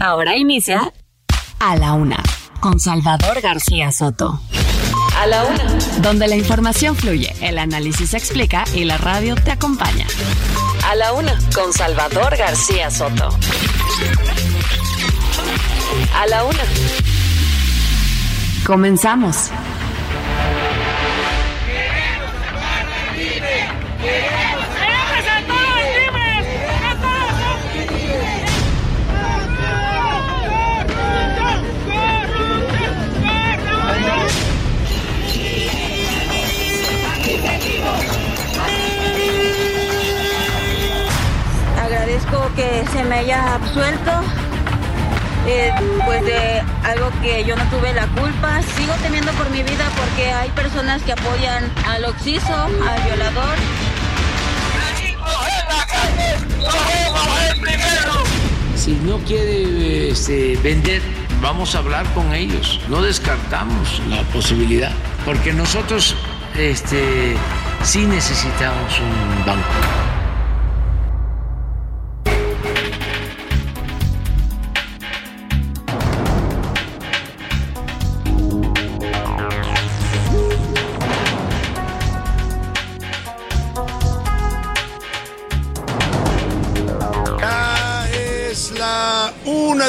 [0.00, 0.94] Ahora inicia
[1.58, 2.22] A la Una
[2.60, 4.40] con Salvador García Soto.
[5.18, 5.64] A la Una.
[6.00, 10.06] Donde la información fluye, el análisis se explica y la radio te acompaña.
[10.90, 13.28] A la Una con Salvador García Soto.
[16.16, 16.64] A la Una.
[18.66, 19.50] Comenzamos.
[42.56, 44.10] Que se me haya absuelto
[45.46, 45.72] eh,
[46.04, 48.60] pues de algo que yo no tuve la culpa.
[48.76, 53.56] Sigo temiendo por mi vida porque hay personas que apoyan al oxiso, al violador.
[58.76, 61.02] Si no quiere este, vender,
[61.40, 62.80] vamos a hablar con ellos.
[62.88, 64.92] No descartamos la posibilidad,
[65.24, 66.14] porque nosotros
[66.56, 67.34] este,
[67.82, 69.99] sí necesitamos un banco.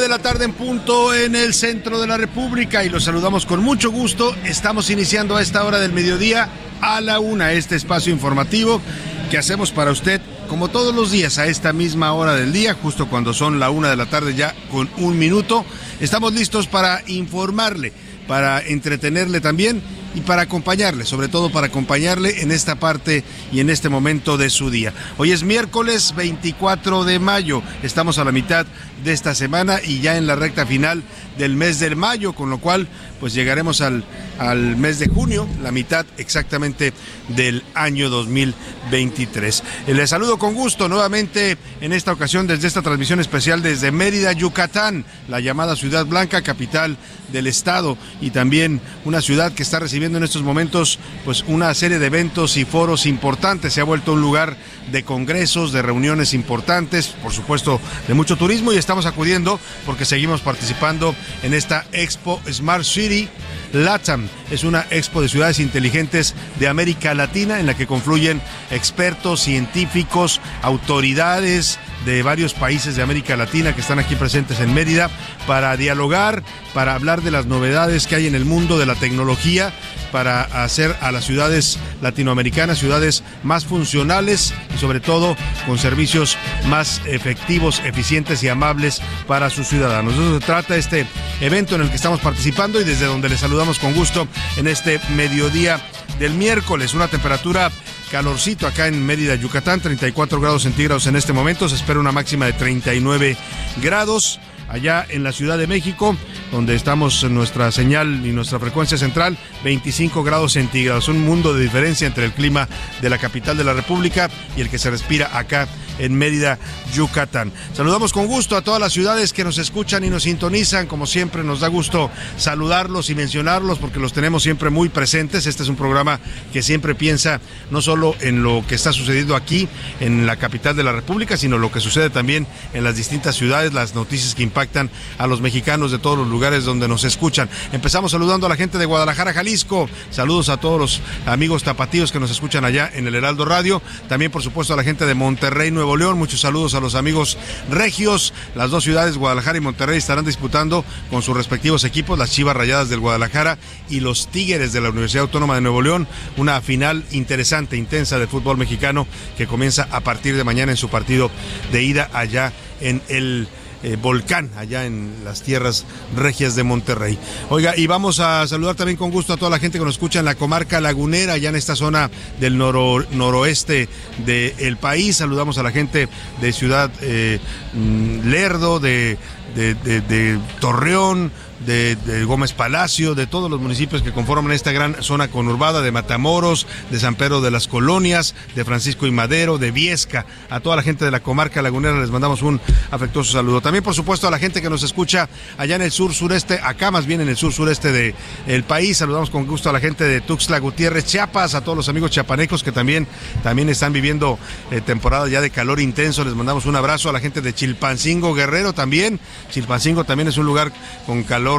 [0.02, 3.61] De la tarde en punto en el centro de la República y los saludamos con
[3.61, 4.35] mucho gusto.
[4.45, 6.50] Estamos iniciando a esta hora del mediodía
[6.81, 8.81] a la una este espacio informativo
[9.29, 13.09] que hacemos para usted como todos los días a esta misma hora del día, justo
[13.09, 15.66] cuando son la una de la tarde ya con un minuto.
[16.00, 17.94] Estamos listos para informarle,
[18.28, 19.84] para entretenerle también
[20.16, 24.50] y para acompañarle, sobre todo para acompañarle en esta parte y en este momento de
[24.50, 24.94] su día.
[25.17, 28.66] Hoy es miércoles 24 de mayo, estamos a la mitad
[29.03, 31.03] de esta semana y ya en la recta final
[31.38, 32.88] del mes de mayo, con lo cual
[33.19, 34.03] pues llegaremos al,
[34.39, 36.94] al mes de junio, la mitad exactamente
[37.29, 39.63] del año 2023.
[39.88, 44.31] Eh, Les saludo con gusto nuevamente en esta ocasión desde esta transmisión especial desde Mérida,
[44.34, 46.97] Yucatán, la llamada Ciudad Blanca, capital
[47.31, 52.00] del estado y también una ciudad que está recibiendo en estos momentos pues una serie
[52.00, 53.73] de eventos y foros importantes.
[53.73, 54.57] Se ha vuelto un lugar
[54.91, 60.41] de congresos, de reuniones importantes, por supuesto de mucho turismo y estamos acudiendo porque seguimos
[60.41, 63.29] participando en esta Expo Smart City
[63.72, 64.28] LATAM.
[64.52, 70.41] Es una expo de ciudades inteligentes de América Latina en la que confluyen expertos, científicos,
[70.62, 75.09] autoridades de varios países de América Latina que están aquí presentes en Mérida
[75.47, 79.72] para dialogar, para hablar de las novedades que hay en el mundo de la tecnología,
[80.11, 87.01] para hacer a las ciudades latinoamericanas ciudades más funcionales y sobre todo con servicios más
[87.06, 90.17] efectivos, eficientes y amables para sus ciudadanos.
[90.17, 91.07] De eso se trata este
[91.40, 95.00] evento en el que estamos participando y desde donde les saludamos con gusto en este
[95.16, 95.79] mediodía
[96.19, 97.72] del miércoles, una temperatura
[98.11, 102.45] calorcito acá en Mérida, Yucatán, 34 grados centígrados en este momento, se espera una máxima
[102.45, 103.38] de 39
[103.81, 104.39] grados.
[104.67, 106.16] Allá en la Ciudad de México,
[106.49, 111.09] donde estamos en nuestra señal y nuestra frecuencia central, 25 grados centígrados.
[111.09, 112.69] Un mundo de diferencia entre el clima
[113.01, 115.67] de la capital de la República y el que se respira acá
[116.01, 116.57] en Mérida,
[116.94, 117.53] Yucatán.
[117.73, 120.88] Saludamos con gusto a todas las ciudades que nos escuchan y nos sintonizan.
[120.88, 125.45] Como siempre, nos da gusto saludarlos y mencionarlos porque los tenemos siempre muy presentes.
[125.45, 126.19] Este es un programa
[126.51, 129.69] que siempre piensa no solo en lo que está sucediendo aquí
[130.00, 133.73] en la capital de la República, sino lo que sucede también en las distintas ciudades,
[133.73, 134.90] las noticias que impactan
[135.20, 137.47] a los mexicanos de todos los lugares donde nos escuchan.
[137.72, 139.87] Empezamos saludando a la gente de Guadalajara, Jalisco.
[140.09, 143.84] Saludos a todos los amigos tapatíos que nos escuchan allá en el Heraldo Radio.
[144.09, 146.17] También, por supuesto, a la gente de Monterrey, Nuevo León.
[146.17, 147.38] Muchos saludos a los amigos
[147.70, 148.34] regios.
[148.55, 152.90] Las dos ciudades, Guadalajara y Monterrey, estarán disputando con sus respectivos equipos, las Chivas Rayadas
[152.90, 153.58] del Guadalajara
[153.90, 156.08] y los Tigres de la Universidad Autónoma de Nuevo León.
[156.38, 159.08] Una final interesante, intensa de fútbol mexicano
[159.38, 161.32] que comienza a partir de mañana en su partido
[161.72, 163.47] de ida allá en el
[163.83, 165.85] eh, volcán allá en las tierras
[166.16, 167.17] regias de Monterrey.
[167.49, 170.19] Oiga, y vamos a saludar también con gusto a toda la gente que nos escucha
[170.19, 173.89] en la comarca lagunera, allá en esta zona del noroeste
[174.25, 175.17] del país.
[175.17, 176.09] Saludamos a la gente
[176.41, 177.39] de Ciudad eh,
[177.73, 179.17] mm, Lerdo, de,
[179.55, 181.31] de Torreón,
[181.66, 186.67] de, Gómez Palacio, de todos los municipios que conforman esta gran zona conurbada, de Matamoros,
[186.90, 190.84] de San Pedro de las Colonias, de Francisco y Madero, de Viesca, a toda la
[190.84, 192.59] gente de la comarca lagunera les mandamos un
[192.90, 193.61] afectuoso saludo.
[193.61, 196.91] También, por supuesto, a la gente que nos escucha allá en el sur sureste, acá
[196.91, 198.16] más bien en el sur sureste del
[198.47, 198.97] el país.
[198.97, 202.64] Saludamos con gusto a la gente de Tuxtla Gutiérrez, Chiapas, a todos los amigos chiapanecos
[202.64, 203.07] que también,
[203.43, 204.37] también están viviendo
[204.72, 206.23] eh, temporada ya de calor intenso.
[206.23, 209.19] Les mandamos un abrazo a la gente de Chilpancingo Guerrero también.
[209.52, 210.72] Chilpancingo también es un lugar
[211.05, 211.51] con calor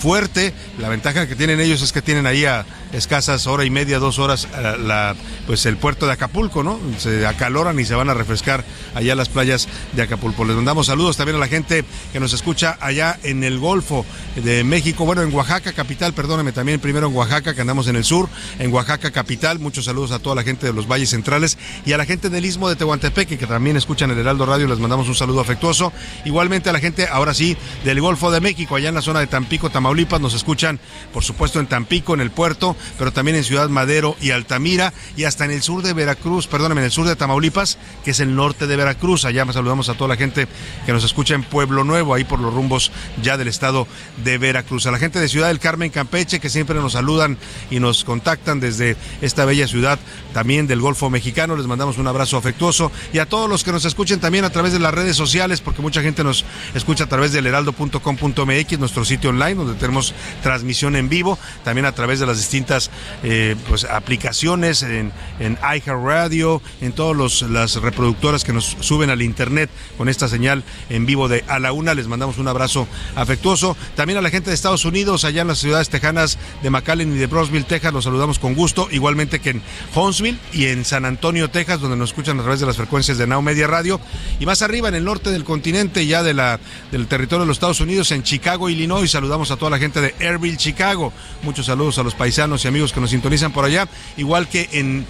[0.00, 0.52] fuerte.
[0.78, 4.18] La ventaja que tienen ellos es que tienen ahí a escasas hora y media, dos
[4.18, 6.78] horas, eh, la, pues el puerto de Acapulco, ¿no?
[6.98, 8.64] Se acaloran y se van a refrescar
[8.94, 10.44] allá las playas de Acapulco.
[10.44, 14.06] Les mandamos saludos también a la gente que nos escucha allá en el Golfo
[14.36, 18.04] de México, bueno, en Oaxaca capital, perdóneme, también primero en Oaxaca, que andamos en el
[18.04, 19.58] sur, en Oaxaca capital.
[19.58, 22.44] Muchos saludos a toda la gente de los valles centrales y a la gente del
[22.44, 25.92] istmo de Tehuantepec, que también escuchan el Heraldo Radio, les mandamos un saludo afectuoso.
[26.24, 29.26] Igualmente a la gente, ahora sí, del Golfo de México, allá en la zona de
[29.34, 30.78] Tampico, Tamaulipas, nos escuchan,
[31.12, 35.24] por supuesto, en Tampico, en el puerto, pero también en Ciudad Madero y Altamira, y
[35.24, 38.36] hasta en el sur de Veracruz, perdóname, en el sur de Tamaulipas, que es el
[38.36, 39.24] norte de Veracruz.
[39.24, 40.46] Allá saludamos a toda la gente
[40.86, 42.92] que nos escucha en Pueblo Nuevo, ahí por los rumbos
[43.24, 43.88] ya del estado
[44.22, 44.86] de Veracruz.
[44.86, 47.36] A la gente de Ciudad del Carmen, Campeche, que siempre nos saludan
[47.72, 49.98] y nos contactan desde esta bella ciudad,
[50.32, 52.92] también del Golfo Mexicano, les mandamos un abrazo afectuoso.
[53.12, 55.82] Y a todos los que nos escuchen también a través de las redes sociales, porque
[55.82, 56.44] mucha gente nos
[56.76, 61.92] escucha a través del heraldo.com.mx, nuestro sitio online donde tenemos transmisión en vivo, también a
[61.92, 62.90] través de las distintas
[63.22, 69.70] eh, pues, aplicaciones en, en iHeartRadio, en todas las reproductoras que nos suben al internet
[69.96, 71.94] con esta señal en vivo de A la Una.
[71.94, 73.76] Les mandamos un abrazo afectuoso.
[73.96, 77.18] También a la gente de Estados Unidos, allá en las ciudades tejanas de McAllen y
[77.18, 79.62] de Brosville, Texas, los saludamos con gusto, igualmente que en
[79.94, 83.26] Huntsville y en San Antonio, Texas, donde nos escuchan a través de las frecuencias de
[83.26, 84.00] Now Media Radio.
[84.40, 86.60] Y más arriba, en el norte del continente, ya de la,
[86.90, 90.12] del territorio de los Estados Unidos, en Chicago, Illinois, saludamos a toda la gente de
[90.18, 91.12] Airville, Chicago.
[91.42, 93.86] Muchos saludos a los paisanos y amigos que nos sintonizan por allá.
[94.16, 95.06] Igual que en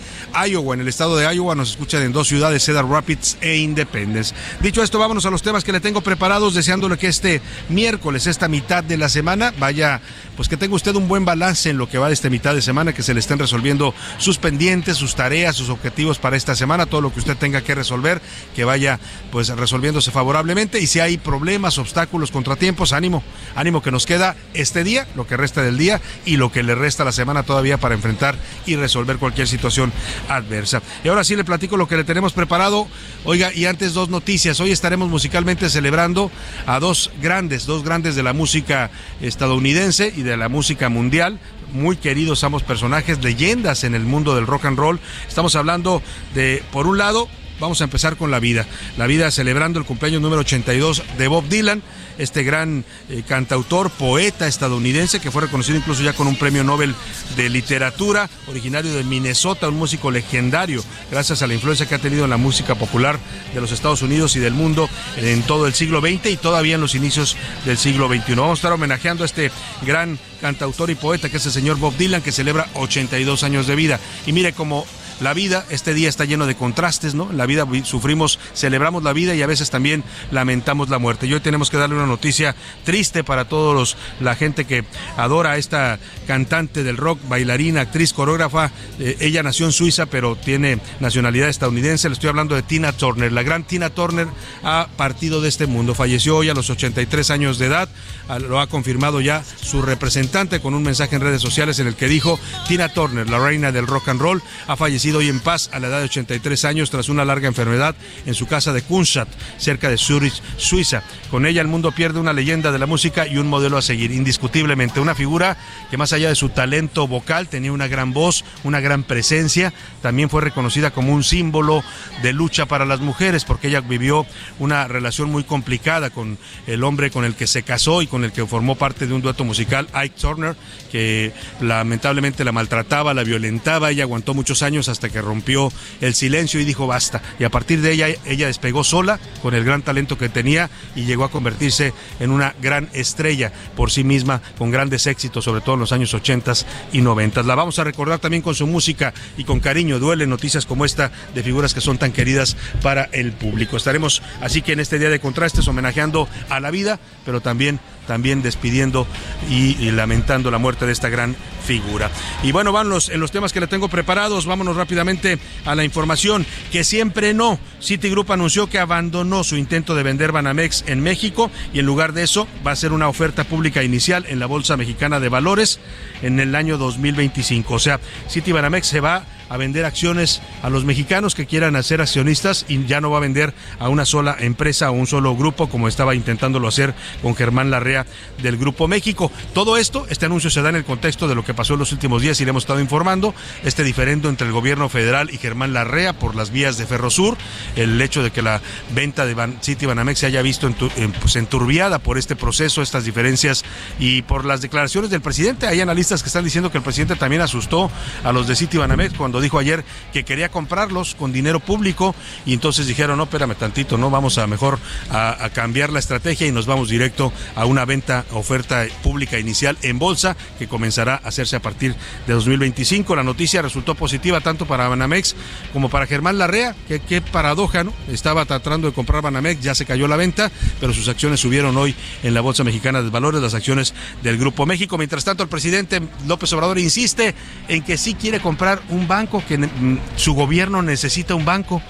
[0.47, 4.35] Iowa, en el estado de Iowa, nos escuchan en dos ciudades, Cedar Rapids e Independence.
[4.61, 7.41] Dicho esto, vámonos a los temas que le tengo preparados, deseándole que este
[7.71, 10.03] miércoles, esta mitad de la semana, vaya,
[10.37, 12.61] pues que tenga usted un buen balance en lo que va de esta mitad de
[12.61, 16.85] semana, que se le estén resolviendo sus pendientes, sus tareas, sus objetivos para esta semana,
[16.85, 18.21] todo lo que usted tenga que resolver,
[18.55, 19.00] que vaya
[19.33, 20.79] pues resolviéndose favorablemente.
[20.79, 23.23] Y si hay problemas, obstáculos, contratiempos, ánimo,
[23.55, 26.75] ánimo que nos queda este día, lo que resta del día y lo que le
[26.75, 28.35] resta la semana todavía para enfrentar
[28.67, 29.93] y resolver cualquier situación
[30.29, 30.83] adversa.
[31.05, 32.89] Y ahora sí le platico lo que le tenemos preparado.
[33.25, 34.59] Oiga, y antes dos noticias.
[34.59, 36.33] Hoy estaremos musicalmente celebrando
[36.67, 38.91] a dos grandes, dos grandes de la música
[39.21, 41.39] estadounidense y de la música mundial
[41.73, 45.01] muy queridos ambos personajes, leyendas en el mundo del rock and roll.
[45.29, 46.03] Estamos hablando
[46.35, 47.29] de, por un lado,
[47.61, 48.67] vamos a empezar con la vida.
[48.97, 51.83] La vida celebrando el cumpleaños número 82 de Bob Dylan
[52.19, 56.95] este gran eh, cantautor, poeta estadounidense que fue reconocido incluso ya con un premio Nobel
[57.37, 62.25] de literatura, originario de Minnesota, un músico legendario, gracias a la influencia que ha tenido
[62.25, 63.19] en la música popular
[63.53, 66.81] de los Estados Unidos y del mundo en todo el siglo XX y todavía en
[66.81, 68.35] los inicios del siglo XXI.
[68.35, 69.50] Vamos a estar homenajeando a este
[69.83, 73.75] gran cantautor y poeta que es el señor Bob Dylan, que celebra 82 años de
[73.75, 74.00] vida.
[74.27, 74.87] Y mire cómo
[75.20, 77.32] la vida, este día está lleno de contrastes, ¿no?
[77.32, 81.26] La vida sufrimos, celebramos la vida y a veces también lamentamos la muerte.
[81.26, 82.54] Y hoy tenemos que darle una noticia
[82.85, 84.85] triste para todos los, la gente que
[85.16, 88.71] adora a esta cantante del rock, bailarina, actriz, coreógrafa.
[88.99, 92.09] Eh, ella nació en Suiza, pero tiene nacionalidad estadounidense.
[92.09, 93.33] Le estoy hablando de Tina Turner.
[93.33, 94.28] La gran Tina Turner
[94.62, 95.94] ha partido de este mundo.
[95.94, 97.88] Falleció hoy a los 83 años de edad.
[98.28, 101.94] Ah, lo ha confirmado ya su representante con un mensaje en redes sociales en el
[101.94, 105.68] que dijo Tina Turner, la reina del rock and roll, ha fallecido hoy en paz
[105.73, 107.94] a la edad de 83 años tras una larga enfermedad
[108.25, 111.02] en su casa de Kunstadt, cerca de Zurich, Suiza.
[111.30, 114.12] Con ella el mundo pierde una leyenda de la música y un modelo a seguir,
[114.12, 115.00] indiscutiblemente.
[115.00, 115.56] Una figura
[115.90, 119.75] que más allá de su talento vocal tenía una gran voz, una gran presencia.
[120.00, 121.84] También fue reconocida como un símbolo
[122.23, 124.26] de lucha para las mujeres porque ella vivió
[124.58, 128.32] una relación muy complicada con el hombre con el que se casó y con el
[128.32, 130.56] que formó parte de un dueto musical, Ike Turner,
[130.90, 133.90] que lamentablemente la maltrataba, la violentaba.
[133.90, 135.71] Ella aguantó muchos años hasta que rompió
[136.01, 137.23] el silencio y dijo basta.
[137.39, 141.05] Y a partir de ella, ella despegó sola con el gran talento que tenía y
[141.05, 145.75] llegó a convertirse en una gran estrella por sí misma, con grandes éxitos, sobre todo
[145.75, 146.45] en los años 80
[146.93, 147.43] y 90.
[147.43, 149.99] La vamos a recordar también con su música y con cariño.
[149.99, 153.77] Duele noticias como esta de figuras que son tan queridas para el público.
[153.77, 158.42] Estaremos así que en este día de contrastes homenajeando a la vida, pero también también
[158.42, 159.06] despidiendo
[159.49, 162.11] y, lamentando la muerte de esta gran figura.
[162.42, 165.84] Y bueno, van los, en los temas que le tengo preparados, vámonos rápidamente a la
[165.84, 167.58] información que siempre no.
[167.80, 172.25] Citigroup anunció que abandonó su intento de vender Banamex en México y en lugar de
[172.25, 175.80] eso va a ser una oferta pública inicial en la Bolsa Mexicana de Valores
[176.23, 177.75] en el año 2025.
[177.75, 182.65] O sea, Citibanamex se va a vender acciones a los mexicanos que quieran ser accionistas
[182.69, 185.89] y ya no va a vender a una sola empresa o un solo grupo como
[185.89, 188.07] estaba intentándolo hacer con Germán Larrea
[188.43, 189.31] del Grupo México.
[189.53, 191.93] Todo esto, este anuncio se da en el contexto de lo que pasó en los
[191.93, 193.35] últimos días y le hemos estado informando,
[193.65, 197.37] este diferendo entre el gobierno federal y Germán Larrea por las vías de Ferrosur,
[197.77, 198.61] el hecho de que la
[198.95, 200.73] venta de City Banamex se haya visto
[201.21, 203.65] pues, enturbiada por este proceso, estas diferencias
[203.99, 205.67] y por las declaraciones del presidente.
[205.67, 207.91] Hay analistas que están diciendo que el presidente también asustó
[208.23, 212.14] a los de City Banamex cuando dijo ayer que quería comprarlos con dinero público
[212.47, 214.79] y entonces dijeron, no, espérame tantito, no, vamos a mejor
[215.11, 219.99] a, cambiar la estrategia y nos vamos directo a una venta, oferta pública inicial en
[219.99, 221.95] bolsa que comenzará a hacerse a partir
[222.26, 223.14] de 2025.
[223.17, 225.37] La noticia resultó positiva tanto para Banamex
[225.73, 227.93] como para Germán Larrea, que qué paradoja, ¿no?
[228.09, 230.50] Estaba tratando de comprar Banamex, ya se cayó la venta,
[230.81, 234.67] pero sus acciones subieron hoy en la Bolsa Mexicana de Valores, las acciones del Grupo
[234.67, 234.99] México.
[234.99, 237.35] Mientras tanto, el presidente López Obrador insiste
[237.69, 241.83] en que sí quiere comprar un banco que mm, su gobierno necesita un banco.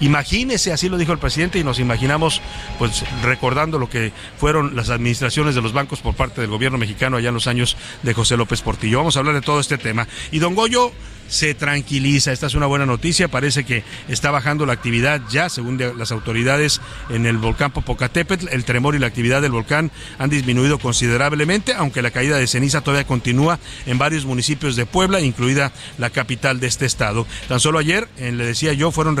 [0.00, 2.40] Imagínese, así lo dijo el presidente, y nos imaginamos,
[2.78, 7.18] pues recordando lo que fueron las administraciones de los bancos por parte del gobierno mexicano
[7.18, 8.98] allá en los años de José López Portillo.
[8.98, 10.08] Vamos a hablar de todo este tema.
[10.30, 10.92] Y don Goyo
[11.30, 12.32] se tranquiliza.
[12.32, 13.28] Esta es una buena noticia.
[13.28, 18.48] Parece que está bajando la actividad ya, según las autoridades, en el volcán Popocatépetl.
[18.50, 22.82] El tremor y la actividad del volcán han disminuido considerablemente, aunque la caída de ceniza
[22.82, 27.26] todavía continúa en varios municipios de Puebla, incluida la capital de este estado.
[27.48, 29.16] Tan solo ayer, le decía yo, fueron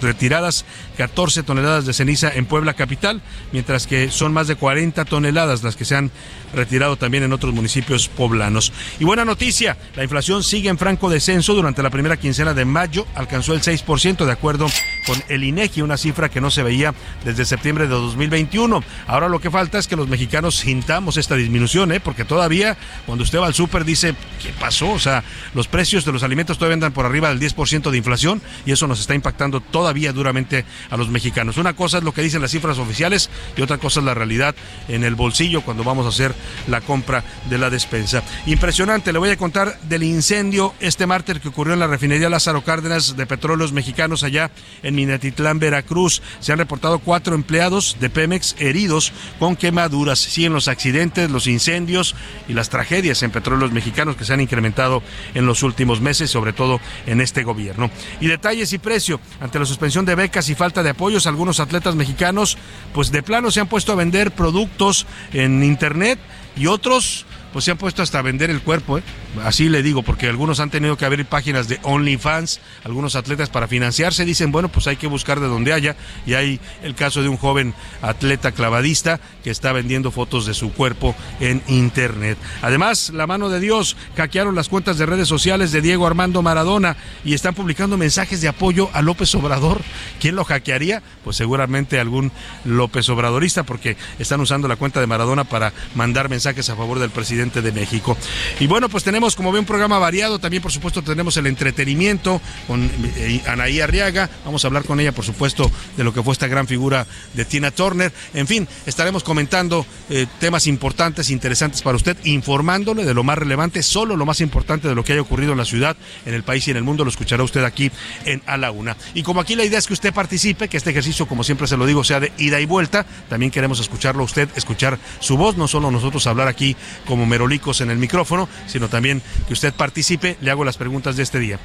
[0.00, 0.64] retiradas
[0.96, 3.20] 14 toneladas de ceniza en Puebla capital,
[3.52, 6.10] mientras que son más de 40 toneladas las que se han
[6.54, 8.72] retirado también en otros municipios poblanos.
[8.98, 13.06] Y buena noticia, la inflación sigue en franco descenso durante la primera quincena de mayo,
[13.16, 14.68] alcanzó el 6% de acuerdo
[15.04, 18.82] con el INEGI, una cifra que no se veía desde septiembre de 2021.
[19.08, 21.98] Ahora lo que falta es que los mexicanos sintamos esta disminución, ¿eh?
[21.98, 24.92] porque todavía cuando usted va al súper dice, ¿qué pasó?
[24.92, 25.24] O sea,
[25.54, 28.86] los precios de los alimentos todavía andan por arriba del 10% de inflación y eso
[28.86, 31.56] nos está impactando todavía duramente a los mexicanos.
[31.56, 34.54] Una cosa es lo que dicen las cifras oficiales y otra cosa es la realidad
[34.88, 36.32] en el bolsillo cuando vamos a hacer
[36.68, 38.22] la compra de la despensa.
[38.46, 42.62] Impresionante, le voy a contar del incendio este martes que ocurrió en la refinería Lázaro
[42.62, 44.50] Cárdenas de Petróleos Mexicanos allá
[44.82, 46.20] en Minatitlán, Veracruz.
[46.40, 50.18] Se han reportado cuatro empleados de Pemex heridos con quemaduras.
[50.18, 52.14] Siguen los accidentes, los incendios
[52.46, 55.02] y las tragedias en Petróleos Mexicanos que se han incrementado
[55.34, 57.90] en los últimos meses, sobre todo en este gobierno.
[58.20, 59.18] Y detalles y precio.
[59.40, 62.58] Ante la suspensión de becas y falta de apoyos, algunos atletas mexicanos,
[62.92, 66.18] pues de plano se han puesto a vender productos en Internet
[66.56, 69.02] y otros pues se han puesto hasta vender el cuerpo, ¿eh?
[69.44, 73.68] así le digo, porque algunos han tenido que abrir páginas de OnlyFans, algunos atletas para
[73.68, 75.94] financiarse, dicen, bueno, pues hay que buscar de donde haya,
[76.26, 80.72] y hay el caso de un joven atleta clavadista que está vendiendo fotos de su
[80.72, 82.38] cuerpo en Internet.
[82.60, 86.96] Además, la mano de Dios, hackearon las cuentas de redes sociales de Diego Armando Maradona
[87.24, 89.80] y están publicando mensajes de apoyo a López Obrador.
[90.18, 91.04] ¿Quién lo hackearía?
[91.22, 92.32] Pues seguramente algún
[92.64, 97.10] López Obradorista, porque están usando la cuenta de Maradona para mandar mensajes a favor del
[97.10, 98.16] presidente de México.
[98.60, 100.38] Y bueno, pues tenemos, como ve, un programa variado.
[100.38, 104.30] También, por supuesto, tenemos el entretenimiento con eh, Anaí Arriaga.
[104.44, 107.44] Vamos a hablar con ella, por supuesto, de lo que fue esta gran figura de
[107.44, 108.12] Tina Turner.
[108.32, 113.82] En fin, estaremos comentando eh, temas importantes, interesantes para usted, informándole de lo más relevante,
[113.82, 115.96] solo lo más importante de lo que haya ocurrido en la ciudad,
[116.26, 117.04] en el país y en el mundo.
[117.04, 117.90] Lo escuchará usted aquí
[118.24, 118.96] en A la Una.
[119.14, 121.76] Y como aquí la idea es que usted participe, que este ejercicio, como siempre se
[121.76, 125.68] lo digo, sea de ida y vuelta, también queremos escucharlo usted, escuchar su voz, no
[125.68, 130.36] solo nosotros hablar aquí como merolicos en el micrófono, sino también que usted participe.
[130.40, 131.58] Le hago las preguntas de este día.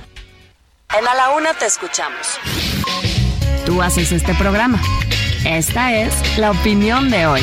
[0.98, 2.40] En A la Una te escuchamos.
[3.68, 4.82] Tú haces este programa.
[5.46, 7.42] Esta es la opinión de hoy.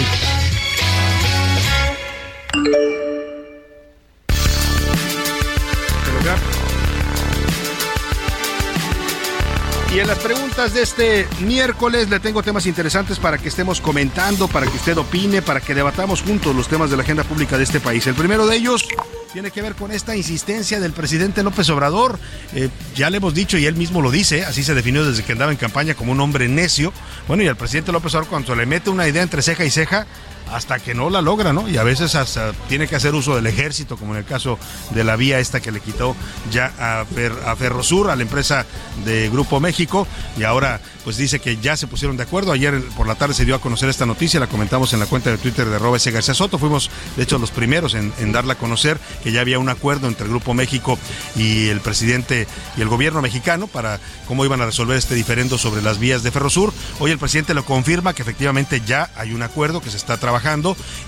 [9.95, 14.49] Y en las preguntas de este miércoles le tengo temas interesantes para que estemos comentando,
[14.49, 17.65] para que usted opine, para que debatamos juntos los temas de la agenda pública de
[17.65, 18.07] este país.
[18.07, 18.87] El primero de ellos,
[19.37, 22.19] tiene que ver con esta insistencia del presidente López Obrador.
[22.55, 25.33] Eh, ya le hemos dicho y él mismo lo dice, así se definió desde que
[25.33, 26.91] andaba en campaña como un hombre necio.
[27.29, 30.07] Bueno, y al presidente López Obrador cuando le mete una idea entre ceja y ceja,
[30.53, 31.69] hasta que no la logra, ¿no?
[31.69, 34.59] Y a veces hasta tiene que hacer uso del ejército, como en el caso
[34.91, 36.15] de la vía esta que le quitó
[36.51, 37.05] ya a,
[37.57, 38.67] Ferrosur, a la empresa
[39.05, 42.53] de Grupo México, y ahora pues dice que ya se pusieron de acuerdo.
[42.53, 45.31] Ayer por la tarde se dio a conocer esta noticia, la comentamos en la cuenta
[45.31, 46.59] de Twitter de Robe García Soto.
[46.59, 50.29] Fuimos, de hecho, los primeros en, darla a conocer, que ya había un acuerdo entre
[50.29, 50.99] Grupo México
[51.37, 55.81] y el presidente y el gobierno mexicano para cómo iban a resolver este diferendo sobre
[55.81, 56.73] las vías de Ferrosur.
[56.99, 60.36] Hoy el presidente lo confirma que efectivamente ya hay un acuerdo que se está trabajando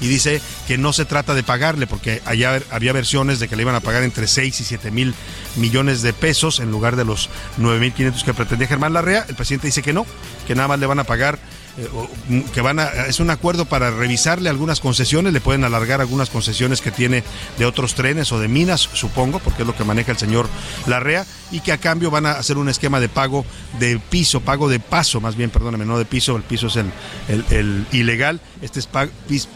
[0.00, 3.62] y dice que no se trata de pagarle, porque allá había versiones de que le
[3.62, 5.14] iban a pagar entre 6 y 7 mil
[5.56, 9.24] millones de pesos en lugar de los 9 mil 500 que pretendía Germán Larrea.
[9.28, 10.06] El presidente dice que no,
[10.46, 11.38] que nada más le van a pagar
[12.52, 16.90] que van es un acuerdo para revisarle algunas concesiones, le pueden alargar algunas concesiones que
[16.90, 17.22] tiene
[17.58, 20.48] de otros trenes o de minas, supongo, porque es lo que maneja el señor
[20.86, 23.44] Larrea, y que a cambio van a hacer un esquema de pago
[23.78, 26.92] de piso, pago de paso, más bien, perdóneme, no de piso, el piso es el,
[27.50, 28.88] el, ilegal, este es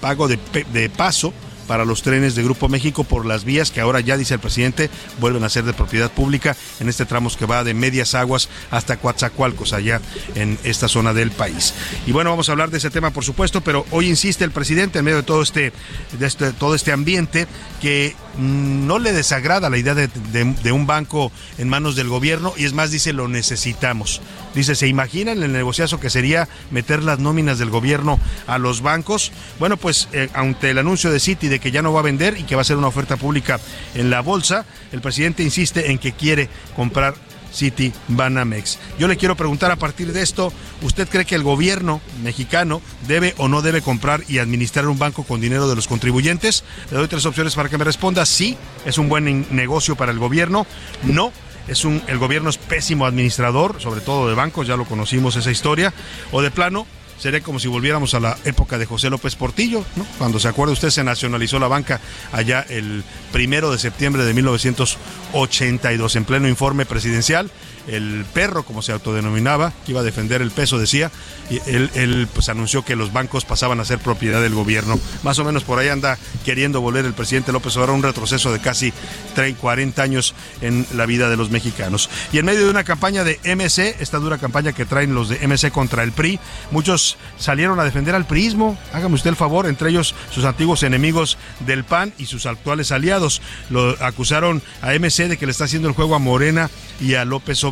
[0.00, 0.38] pago de,
[0.72, 1.32] de paso
[1.66, 4.90] para los trenes de Grupo México por las vías que ahora ya dice el presidente
[5.20, 8.96] vuelven a ser de propiedad pública en este tramo que va de Medias Aguas hasta
[8.96, 10.00] Coatzacoalcos allá
[10.34, 11.74] en esta zona del país.
[12.06, 14.98] Y bueno, vamos a hablar de ese tema por supuesto, pero hoy insiste el presidente
[14.98, 15.72] en medio de todo este,
[16.18, 17.46] de este, todo este ambiente
[17.80, 22.64] que mm, no le desagrada la idea de, un banco en manos del gobierno y
[22.64, 24.20] es más dice lo necesitamos.
[24.54, 29.32] Dice, ¿se imaginan el negociazo que sería meter las nóminas del gobierno a los bancos?
[29.58, 32.38] Bueno, pues eh, ante el anuncio de Citi de que ya no va a vender
[32.38, 33.60] y que va a ser una oferta pública
[33.94, 37.14] en la bolsa, el presidente insiste en que quiere comprar
[37.52, 38.78] City Banamex.
[38.98, 43.34] Yo le quiero preguntar a partir de esto, ¿usted cree que el gobierno mexicano debe
[43.36, 46.64] o no debe comprar y administrar un banco con dinero de los contribuyentes?
[46.90, 48.24] Le doy tres opciones para que me responda.
[48.24, 48.56] Sí,
[48.86, 50.66] es un buen negocio para el gobierno.
[51.02, 51.32] No,
[51.68, 55.50] es un el gobierno es pésimo administrador, sobre todo de bancos, ya lo conocimos esa
[55.50, 55.92] historia.
[56.30, 56.86] O de plano,
[57.22, 60.04] sería como si volviéramos a la época de José López Portillo, ¿no?
[60.18, 62.00] Cuando se acuerda usted se nacionalizó la banca
[62.32, 67.48] allá el primero de septiembre de 1982 en pleno informe presidencial
[67.88, 71.10] el perro, como se autodenominaba, que iba a defender el peso, decía,
[71.50, 74.98] y él, pues anunció que los bancos pasaban a ser propiedad del gobierno.
[75.22, 78.60] Más o menos por ahí anda queriendo volver el presidente López Obrador un retroceso de
[78.60, 78.92] casi
[79.34, 82.08] 30, 40 años en la vida de los mexicanos.
[82.32, 85.46] Y en medio de una campaña de MC, esta dura campaña que traen los de
[85.46, 86.38] MC contra el PRI,
[86.70, 91.38] muchos salieron a defender al PRIismo, hágame usted el favor, entre ellos sus antiguos enemigos
[91.60, 93.42] del PAN y sus actuales aliados.
[93.70, 97.24] Lo acusaron a MC de que le está haciendo el juego a Morena y a
[97.24, 97.62] López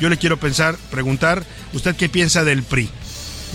[0.00, 2.88] Yo le quiero pensar, preguntar, ¿usted qué piensa del PRI?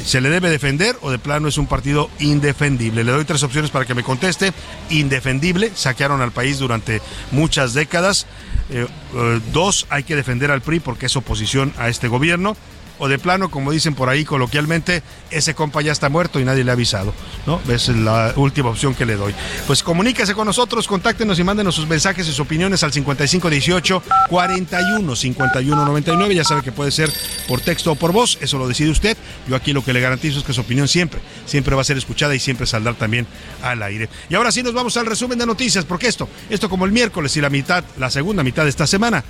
[0.06, 3.04] ¿Se le debe defender o de plano es un partido indefendible?
[3.04, 4.52] Le doy tres opciones para que me conteste.
[4.90, 8.26] Indefendible, saquearon al país durante muchas décadas.
[8.70, 12.58] Eh, eh, dos, hay que defender al PRI porque es oposición a este gobierno
[13.04, 16.64] o de plano, como dicen por ahí coloquialmente, ese compa ya está muerto y nadie
[16.64, 17.14] le ha avisado,
[17.46, 17.60] ¿no?
[17.68, 19.36] Es la última opción que le doy.
[19.68, 25.16] Pues comuníquese con nosotros, contáctenos y mándenos sus mensajes y sus opiniones al 5518 41
[25.18, 26.34] 51 99.
[26.34, 27.12] Ya sabe que puede ser
[27.46, 29.18] por texto o por voz, eso lo decide usted.
[29.50, 31.98] Yo aquí lo que le garantizo es que su opinión siempre, siempre va a ser
[31.98, 33.28] escuchada y siempre saldrá también
[33.62, 34.08] al aire.
[34.30, 37.36] Y ahora sí nos vamos al resumen de noticias, porque esto, esto como el miércoles
[37.36, 39.26] y la mitad, la segunda mitad de esta semana,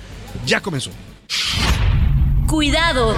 [0.46, 0.92] ya comenzó.
[2.54, 3.16] Cuidado.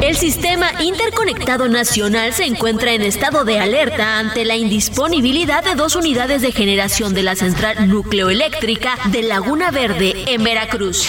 [0.00, 5.94] El sistema interconectado nacional se encuentra en estado de alerta ante la indisponibilidad de dos
[5.94, 11.06] unidades de generación de la central nucleoeléctrica de Laguna Verde en Veracruz.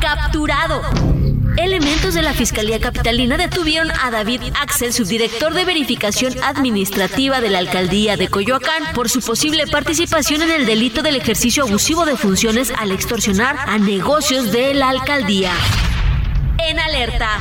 [0.00, 0.80] Capturado.
[1.58, 7.58] Elementos de la Fiscalía Capitalina detuvieron a David Axel, subdirector de verificación administrativa de la
[7.58, 12.72] alcaldía de Coyoacán, por su posible participación en el delito del ejercicio abusivo de funciones
[12.78, 15.52] al extorsionar a negocios de la alcaldía
[16.68, 17.38] en alerta.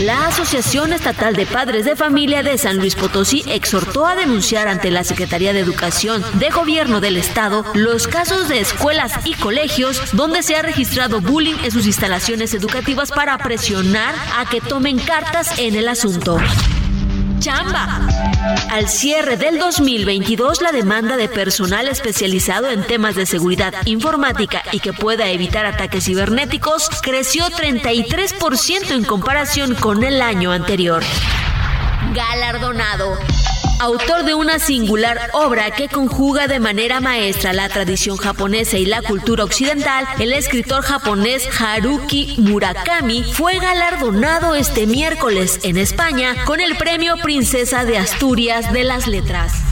[0.00, 4.90] La Asociación Estatal de Padres de Familia de San Luis Potosí exhortó a denunciar ante
[4.90, 10.42] la Secretaría de Educación de Gobierno del Estado los casos de escuelas y colegios donde
[10.42, 15.76] se ha registrado bullying en sus instalaciones educativas para presionar a que tomen cartas en
[15.76, 16.38] el asunto
[17.38, 18.06] chamba.
[18.70, 24.80] Al cierre del 2022, la demanda de personal especializado en temas de seguridad informática y
[24.80, 31.02] que pueda evitar ataques cibernéticos creció 33% en comparación con el año anterior.
[32.14, 33.18] Galardonado
[33.80, 39.02] autor de una singular obra que conjuga de manera maestra la tradición japonesa y la
[39.02, 46.76] cultura occidental, el escritor japonés Haruki Murakami fue galardonado este miércoles en España con el
[46.76, 49.63] premio Princesa de Asturias de las Letras.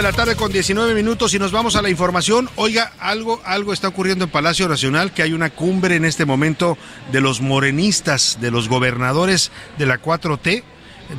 [0.00, 2.48] De la tarde con 19 minutos y nos vamos a la información.
[2.56, 6.78] Oiga, algo, algo está ocurriendo en Palacio Nacional, que hay una cumbre en este momento
[7.12, 10.62] de los morenistas, de los gobernadores de la 4T.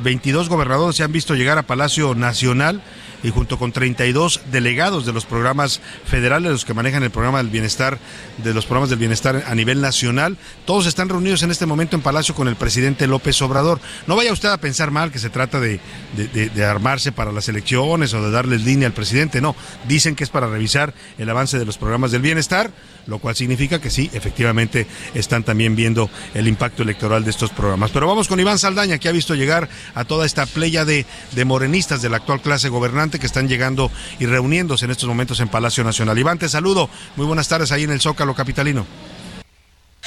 [0.02, 2.82] 22 gobernadores se han visto llegar a Palacio Nacional
[3.22, 7.48] y junto con 32 delegados de los programas federales, los que manejan el programa del
[7.48, 7.98] bienestar,
[8.38, 12.02] de los programas del bienestar a nivel nacional, todos están reunidos en este momento en
[12.02, 13.80] Palacio con el presidente López Obrador.
[14.06, 15.80] No vaya usted a pensar mal que se trata de,
[16.14, 19.54] de armarse para las elecciones o de darles línea al presidente, no,
[19.86, 22.70] dicen que es para revisar el avance de los programas del bienestar
[23.06, 27.90] lo cual significa que sí, efectivamente están también viendo el impacto electoral de estos programas.
[27.90, 31.44] Pero vamos con Iván Saldaña, que ha visto llegar a toda esta playa de, de
[31.44, 35.48] morenistas de la actual clase gobernante que están llegando y reuniéndose en estos momentos en
[35.48, 36.18] Palacio Nacional.
[36.18, 36.88] Iván, te saludo.
[37.16, 38.86] Muy buenas tardes ahí en el Zócalo Capitalino.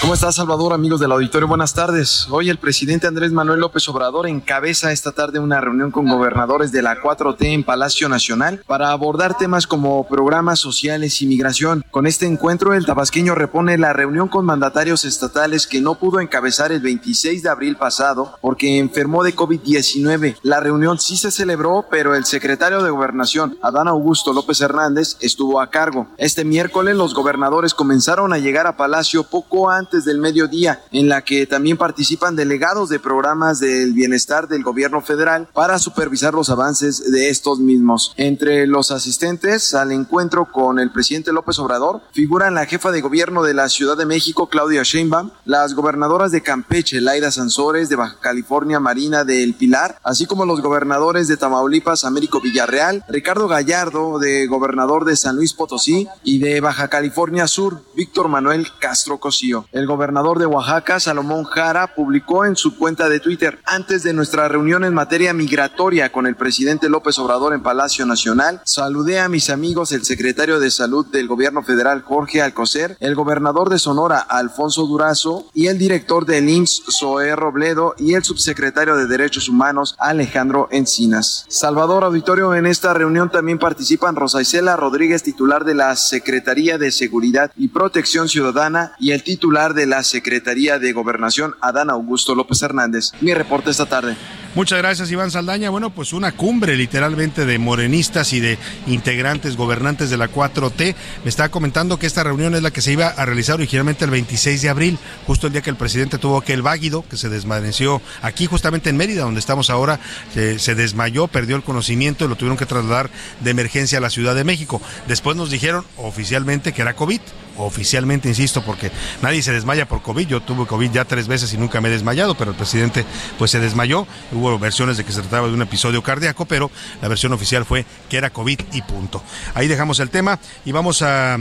[0.01, 1.47] ¿Cómo estás, Salvador, amigos del auditorio?
[1.47, 2.27] Buenas tardes.
[2.29, 6.81] Hoy el presidente Andrés Manuel López Obrador encabeza esta tarde una reunión con gobernadores de
[6.81, 11.85] la 4T en Palacio Nacional para abordar temas como programas sociales y migración.
[11.91, 16.73] Con este encuentro, el tabasqueño repone la reunión con mandatarios estatales que no pudo encabezar
[16.73, 20.39] el 26 de abril pasado porque enfermó de COVID-19.
[20.43, 25.61] La reunión sí se celebró, pero el secretario de Gobernación, Adán Augusto López Hernández, estuvo
[25.61, 26.07] a cargo.
[26.17, 31.09] Este miércoles los gobernadores comenzaron a llegar a Palacio poco antes antes del mediodía, en
[31.09, 36.49] la que también participan delegados de programas del bienestar del gobierno federal para supervisar los
[36.49, 38.13] avances de estos mismos.
[38.17, 43.43] Entre los asistentes al encuentro con el presidente López Obrador figuran la jefa de gobierno
[43.43, 48.17] de la Ciudad de México, Claudia Sheinbaum, las gobernadoras de Campeche, Laida Sansores, de Baja
[48.19, 54.47] California, Marina del Pilar, así como los gobernadores de Tamaulipas, Américo Villarreal, Ricardo Gallardo, de
[54.47, 59.67] gobernador de San Luis Potosí, y de Baja California Sur, Víctor Manuel Castro Cosío.
[59.75, 64.47] El gobernador de Oaxaca, Salomón Jara, publicó en su cuenta de Twitter, antes de nuestra
[64.47, 69.49] reunión en materia migratoria con el presidente López Obrador en Palacio Nacional, saludé a mis
[69.49, 74.87] amigos el secretario de Salud del gobierno federal, Jorge Alcocer, el gobernador de Sonora, Alfonso
[74.87, 80.69] Durazo, y el director del IMSS, Zoé Robledo, y el subsecretario de Derechos Humanos, Alejandro
[80.71, 81.43] Encinas.
[81.49, 86.93] Salvador Auditorio, en esta reunión también participan Rosa Isela Rodríguez, titular de la Secretaría de
[86.93, 92.61] Seguridad y Protección Ciudadana, y el titular de la Secretaría de Gobernación, Adán Augusto López
[92.61, 93.11] Hernández.
[93.21, 94.15] Mi reporte esta tarde.
[94.55, 95.69] Muchas gracias, Iván Saldaña.
[95.69, 100.95] Bueno, pues una cumbre literalmente de morenistas y de integrantes, gobernantes de la 4T.
[101.25, 104.11] Me estaba comentando que esta reunión es la que se iba a realizar originalmente el
[104.11, 108.01] 26 de abril, justo el día que el presidente tuvo aquel váguido que se desvaneció
[108.21, 109.99] aquí, justamente en Mérida, donde estamos ahora.
[110.33, 113.09] Se, se desmayó, perdió el conocimiento y lo tuvieron que trasladar
[113.41, 114.81] de emergencia a la Ciudad de México.
[115.05, 117.19] Después nos dijeron oficialmente que era COVID
[117.57, 118.91] oficialmente, insisto, porque
[119.21, 120.27] nadie se desmaya por COVID.
[120.27, 123.05] Yo tuve COVID ya tres veces y nunca me he desmayado, pero el presidente
[123.37, 124.07] pues se desmayó.
[124.31, 127.85] Hubo versiones de que se trataba de un episodio cardíaco, pero la versión oficial fue
[128.09, 129.21] que era COVID y punto.
[129.53, 131.37] Ahí dejamos el tema y vamos a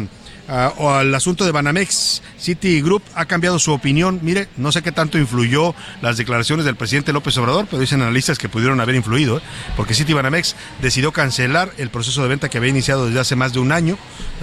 [0.48, 2.22] o al asunto de Banamex.
[2.38, 4.20] Citigroup ha cambiado su opinión.
[4.22, 8.38] Mire, no sé qué tanto influyó las declaraciones del presidente López Obrador, pero dicen analistas
[8.38, 9.40] que pudieron haber influido, ¿eh?
[9.76, 13.52] porque Citi Banamex decidió cancelar el proceso de venta que había iniciado desde hace más
[13.52, 13.96] de un año,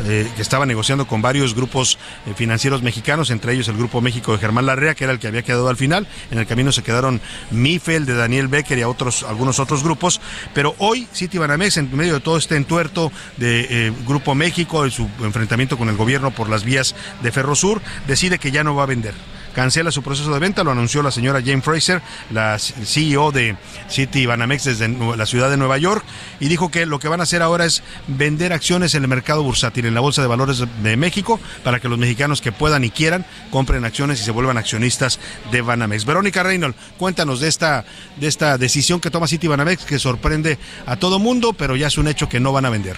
[0.06, 4.32] eh, que estaba negociando con varios grupos eh, financieros mexicanos, entre ellos el Grupo México
[4.32, 6.08] de Germán Larrea, que era el que había quedado al final.
[6.32, 10.20] En el camino se quedaron Mifel de Daniel Becker y a otros, algunos otros grupos.
[10.54, 15.08] Pero hoy Citi Banamex, en medio de todo este entuerto de Grupo México, de su
[15.22, 18.88] enfrentamiento con el gobierno por las vías de Ferrosur, decide que ya no va a
[18.88, 19.14] vender
[19.54, 22.02] cancela su proceso de venta, lo anunció la señora Jane Fraser,
[22.32, 23.56] la CEO de
[23.90, 26.04] City Banamex desde la ciudad de Nueva York,
[26.40, 29.44] y dijo que lo que van a hacer ahora es vender acciones en el mercado
[29.44, 32.92] bursátil, en la Bolsa de Valores de México, para que los mexicanos que puedan y
[32.92, 35.20] quieran compren acciones y se vuelvan accionistas
[35.52, 36.06] de Banamex.
[36.06, 37.86] Verónica Reynolds, cuéntanos de esta,
[38.18, 41.98] de esta decisión que toma City Banamex, que sorprende a todo mundo, pero ya es
[41.98, 42.98] un hecho que no van a vender.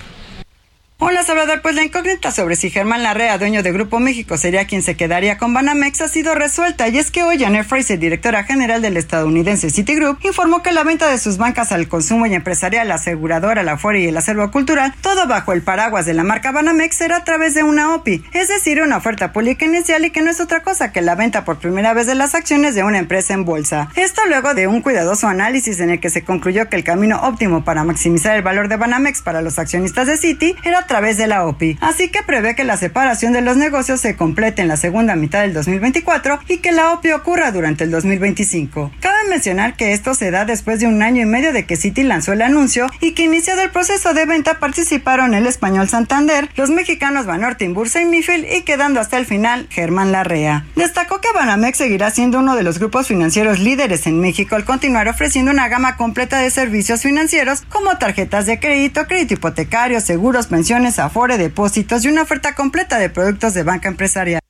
[1.06, 1.60] Hola, Salvador.
[1.62, 5.38] Pues la incógnita sobre si Germán Larrea, dueño de Grupo México, sería quien se quedaría
[5.38, 6.88] con Banamex ha sido resuelta.
[6.88, 11.12] Y es que hoy Janet Fraser, directora general del estadounidense Citigroup, informó que la venta
[11.12, 14.94] de sus bancas al consumo y empresarial, la aseguradora, la Fuera y el acervo cultural,
[15.02, 18.48] todo bajo el paraguas de la marca Banamex, será a través de una OPI, es
[18.48, 21.60] decir, una oferta pública inicial y que no es otra cosa que la venta por
[21.60, 23.90] primera vez de las acciones de una empresa en bolsa.
[23.98, 27.66] Esto luego de un cuidadoso análisis en el que se concluyó que el camino óptimo
[27.66, 31.48] para maximizar el valor de Banamex para los accionistas de Citi era través de la
[31.48, 31.80] OPI.
[31.82, 35.42] Así que prevé que la separación de los negocios se complete en la segunda mitad
[35.42, 38.92] del 2024 y que la OPI ocurra durante el 2025.
[39.00, 42.04] Cabe mencionar que esto se da después de un año y medio de que Citi
[42.04, 46.70] lanzó el anuncio y que iniciado el proceso de venta participaron el español Santander, los
[46.70, 50.68] mexicanos Banorte, Bursa y Mifil y quedando hasta el final Germán Larrea.
[50.76, 55.08] Destacó que Banamex seguirá siendo uno de los grupos financieros líderes en México al continuar
[55.08, 60.73] ofreciendo una gama completa de servicios financieros como tarjetas de crédito, crédito hipotecario, seguros, pensiones,
[61.00, 64.43] afore, depósitos y una oferta completa de productos de banca empresarial.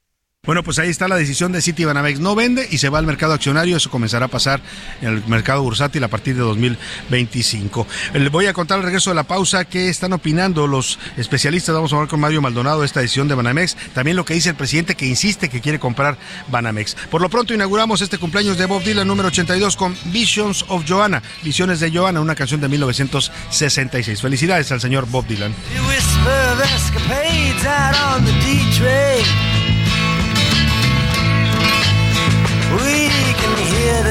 [0.45, 2.19] Bueno, pues ahí está la decisión de City Banamex.
[2.19, 3.77] No vende y se va al mercado accionario.
[3.77, 4.60] Eso comenzará a pasar
[4.99, 7.88] en el mercado bursátil a partir de 2025.
[8.13, 11.73] Le voy a contar al regreso de la pausa qué están opinando los especialistas.
[11.73, 13.77] Vamos a hablar con Mario Maldonado de esta decisión de Banamex.
[13.93, 16.17] También lo que dice el presidente que insiste que quiere comprar
[16.49, 16.95] Banamex.
[17.10, 21.23] Por lo pronto inauguramos este cumpleaños de Bob Dylan número 82 con Visions of Joanna.
[21.41, 24.21] Visiones de Joanna, una canción de 1966.
[24.21, 25.56] Felicidades al señor Bob Dylan.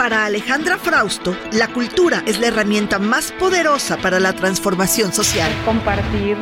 [0.00, 5.52] Para Alejandra Frausto, la cultura es la herramienta más poderosa para la transformación social.
[5.66, 6.38] Compartir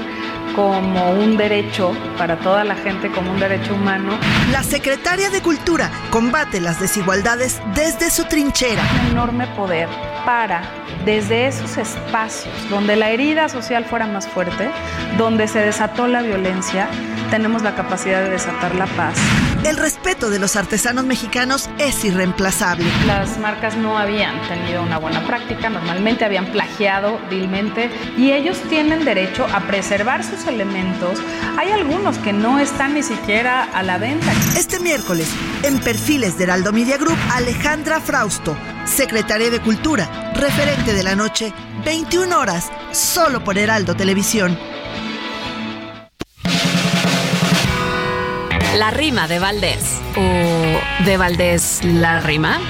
[0.55, 4.17] como un derecho para toda la gente, como un derecho humano.
[4.53, 8.81] La secretaria de Cultura combate las desigualdades desde su trinchera.
[9.07, 9.89] Un enorme poder
[10.25, 10.63] para,
[11.05, 14.71] desde esos espacios donde la herida social fuera más fuerte,
[15.17, 16.89] donde se desató la violencia,
[17.33, 19.19] tenemos la capacidad de desatar la paz.
[19.65, 22.87] El respeto de los artesanos mexicanos es irreemplazable.
[23.07, 29.05] Las marcas no habían tenido una buena práctica, normalmente habían plagiado vilmente y ellos tienen
[29.05, 31.19] derecho a preservar sus elementos.
[31.59, 34.33] Hay algunos que no están ni siquiera a la venta.
[34.57, 35.29] Este miércoles,
[35.65, 41.53] en Perfiles de Heraldo Media Group, Alejandra Frausto, secretaria de Cultura, referente de la noche,
[41.85, 44.57] 21 horas, solo por Heraldo Televisión.
[48.79, 49.99] La rima de Valdés.
[50.17, 52.61] ¿O de Valdés la rima?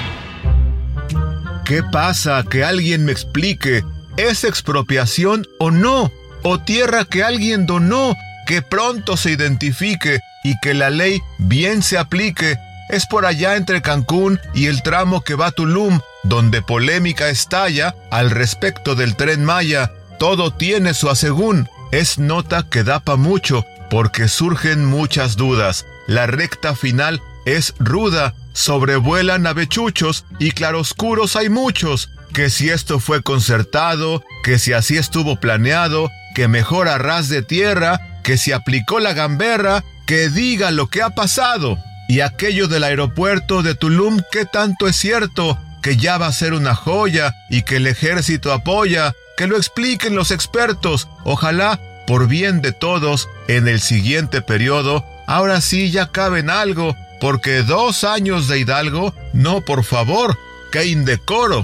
[1.65, 2.43] ¿Qué pasa?
[2.49, 3.83] Que alguien me explique.
[4.17, 6.11] ¿Es expropiación o no?
[6.41, 8.15] ¿O tierra que alguien donó?
[8.47, 12.57] Que pronto se identifique y que la ley bien se aplique.
[12.89, 17.93] Es por allá entre Cancún y el tramo que va a Tulum, donde polémica estalla
[18.09, 19.91] al respecto del tren Maya.
[20.17, 21.69] Todo tiene su asegún.
[21.91, 25.85] Es nota que da pa' mucho, porque surgen muchas dudas.
[26.09, 32.09] La recta final es ruda, sobrevuelan avechuchos y claroscuros hay muchos.
[32.33, 37.43] Que si esto fue concertado, que si así estuvo planeado, que mejor a ras de
[37.43, 41.77] tierra, que si aplicó la gamberra, que diga lo que ha pasado.
[42.07, 45.59] Y aquello del aeropuerto de Tulum, ¿qué tanto es cierto?
[45.83, 50.15] Que ya va a ser una joya y que el ejército apoya, que lo expliquen
[50.15, 51.07] los expertos.
[51.23, 57.61] Ojalá por bien de todos, en el siguiente periodo, ahora sí ya caben algo, porque
[57.61, 60.35] dos años de Hidalgo, no por favor,
[60.71, 61.63] qué indecoro.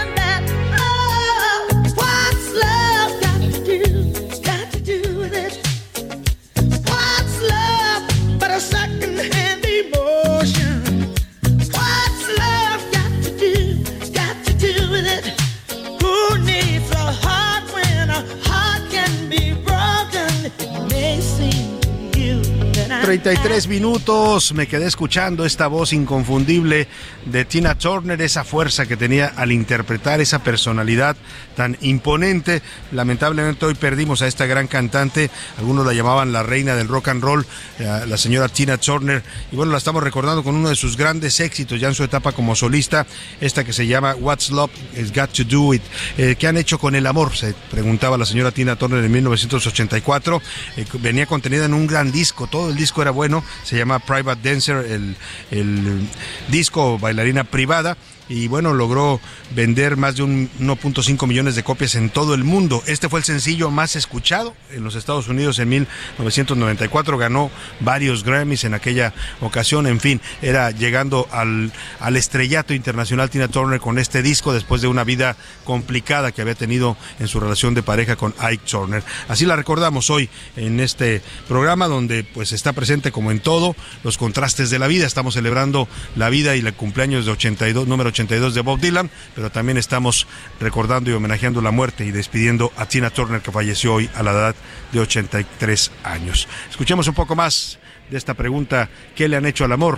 [23.11, 24.53] 33 minutos.
[24.53, 26.87] Me quedé escuchando esta voz inconfundible
[27.25, 31.17] de Tina Turner, esa fuerza que tenía al interpretar esa personalidad
[31.57, 32.61] tan imponente.
[32.93, 35.29] Lamentablemente hoy perdimos a esta gran cantante.
[35.57, 37.45] Algunos la llamaban la reina del rock and roll,
[37.79, 39.21] eh, la señora Tina Turner.
[39.51, 42.31] Y bueno, la estamos recordando con uno de sus grandes éxitos ya en su etapa
[42.31, 43.05] como solista,
[43.41, 45.83] esta que se llama What's Love Has Got to Do It.
[46.17, 47.35] Eh, ¿Qué han hecho con el amor?
[47.35, 50.41] Se preguntaba la señora Tina Turner en 1984.
[50.77, 54.49] Eh, venía contenida en un gran disco, todo el disco era bueno, se llama Private
[54.49, 55.15] Dancer, el,
[55.51, 56.07] el
[56.49, 57.97] disco bailarina privada
[58.31, 59.19] y bueno, logró
[59.53, 62.81] vender más de un 1.5 millones de copias en todo el mundo.
[62.87, 68.63] Este fue el sencillo más escuchado en los Estados Unidos en 1994, ganó varios Grammys
[68.63, 74.21] en aquella ocasión, en fin, era llegando al, al estrellato internacional Tina Turner con este
[74.21, 78.33] disco después de una vida complicada que había tenido en su relación de pareja con
[78.39, 79.03] Ike Turner.
[79.27, 84.17] Así la recordamos hoy en este programa donde pues está presente como en todo los
[84.17, 85.05] contrastes de la vida.
[85.05, 89.49] Estamos celebrando la vida y el cumpleaños de 82, número 82 de Bob Dylan, pero
[89.49, 90.27] también estamos
[90.59, 94.31] recordando y homenajeando la muerte y despidiendo a Tina Turner que falleció hoy a la
[94.31, 94.55] edad
[94.91, 96.47] de 83 años.
[96.69, 97.79] Escuchemos un poco más
[98.11, 99.97] de esta pregunta, ¿qué le han hecho al amor?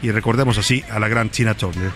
[0.00, 1.92] Y recordemos así a la gran Tina Turner.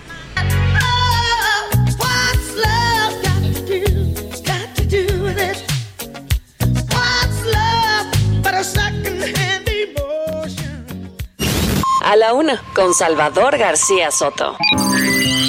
[12.04, 14.58] A la una, con Salvador García Soto.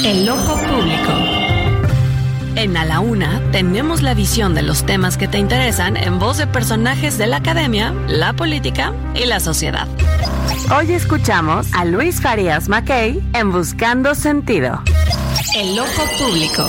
[0.06, 1.14] El Ojo Público.
[2.58, 6.38] En A la Una tenemos la visión de los temas que te interesan en voz
[6.38, 9.88] de personajes de la academia, la política y la sociedad.
[10.78, 14.82] Hoy escuchamos a Luis Farías Mackey en Buscando Sentido.
[15.56, 16.68] El Ojo Público.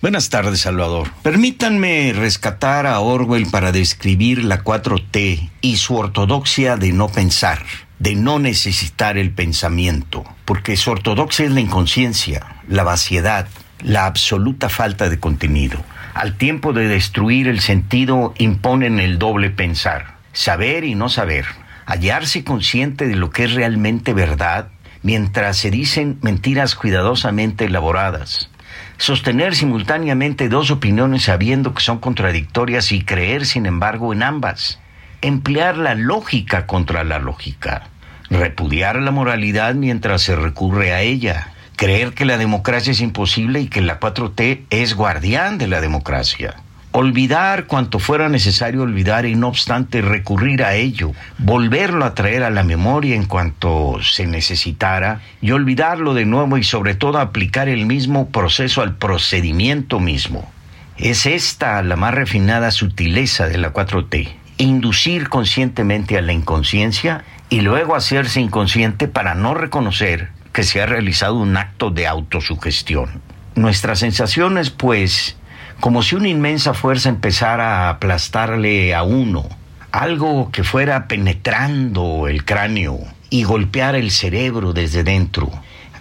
[0.00, 1.10] Buenas tardes, Salvador.
[1.22, 7.58] Permítanme rescatar a Orwell para describir la 4T y su ortodoxia de no pensar,
[7.98, 13.48] de no necesitar el pensamiento, porque su ortodoxia es la inconsciencia, la vaciedad,
[13.82, 15.82] la absoluta falta de contenido.
[16.14, 21.46] Al tiempo de destruir el sentido, imponen el doble pensar, saber y no saber,
[21.84, 24.68] hallarse consciente de lo que es realmente verdad,
[25.02, 28.50] mientras se dicen mentiras cuidadosamente elaboradas
[28.98, 34.80] sostener simultáneamente dos opiniones sabiendo que son contradictorias y creer, sin embargo, en ambas,
[35.22, 37.88] emplear la lógica contra la lógica,
[38.30, 43.68] repudiar la moralidad mientras se recurre a ella, creer que la democracia es imposible y
[43.68, 46.56] que la 4T es guardián de la democracia.
[46.92, 52.48] Olvidar cuanto fuera necesario olvidar y no obstante recurrir a ello, volverlo a traer a
[52.48, 57.84] la memoria en cuanto se necesitara y olvidarlo de nuevo y sobre todo aplicar el
[57.84, 60.50] mismo proceso al procedimiento mismo.
[60.96, 67.60] Es esta la más refinada sutileza de la 4T, inducir conscientemente a la inconsciencia y
[67.60, 73.20] luego hacerse inconsciente para no reconocer que se ha realizado un acto de autosugestión.
[73.54, 75.36] Nuestras sensaciones, pues,
[75.80, 79.46] como si una inmensa fuerza empezara a aplastarle a uno,
[79.92, 82.98] algo que fuera penetrando el cráneo
[83.30, 85.50] y golpear el cerebro desde dentro,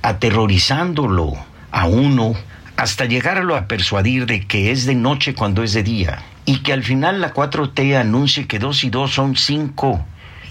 [0.02, 1.34] aterrorizándolo
[1.72, 2.34] a uno
[2.78, 6.74] hasta llegarlo a persuadir de que es de noche cuando es de día y que
[6.74, 10.06] al final la 4T anuncie que dos y dos son cinco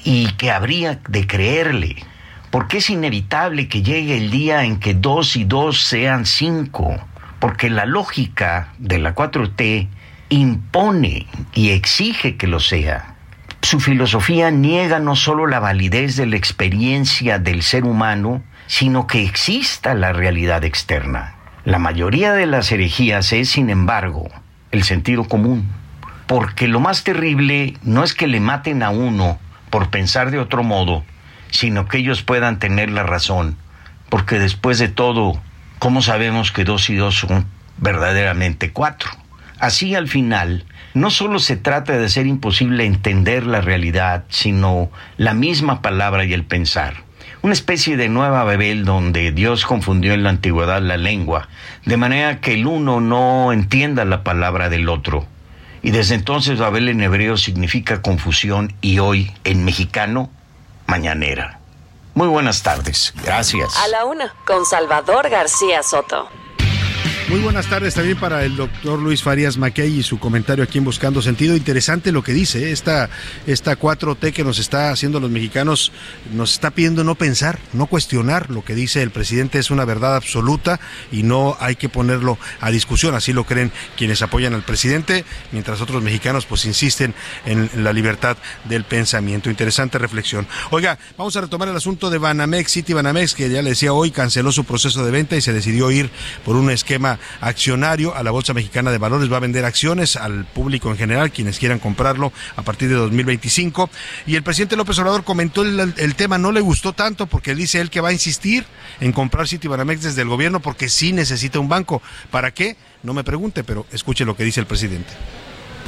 [0.05, 1.97] y que habría de creerle,
[2.51, 7.01] porque es inevitable que llegue el día en que dos y dos sean cinco
[7.45, 9.89] porque la lógica de la 4T
[10.31, 13.17] impone y exige que lo sea.
[13.61, 19.23] Su filosofía niega no solo la validez de la experiencia del ser humano, sino que
[19.23, 21.35] exista la realidad externa.
[21.67, 24.27] La mayoría de las herejías es, sin embargo,
[24.71, 25.69] el sentido común,
[26.27, 29.39] porque lo más terrible no es que le maten a uno
[29.71, 31.05] por pensar de otro modo,
[31.51, 33.57] sino que ellos puedan tener la razón,
[34.09, 35.41] porque después de todo,
[35.79, 37.47] ¿cómo sabemos que dos y dos son
[37.79, 39.11] verdaderamente cuatro?
[39.59, 45.35] Así al final, no solo se trata de hacer imposible entender la realidad, sino la
[45.35, 47.05] misma palabra y el pensar.
[47.43, 51.49] Una especie de nueva Babel donde Dios confundió en la antigüedad la lengua,
[51.85, 55.27] de manera que el uno no entienda la palabra del otro.
[55.85, 60.31] Y desde entonces Babel en hebreo significa confusión y hoy en mexicano,
[60.87, 61.61] mañanera.
[62.15, 63.13] Muy buenas tardes.
[63.23, 63.77] Gracias.
[63.77, 66.27] A la una, con Salvador García Soto.
[67.31, 70.85] Muy buenas tardes también para el doctor Luis Farías Mackey y su comentario aquí en
[70.85, 71.57] Buscando Sentido.
[71.57, 72.73] Interesante lo que dice, ¿eh?
[72.73, 73.09] esta,
[73.47, 75.91] esta 4T que nos está haciendo los mexicanos,
[76.35, 80.17] nos está pidiendo no pensar, no cuestionar lo que dice el presidente, es una verdad
[80.17, 85.25] absoluta y no hay que ponerlo a discusión, así lo creen quienes apoyan al presidente,
[85.51, 87.15] mientras otros mexicanos pues insisten
[87.47, 89.49] en la libertad del pensamiento.
[89.49, 90.47] Interesante reflexión.
[90.71, 94.11] Oiga, vamos a retomar el asunto de Banamex, City Banamex, que ya le decía hoy
[94.11, 96.11] canceló su proceso de venta y se decidió ir
[96.45, 99.33] por un esquema accionario a la Bolsa Mexicana de Valores.
[99.33, 103.91] Va a vender acciones al público en general, quienes quieran comprarlo a partir de 2025.
[104.27, 107.91] Y el presidente López Obrador comentó el, tema, no le gustó tanto porque dice él
[107.91, 108.65] que va a insistir
[109.01, 112.03] en comprar Citibanamex desde el gobierno porque sí necesita un banco.
[112.31, 112.77] ¿Para qué?
[113.03, 115.13] No me pregunte, pero escuche lo que dice el presidente.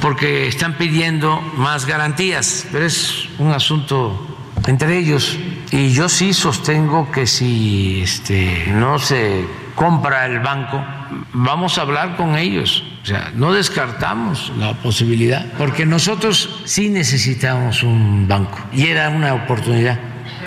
[0.00, 5.38] Porque están pidiendo más garantías, pero es un asunto entre ellos.
[5.70, 9.44] Y yo sí sostengo que si este, no se
[9.74, 10.84] compra el banco,
[11.32, 12.82] vamos a hablar con ellos.
[13.02, 19.34] O sea, no descartamos la posibilidad, porque nosotros sí necesitamos un banco y era una
[19.34, 19.98] oportunidad.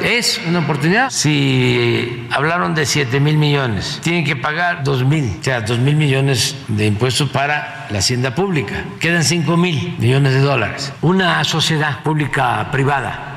[0.03, 1.09] Es una oportunidad.
[1.09, 5.95] Si hablaron de 7 mil millones, tienen que pagar 2 mil, o sea, 2 mil
[5.95, 8.83] millones de impuestos para la hacienda pública.
[8.99, 10.93] Quedan 5 mil millones de dólares.
[11.01, 13.28] Una sociedad pública privada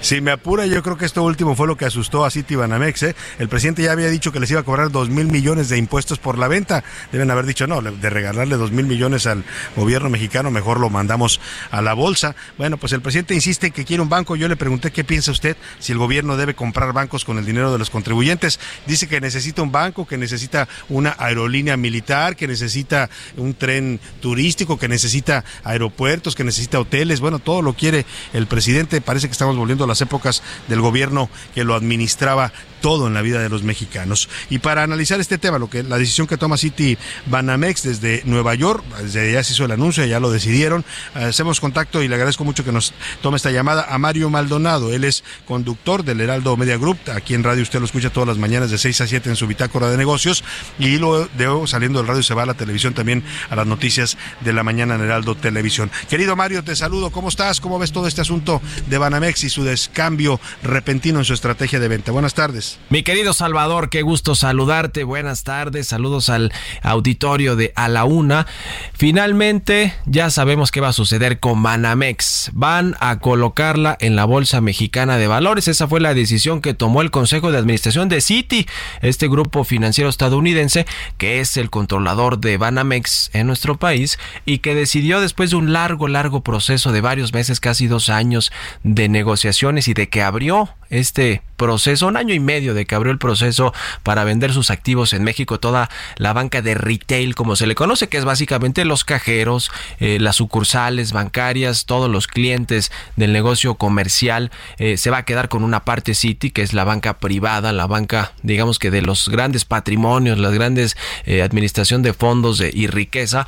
[0.00, 3.02] si me apura, yo creo que esto último fue lo que asustó a Citibanamex.
[3.02, 3.16] ¿eh?
[3.38, 6.18] El presidente ya había dicho que les iba a cobrar dos mil millones de impuestos
[6.18, 6.84] por la venta.
[7.12, 9.44] Deben haber dicho, no, de regalarle dos mil millones al
[9.76, 11.40] gobierno mexicano, mejor lo mandamos
[11.70, 12.34] a la bolsa.
[12.58, 14.36] Bueno, pues el presidente insiste en que quiere un banco.
[14.36, 17.72] Yo le pregunté qué piensa usted si el gobierno debe comprar bancos con el dinero
[17.72, 18.60] de los contribuyentes.
[18.86, 24.78] Dice que necesita un banco, que necesita una aerolínea militar, que necesita un tren turístico,
[24.78, 27.20] que necesita aeropuertos, que necesita hoteles.
[27.20, 29.00] Bueno, todo lo quiere el presidente.
[29.00, 33.22] Parece que estamos volviendo a las épocas del gobierno que lo administraba todo en la
[33.22, 34.28] vida de los mexicanos.
[34.48, 38.54] Y para analizar este tema, lo que la decisión que toma City Banamex desde Nueva
[38.54, 40.84] York, desde ya se hizo el anuncio, ya lo decidieron.
[41.14, 44.92] Hacemos contacto y le agradezco mucho que nos tome esta llamada a Mario Maldonado.
[44.92, 46.98] Él es conductor del Heraldo Media Group.
[47.14, 49.46] Aquí en radio usted lo escucha todas las mañanas de 6 a 7 en su
[49.46, 50.44] bitácora de negocios.
[50.78, 54.52] Y luego saliendo del radio se va a la televisión también a las noticias de
[54.52, 55.90] la mañana en Heraldo Televisión.
[56.08, 57.10] Querido Mario, te saludo.
[57.10, 57.60] ¿Cómo estás?
[57.60, 61.88] ¿Cómo ves todo este asunto de Banamex y su descambio repentino en su estrategia de
[61.88, 62.12] venta?
[62.12, 62.69] Buenas tardes.
[62.88, 65.04] Mi querido Salvador, qué gusto saludarte.
[65.04, 65.88] Buenas tardes.
[65.88, 66.52] Saludos al
[66.82, 68.46] auditorio de A la Una.
[68.92, 72.50] Finalmente, ya sabemos qué va a suceder con Banamex.
[72.52, 75.68] Van a colocarla en la Bolsa Mexicana de Valores.
[75.68, 78.66] Esa fue la decisión que tomó el Consejo de Administración de Citi,
[79.00, 80.86] este grupo financiero estadounidense
[81.18, 85.72] que es el controlador de Banamex en nuestro país y que decidió después de un
[85.72, 88.52] largo, largo proceso de varios meses, casi dos años
[88.82, 93.12] de negociaciones y de que abrió este proceso, un año y medio de que abrió
[93.12, 97.66] el proceso para vender sus activos en México, toda la banca de retail, como se
[97.66, 103.34] le conoce, que es básicamente los cajeros, eh, las sucursales bancarias, todos los clientes del
[103.34, 107.18] negocio comercial, eh, se va a quedar con una parte City, que es la banca
[107.18, 110.96] privada, la banca, digamos que de los grandes patrimonios, las grandes
[111.26, 113.46] eh, administración de fondos de, y riqueza,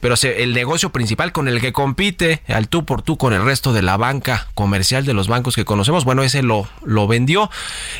[0.00, 3.72] pero el negocio principal con el que compite al tú por tú con el resto
[3.72, 7.51] de la banca comercial de los bancos que conocemos, bueno, ese lo, lo vendió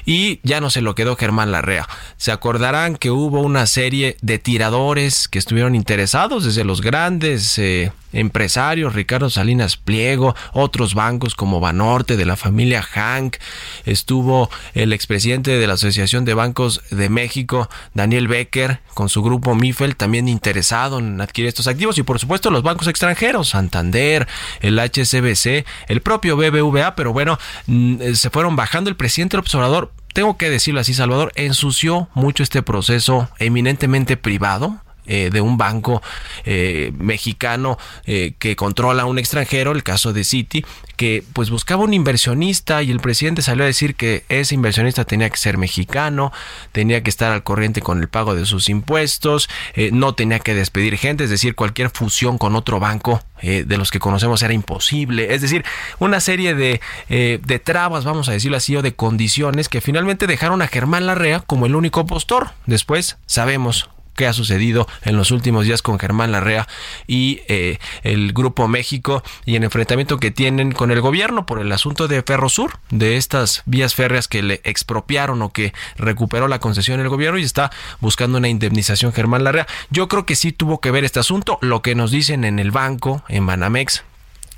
[0.05, 1.89] y ya no se lo quedó Germán Larrea.
[2.17, 7.93] Se acordarán que hubo una serie de tiradores que estuvieron interesados desde los grandes eh,
[8.13, 13.37] empresarios, Ricardo Salinas Pliego, otros bancos como Banorte, de la familia Hank,
[13.85, 19.55] estuvo el expresidente de la Asociación de Bancos de México, Daniel Becker, con su grupo
[19.55, 24.29] Mifel, también interesado en adquirir estos activos, y por supuesto los bancos extranjeros, Santander,
[24.61, 29.93] el HCBC, el propio BBVA, pero bueno, mm, se fueron bajando el presidente del observador
[30.13, 36.01] tengo que decirlo así, Salvador, ensució mucho este proceso eminentemente privado eh, de un banco
[36.45, 37.77] eh, mexicano
[38.07, 40.65] eh, que controla a un extranjero, el caso de Citi,
[40.97, 45.29] que pues buscaba un inversionista y el presidente salió a decir que ese inversionista tenía
[45.29, 46.33] que ser mexicano,
[46.71, 49.49] tenía que estar al corriente con el pago de sus impuestos,
[49.91, 53.99] no tenía que despedir gente, es decir, cualquier fusión con otro banco de los que
[53.99, 55.65] conocemos era imposible, es decir,
[55.99, 60.63] una serie de, de trabas, vamos a decirlo así, o de condiciones que finalmente dejaron
[60.63, 62.51] a Germán Larrea como el único postor.
[62.67, 66.69] Después sabemos qué ha sucedido en los últimos días con Germán Larrea
[67.07, 71.73] y eh, el Grupo México y el enfrentamiento que tienen con el gobierno por el
[71.73, 77.01] asunto de Ferrosur, de estas vías férreas que le expropiaron o que recuperó la concesión
[77.01, 79.67] el gobierno y está buscando una indemnización Germán Larrea.
[79.91, 82.71] Yo creo que sí tuvo que ver este asunto, lo que nos dicen en el
[82.71, 84.05] banco, en Banamex,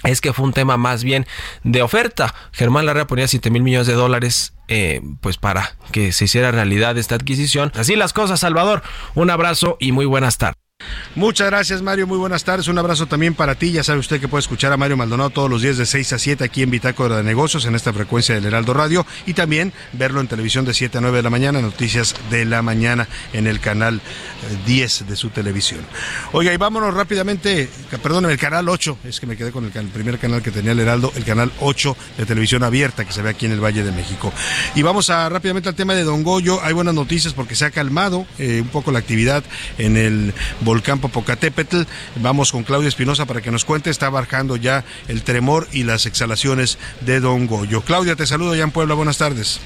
[0.05, 1.27] es que fue un tema más bien
[1.63, 2.35] de oferta.
[2.53, 6.97] Germán Larrea ponía 7 mil millones de dólares eh, pues para que se hiciera realidad
[6.97, 7.73] esta adquisición.
[7.75, 8.83] Así las cosas, Salvador.
[9.15, 10.64] Un abrazo y muy buenas tardes.
[11.17, 12.09] Muchas gracias, Mario.
[12.09, 12.67] Muy buenas tardes.
[12.67, 13.71] Un abrazo también para ti.
[13.71, 16.19] Ya sabe usted que puede escuchar a Mario Maldonado todos los días de 6 a
[16.19, 19.07] 7 aquí en Bitácora de Negocios, en esta frecuencia del Heraldo Radio.
[19.25, 22.63] Y también verlo en televisión de 7 a 9 de la mañana, noticias de la
[22.63, 24.01] mañana en el canal
[24.67, 25.87] 10 eh, de su televisión.
[26.33, 27.69] Oiga, y vámonos rápidamente,
[28.03, 28.99] perdón, el canal 8.
[29.05, 31.53] Es que me quedé con el, el primer canal que tenía el Heraldo, el canal
[31.61, 34.33] 8 de televisión abierta que se ve aquí en el Valle de México.
[34.75, 36.61] Y vamos a rápidamente al tema de Don Goyo.
[36.65, 39.45] Hay buenas noticias porque se ha calmado eh, un poco la actividad
[39.79, 40.35] en el
[40.65, 41.83] volcán Popocatépetl.
[42.17, 43.91] Vamos con Claudia Espinosa para que nos cuente.
[43.91, 47.83] Está bajando ya el tremor y las exhalaciones de Don Goyo.
[47.83, 48.95] Claudia, te saludo ya en Puebla.
[48.95, 49.61] Buenas tardes.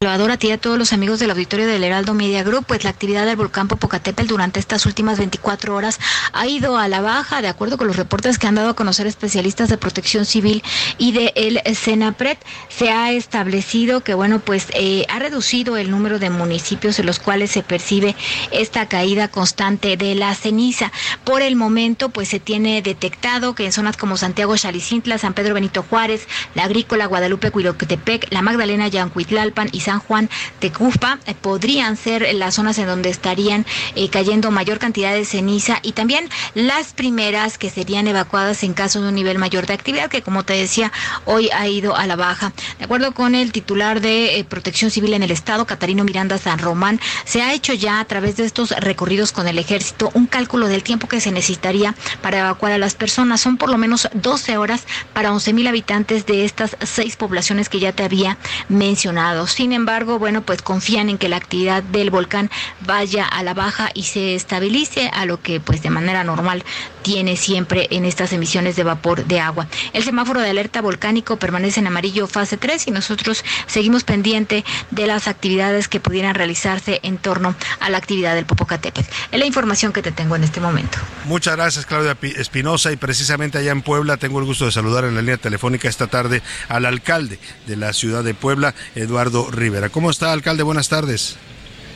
[0.00, 2.90] Salvador, a ti a todos los amigos del auditorio del Heraldo Media Group, pues la
[2.90, 5.98] actividad del volcán Popocatépetl durante estas últimas 24 horas
[6.32, 9.08] ha ido a la baja, de acuerdo con los reportes que han dado a conocer
[9.08, 10.62] especialistas de protección civil
[10.98, 12.38] y de el Senapred.
[12.68, 17.18] Se ha establecido que, bueno, pues eh, ha reducido el número de municipios en los
[17.18, 18.14] cuales se percibe
[18.52, 20.92] esta caída constante de la ceniza.
[21.24, 25.54] Por el momento, pues se tiene detectado que en zonas como Santiago Chalicintla, San Pedro
[25.54, 30.28] Benito Juárez, La Agrícola, Guadalupe, Cuiloctepec, La Magdalena, Yancuitlalpan y San Juan
[30.60, 33.64] de Cufa eh, podrían ser las zonas en donde estarían
[33.94, 39.00] eh, cayendo mayor cantidad de ceniza y también las primeras que serían evacuadas en caso
[39.00, 40.92] de un nivel mayor de actividad que como te decía
[41.24, 42.52] hoy ha ido a la baja.
[42.78, 46.58] De acuerdo con el titular de eh, Protección Civil en el Estado, Catarino Miranda San
[46.58, 50.68] Román, se ha hecho ya a través de estos recorridos con el ejército un cálculo
[50.68, 53.40] del tiempo que se necesitaría para evacuar a las personas.
[53.40, 54.82] Son por lo menos 12 horas
[55.14, 58.36] para 11 mil habitantes de estas seis poblaciones que ya te había
[58.68, 59.46] mencionado.
[59.46, 62.50] Sin embargo, bueno, pues confían en que la actividad del volcán
[62.80, 66.64] vaya a la baja y se estabilice a lo que pues de manera normal
[67.02, 69.66] tiene siempre en estas emisiones de vapor de agua.
[69.92, 75.06] El semáforo de alerta volcánico permanece en amarillo fase 3 y nosotros seguimos pendiente de
[75.06, 79.08] las actividades que pudieran realizarse en torno a la actividad del Popocatépetl.
[79.32, 80.98] Es la información que te tengo en este momento.
[81.24, 82.92] Muchas gracias, Claudia Espinosa.
[82.92, 86.08] Y precisamente allá en Puebla tengo el gusto de saludar en la línea telefónica esta
[86.08, 89.67] tarde al alcalde de la ciudad de Puebla, Eduardo Rivera.
[89.90, 90.62] ¿Cómo está, alcalde?
[90.62, 91.38] Buenas tardes.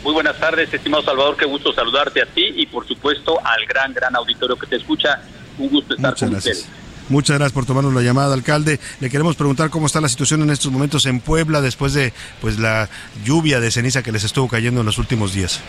[0.03, 3.93] Muy buenas tardes, estimado Salvador, qué gusto saludarte a ti y por supuesto al gran,
[3.95, 5.20] gran auditorio que te escucha.
[5.59, 6.59] Un gusto estar Muchas con gracias.
[6.59, 6.83] ustedes.
[7.09, 8.81] Muchas gracias por tomarnos la llamada, alcalde.
[9.01, 12.59] Le queremos preguntar cómo está la situación en estos momentos en Puebla después de pues
[12.59, 12.89] la
[13.25, 15.62] lluvia de ceniza que les estuvo cayendo en los últimos días.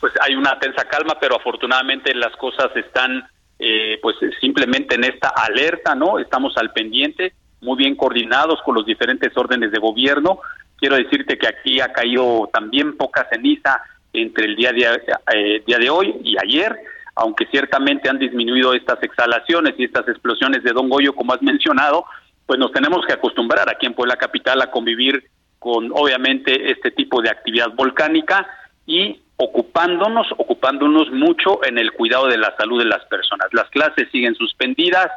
[0.00, 3.28] Pues hay una tensa calma, pero afortunadamente las cosas están
[3.58, 6.18] eh, pues simplemente en esta alerta, ¿no?
[6.18, 10.38] Estamos al pendiente, muy bien coordinados con los diferentes órdenes de gobierno.
[10.78, 15.00] Quiero decirte que aquí ha caído también poca ceniza entre el día de,
[15.34, 16.76] eh, día de hoy y ayer,
[17.14, 22.04] aunque ciertamente han disminuido estas exhalaciones y estas explosiones de Don Goyo, como has mencionado,
[22.46, 27.20] pues nos tenemos que acostumbrar aquí en Puebla Capital a convivir con obviamente este tipo
[27.20, 28.46] de actividad volcánica
[28.86, 33.48] y ocupándonos, ocupándonos mucho en el cuidado de la salud de las personas.
[33.52, 35.08] Las clases siguen suspendidas,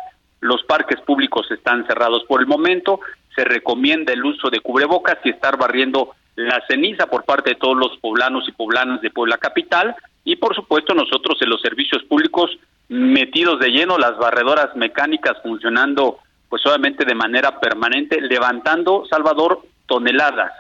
[0.42, 3.00] los parques públicos están cerrados por el momento,
[3.36, 7.78] se recomienda el uso de cubrebocas y estar barriendo la ceniza por parte de todos
[7.78, 12.52] los poblanos y poblanas de Puebla Capital y por supuesto nosotros en los servicios públicos
[12.90, 16.20] metidos de lleno, las barredoras mecánicas funcionando
[16.50, 20.52] pues obviamente de manera permanente, levantando, Salvador, toneladas,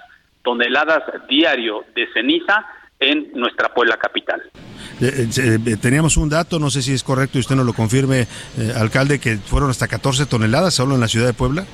[0.41, 2.65] toneladas diario de ceniza
[2.97, 4.41] en nuestra Puebla Capital.
[5.01, 7.73] Eh, eh, eh, teníamos un dato, no sé si es correcto y usted nos lo
[7.73, 8.27] confirme,
[8.77, 11.65] alcalde, que fueron hasta 14 toneladas solo en la ciudad de Puebla.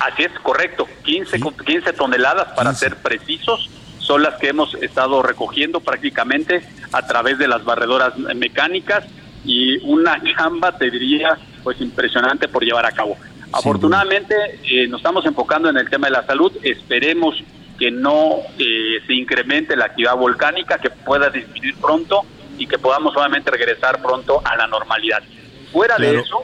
[0.00, 0.86] Así es, correcto.
[1.04, 3.68] 15, con- 15 toneladas, para ser precisos,
[3.98, 9.04] son las que hemos estado recogiendo prácticamente a través de las barredoras mecánicas
[9.44, 13.16] y una chamba, te diría, pues impresionante por llevar a cabo.
[13.52, 14.34] Afortunadamente,
[14.64, 16.52] eh, nos estamos enfocando en el tema de la salud.
[16.62, 17.36] Esperemos
[17.78, 22.22] que no eh, se incremente la actividad volcánica, que pueda disminuir pronto
[22.58, 25.22] y que podamos obviamente regresar pronto a la normalidad.
[25.72, 26.38] Fuera de eso,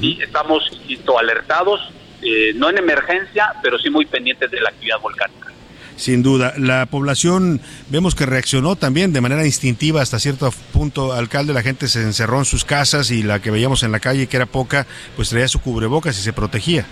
[0.00, 1.80] sí, estamos, insisto, alertados,
[2.22, 5.46] eh, no en emergencia, pero sí muy pendientes de la actividad volcánica.
[5.96, 11.54] Sin duda, la población vemos que reaccionó también de manera instintiva hasta cierto punto, alcalde,
[11.54, 14.36] la gente se encerró en sus casas y la que veíamos en la calle, que
[14.36, 14.86] era poca,
[15.16, 16.84] pues traía su cubrebocas y se protegía.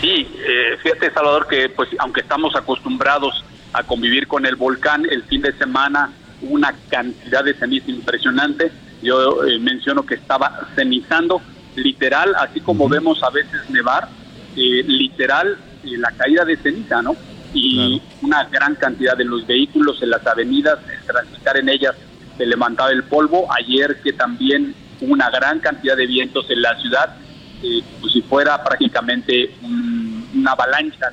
[0.00, 5.22] Sí, eh, fíjate Salvador que pues aunque estamos acostumbrados a convivir con el volcán, el
[5.24, 6.10] fin de semana
[6.42, 8.72] hubo una cantidad de ceniza impresionante.
[9.02, 11.40] Yo eh, menciono que estaba cenizando,
[11.76, 14.08] literal, así como vemos a veces nevar,
[14.56, 17.16] eh, literal eh, la caída de ceniza, ¿no?
[17.52, 21.94] Y una gran cantidad de los vehículos en las avenidas, el transitar en ellas
[22.36, 23.48] se levantaba el polvo.
[23.52, 27.16] Ayer que también una gran cantidad de vientos en la ciudad,
[27.62, 31.06] eh, pues si fuera prácticamente un- una avalancha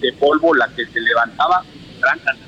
[0.00, 1.62] de polvo la que se levantaba,
[2.00, 2.46] gran cantidad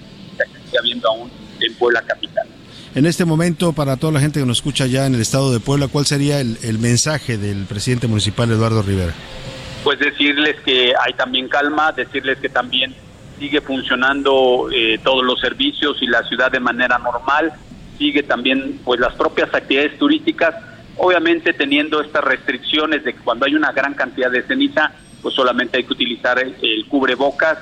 [0.53, 1.30] que sigue habiendo aún
[1.61, 2.47] en Puebla capital.
[2.95, 5.59] En este momento, para toda la gente que nos escucha ya en el estado de
[5.59, 9.12] Puebla, ¿cuál sería el, el mensaje del presidente municipal Eduardo Rivera?
[9.85, 12.95] Pues decirles que hay también calma, decirles que también
[13.39, 17.53] sigue funcionando eh, todos los servicios y la ciudad de manera normal,
[17.99, 20.55] sigue también pues las propias actividades turísticas,
[20.97, 25.76] obviamente teniendo estas restricciones de que cuando hay una gran cantidad de ceniza, pues solamente
[25.76, 27.59] hay que utilizar el, el cubrebocas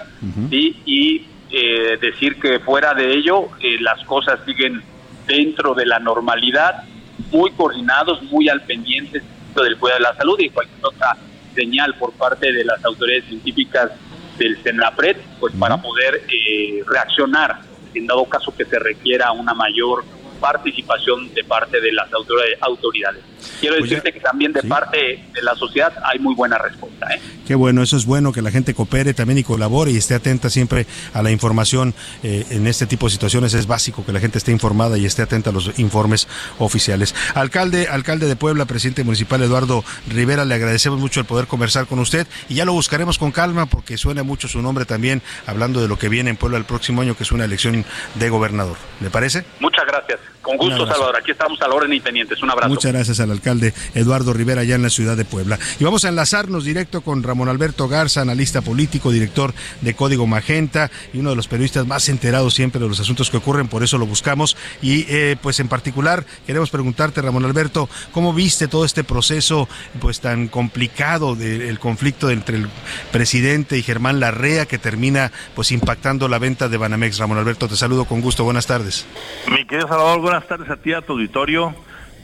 [0.48, 0.80] ¿sí?
[0.84, 4.82] y eh, decir que fuera de ello eh, las cosas siguen
[5.26, 6.84] dentro de la normalidad,
[7.32, 9.22] muy coordinados, muy al pendiente
[9.56, 11.16] del cuidado de la salud y cualquier otra
[11.55, 13.90] señal por parte de las autoridades científicas
[14.38, 17.61] del CENAPRED, pues para poder eh, reaccionar
[17.94, 20.05] en dado caso que se requiera una mayor
[20.43, 23.22] participación de parte de las autori- autoridades.
[23.61, 24.66] Quiero decirte que también de sí.
[24.66, 24.99] parte
[25.32, 27.07] de la sociedad hay muy buena respuesta.
[27.14, 27.20] ¿eh?
[27.47, 30.51] Qué bueno, eso es bueno que la gente coopere también y colabore y esté atenta
[30.51, 33.55] siempre a la información eh, en este tipo de situaciones.
[33.55, 36.28] Es básico que la gente esté informada y esté atenta a los informes
[36.59, 37.14] oficiales.
[37.34, 41.99] Alcalde, alcalde de Puebla, presidente municipal Eduardo Rivera, le agradecemos mucho el poder conversar con
[42.01, 45.88] usted y ya lo buscaremos con calma porque suena mucho su nombre también hablando de
[45.88, 47.84] lo que viene en Puebla el próximo año, que es una elección
[48.16, 48.76] de gobernador.
[49.01, 49.45] ¿Le parece?
[49.61, 50.20] Muchas gracias.
[50.43, 50.86] Con gusto.
[50.86, 51.16] Salvador.
[51.16, 52.03] Aquí estamos a la orden y.
[52.43, 52.68] Un abrazo.
[52.68, 55.59] Muchas gracias al alcalde Eduardo Rivera allá en la ciudad de Puebla.
[55.78, 60.90] Y vamos a enlazarnos directo con Ramón Alberto Garza, analista político, director de Código Magenta
[61.12, 63.99] y uno de los periodistas más enterados siempre de los asuntos que ocurren, por eso
[63.99, 64.57] lo buscamos.
[64.82, 69.68] Y eh, pues en particular queremos preguntarte, Ramón Alberto, ¿cómo viste todo este proceso
[70.01, 72.68] pues tan complicado del conflicto entre el
[73.11, 77.18] presidente y Germán Larrea que termina pues impactando la venta de Banamex?
[77.18, 79.07] Ramón Alberto, te saludo con gusto, buenas tardes.
[79.51, 81.74] Mi querido Salvador, buenas tardes a ti, a tu auditorio.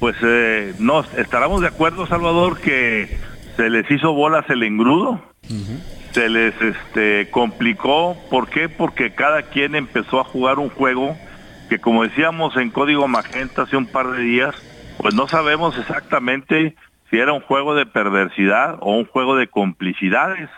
[0.00, 3.18] Pues eh, no, estaremos de acuerdo, Salvador, que
[3.54, 5.20] se les hizo bolas el engrudo,
[6.12, 8.16] se les este, complicó.
[8.30, 8.70] ¿Por qué?
[8.70, 11.18] Porque cada quien empezó a jugar un juego
[11.68, 14.54] que, como decíamos en Código Magenta hace un par de días,
[14.96, 16.76] pues no sabemos exactamente
[17.11, 20.48] si era un juego de perversidad o un juego de complicidades.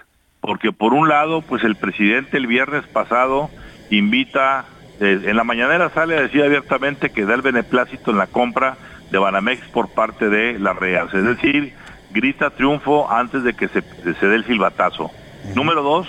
[0.41, 3.51] Porque por un lado, pues el presidente el viernes pasado
[3.91, 4.67] invita,
[5.01, 8.77] en la mañanera sale a decir abiertamente que da el beneplácito en la compra
[9.11, 11.09] de Banamex por parte de la Real.
[11.13, 11.73] Es decir,
[12.11, 15.11] grita triunfo antes de que se, se dé el silbatazo.
[15.55, 16.07] Número dos,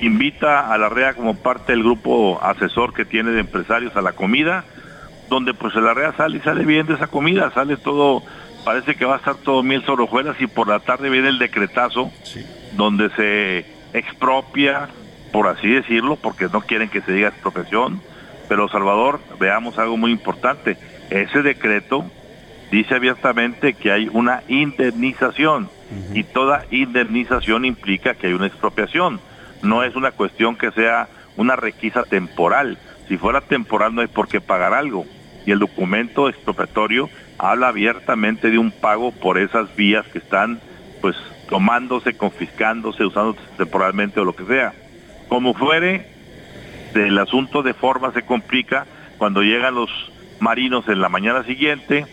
[0.00, 4.12] invita a la REA como parte del grupo asesor que tiene de empresarios a la
[4.12, 4.64] comida,
[5.28, 8.22] donde pues la REA sale y sale bien de esa comida, sale todo,
[8.64, 11.38] parece que va a estar todo mil sobre hojuelas y por la tarde viene el
[11.38, 12.12] decretazo,
[12.74, 14.88] donde se expropia,
[15.32, 18.02] por así decirlo, porque no quieren que se diga expropiación,
[18.48, 20.76] pero Salvador, veamos algo muy importante,
[21.10, 22.04] ese decreto
[22.70, 25.68] dice abiertamente que hay una indemnización
[26.12, 29.20] y toda indemnización implica que hay una expropiación.
[29.62, 32.78] No es una cuestión que sea una requisa temporal.
[33.08, 35.06] Si fuera temporal no hay por qué pagar algo.
[35.46, 40.60] Y el documento expropiatorio habla abiertamente de un pago por esas vías que están
[41.00, 41.16] pues
[41.48, 44.72] tomándose, confiscándose, usándose temporalmente o lo que sea.
[45.28, 46.15] Como fuere,
[46.96, 48.86] el asunto de forma se complica
[49.18, 49.90] cuando llegan los
[50.40, 52.06] marinos en la mañana siguiente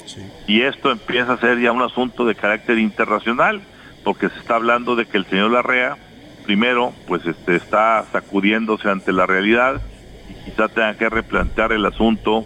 [0.48, 3.62] y esto empieza a ser ya un asunto de carácter internacional
[4.04, 5.98] porque se está hablando de que el señor Larrea
[6.46, 9.82] primero pues este está sacudiéndose ante la realidad
[10.30, 12.46] y quizá tenga que replantear el asunto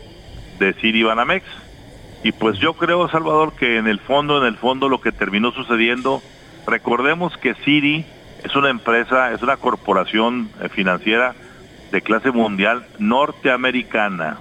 [0.59, 1.45] de Siri Banamex
[2.23, 5.51] y pues yo creo Salvador que en el fondo en el fondo lo que terminó
[5.51, 6.21] sucediendo
[6.65, 8.05] recordemos que Siri
[8.43, 11.35] es una empresa es una corporación eh, financiera
[11.91, 14.37] de clase mundial norteamericana.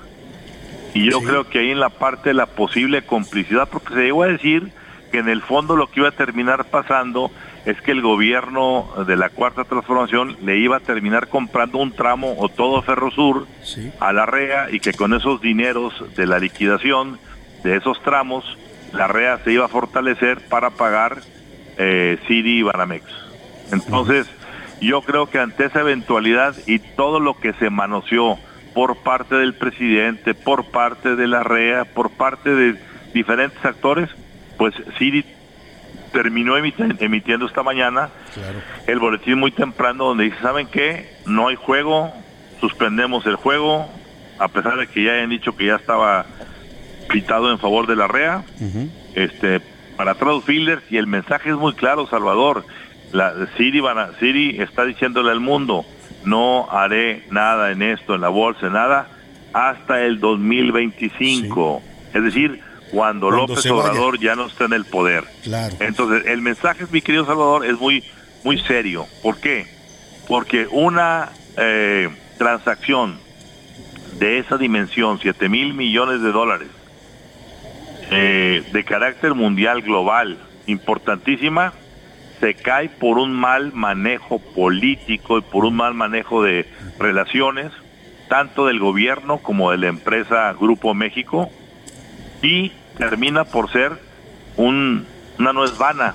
[0.95, 4.23] Y yo creo que ahí en la parte de la posible complicidad, porque se llegó
[4.23, 4.73] a decir
[5.13, 7.31] que en el fondo lo que iba a terminar pasando
[7.67, 12.37] es que el gobierno de la Cuarta Transformación le iba a terminar comprando un tramo
[12.39, 13.47] o todo Ferrosur
[14.01, 17.19] a la REA y que con esos dineros de la liquidación
[17.63, 18.57] de esos tramos,
[18.93, 21.21] la REA se iba a fortalecer para pagar
[21.77, 23.05] eh, y Banamex.
[23.73, 24.29] Entonces,
[24.81, 28.39] yo creo que ante esa eventualidad y todo lo que se manoseó
[28.74, 32.79] por parte del presidente, por parte de la REA, por parte de
[33.14, 34.11] diferentes actores,
[34.59, 35.24] pues City
[36.12, 38.11] terminó emiti- emitiendo esta mañana
[38.87, 41.11] el boletín muy temprano donde dice, ¿saben qué?
[41.27, 42.12] No hay juego,
[42.61, 43.89] suspendemos el juego,
[44.39, 46.27] a pesar de que ya hayan dicho que ya estaba
[47.09, 48.45] pitado en favor de la REA,
[49.14, 49.61] este,
[49.97, 52.64] para Trade Fielders, y el mensaje es muy claro, Salvador.
[53.13, 55.85] La Siri, van a- Siri está diciéndole al mundo,
[56.25, 59.09] no haré nada en esto, en la bolsa, nada,
[59.53, 61.83] hasta el 2025.
[62.15, 63.67] Es decir, cuando, Cuando López.
[63.71, 65.25] Obrador ya no está en el poder.
[65.43, 65.77] Claro.
[65.81, 68.05] Entonces, el mensaje, mi querido Salvador, es muy,
[68.45, 69.07] muy serio.
[69.23, 69.67] ¿Por qué?
[70.29, 73.19] Porque una eh, transacción
[74.19, 76.69] de esa dimensión, 7 mil millones de dólares,
[78.11, 81.73] eh, de carácter mundial, global, importantísima,
[82.41, 86.66] se cae por un mal manejo político y por un mal manejo de
[86.99, 87.72] relaciones,
[88.28, 91.51] tanto del gobierno como de la empresa Grupo México,
[92.43, 93.93] y termina por ser
[94.57, 95.07] un,
[95.39, 96.14] una nuez vana,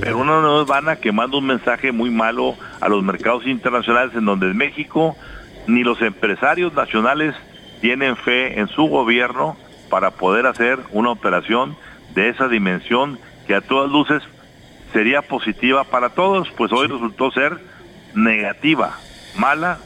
[0.00, 4.24] pero una nuez vana que manda un mensaje muy malo a los mercados internacionales en
[4.24, 5.16] donde México
[5.66, 7.34] ni los empresarios nacionales
[7.80, 9.56] tienen fe en su gobierno
[9.90, 11.76] para poder hacer una operación
[12.14, 14.22] de esa dimensión que a todas luces
[14.92, 17.58] sería positiva para todos, pues hoy resultó ser
[18.14, 18.98] negativa,
[19.36, 19.78] mala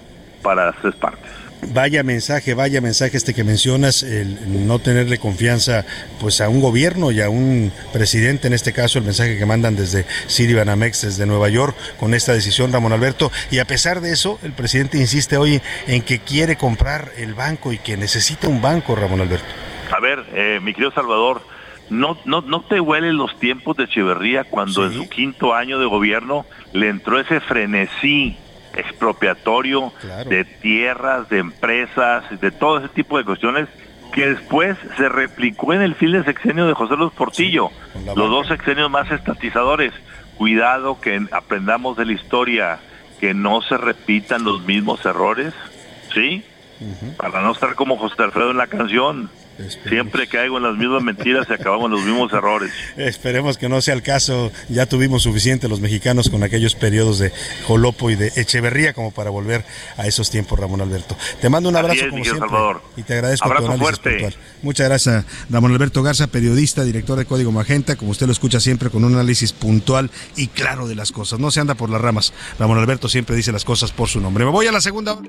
[0.42, 1.30] para las tres partes.
[1.68, 5.86] Vaya mensaje, vaya mensaje este que mencionas, el no tenerle confianza
[6.20, 9.76] pues a un gobierno y a un presidente, en este caso el mensaje que mandan
[9.76, 13.30] desde Citibanamex, desde Nueva York, con esta decisión, Ramón Alberto.
[13.52, 17.72] Y a pesar de eso, el presidente insiste hoy en que quiere comprar el banco
[17.72, 19.46] y que necesita un banco, Ramón Alberto.
[19.96, 21.42] A ver, eh, mi querido Salvador,
[21.92, 25.86] ¿no, no, ¿no te huelen los tiempos de Echeverría cuando en su quinto año de
[25.86, 28.36] gobierno le entró ese frenesí
[28.74, 29.92] expropiatorio
[30.26, 33.68] de tierras, de empresas, de todo ese tipo de cuestiones
[34.12, 37.70] que después se replicó en el fin de sexenio de José Luis Portillo,
[38.16, 39.92] los dos sexenios más estatizadores.
[40.36, 42.78] Cuidado que aprendamos de la historia,
[43.20, 45.54] que no se repitan los mismos errores,
[46.14, 46.44] ¿sí?
[47.16, 49.30] Para no estar como José Alfredo en la canción.
[49.88, 52.72] Siempre caigo en las mismas mentiras y acabamos en los mismos errores.
[52.96, 54.50] Esperemos que no sea el caso.
[54.68, 57.32] Ya tuvimos suficiente los mexicanos con aquellos periodos de
[57.66, 59.64] Jolopo y de Echeverría como para volver
[59.96, 61.16] a esos tiempos, Ramón Alberto.
[61.40, 62.82] Te mando un abrazo es, como siempre Salvador.
[62.96, 64.10] y te agradezco Abrazo tu análisis fuerte.
[64.10, 64.36] puntual.
[64.62, 68.90] Muchas gracias, Ramón Alberto Garza, periodista, director de Código Magenta, como usted lo escucha siempre
[68.90, 71.38] con un análisis puntual y claro de las cosas.
[71.40, 72.32] No se anda por las ramas.
[72.58, 74.44] Ramón Alberto siempre dice las cosas por su nombre.
[74.44, 75.28] Me voy a la segunda hora.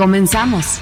[0.00, 0.80] Comenzamos.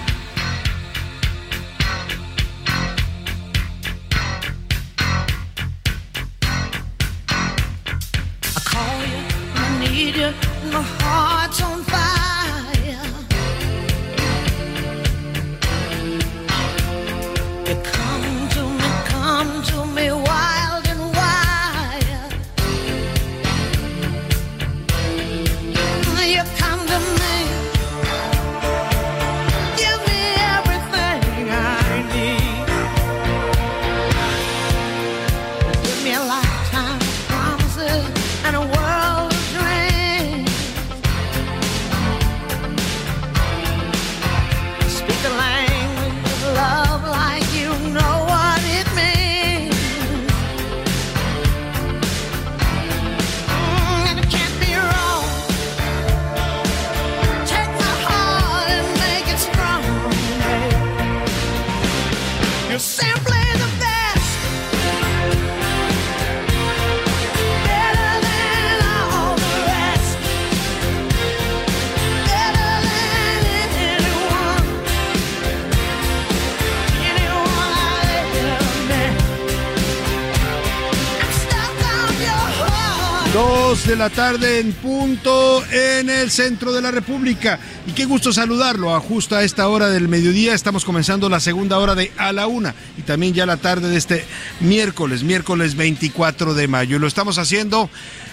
[83.88, 87.58] De la tarde en punto en el centro de la República.
[87.86, 88.94] Y qué gusto saludarlo.
[88.94, 92.48] A justo a esta hora del mediodía estamos comenzando la segunda hora de A la
[92.48, 94.26] Una y también ya la tarde de este
[94.60, 96.96] miércoles, miércoles 24 de mayo.
[96.96, 97.88] Y lo estamos haciendo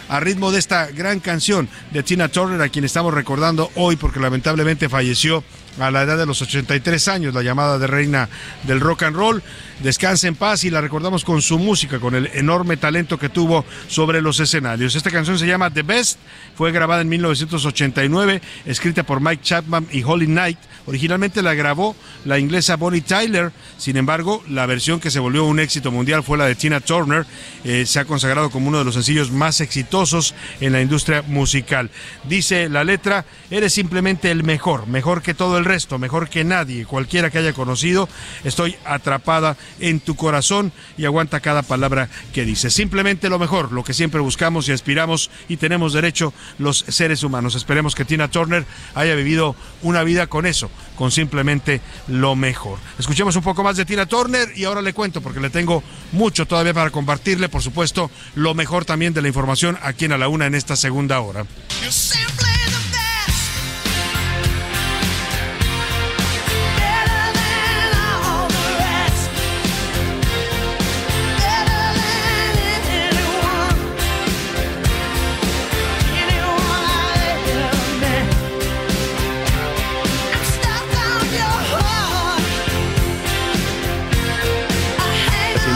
[0.10, 4.20] a ritmo de esta gran canción de Tina Turner, a quien estamos recordando hoy porque
[4.20, 5.42] lamentablemente falleció
[5.80, 8.30] a la edad de los 83 años, la llamada de reina
[8.64, 9.44] del rock and roll.
[9.80, 13.66] Descanse en paz y la recordamos con su música, con el enorme talento que tuvo
[13.88, 14.96] sobre los escenarios.
[14.96, 16.18] Esta canción se llama The Best,
[16.56, 20.58] fue grabada en 1989, escrita por Mike Chapman y Holly Knight.
[20.86, 25.60] Originalmente la grabó la inglesa Bonnie Tyler, sin embargo, la versión que se volvió un
[25.60, 27.26] éxito mundial fue la de Tina Turner.
[27.64, 31.90] Eh, se ha consagrado como uno de los sencillos más exitosos en la industria musical.
[32.24, 36.86] Dice la letra, eres simplemente el mejor, mejor que todo el resto, mejor que nadie,
[36.86, 38.08] cualquiera que haya conocido.
[38.44, 42.74] Estoy atrapada en tu corazón y aguanta cada palabra que dices.
[42.74, 47.56] Simplemente lo mejor, lo que siempre buscamos y aspiramos y tenemos derecho los seres humanos.
[47.56, 52.80] Esperemos que Tina Turner haya vivido una vida con eso, con simplemente lo mejor.
[53.00, 56.46] Escuchemos un poco más de Tina Turner y ahora le cuento porque le tengo mucho
[56.46, 60.28] todavía para compartirle, por supuesto, lo mejor también de la información aquí en A la
[60.28, 61.46] Una en esta segunda hora.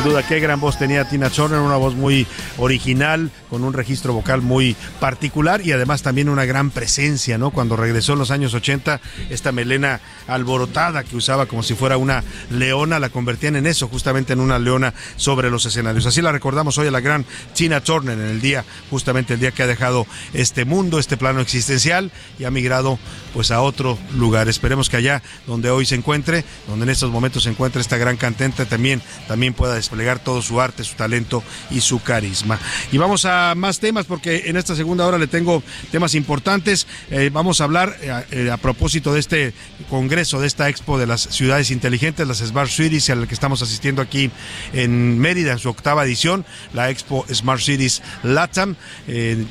[0.10, 2.26] Duda, qué gran voz tenía Tina Turner, una voz muy
[2.58, 7.52] original, con un registro vocal muy particular y además también una gran presencia, ¿no?
[7.52, 9.00] Cuando regresó en los años 80,
[9.30, 14.34] esta melena alborotada que usaba como si fuera una leona, la convertían en eso, justamente
[14.34, 16.08] en una leona sobre los escenarios.
[16.08, 19.52] Así la recordamos hoy a la gran Tina Turner en el día, justamente el día
[19.52, 22.98] que ha dejado este mundo, este plano existencial y ha migrado
[23.36, 24.50] pues a otro lugar.
[24.50, 28.18] Esperemos que allá donde hoy se encuentre, donde en estos momentos se encuentra esta gran
[28.18, 32.60] cantante, también, también pueda desplegar todo su arte, su talento y su carisma.
[32.92, 36.88] Y vamos a más temas porque en esta segunda hora le tengo temas importantes.
[37.12, 39.54] Eh, vamos a hablar eh, eh, a propósito de este
[39.90, 44.02] congreso, de esta expo de las ciudades inteligentes, las Smart Cities, al que estamos asistiendo
[44.02, 44.32] aquí
[44.74, 48.76] en Mérida en su octava edición, la expo Smart Cities LATAM.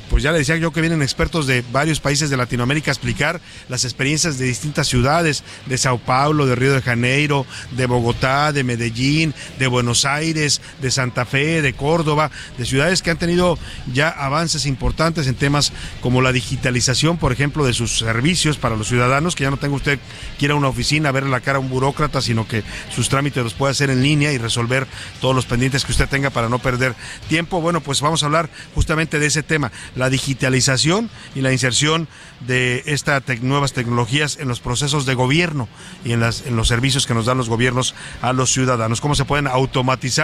[0.09, 3.41] Pues ya le decía yo que vienen expertos de varios países de Latinoamérica a explicar
[3.67, 8.63] las experiencias de distintas ciudades, de Sao Paulo, de Río de Janeiro, de Bogotá, de
[8.63, 13.57] Medellín, de Buenos Aires, de Santa Fe, de Córdoba, de ciudades que han tenido
[13.93, 15.71] ya avances importantes en temas
[16.01, 19.75] como la digitalización, por ejemplo, de sus servicios para los ciudadanos, que ya no tenga
[19.75, 19.99] usted
[20.37, 22.63] que ir a una oficina a ver la cara a un burócrata, sino que
[22.93, 24.87] sus trámites los puede hacer en línea y resolver
[25.21, 26.95] todos los pendientes que usted tenga para no perder
[27.27, 27.61] tiempo.
[27.61, 32.07] Bueno, pues vamos a hablar justamente de ese tema, la digitalización y la inserción
[32.47, 35.67] de estas nuevas tecnologías en los procesos de gobierno
[36.05, 39.01] y en, en los servicios que nos dan los gobiernos a los ciudadanos.
[39.01, 40.18] Cómo se pueden automatizar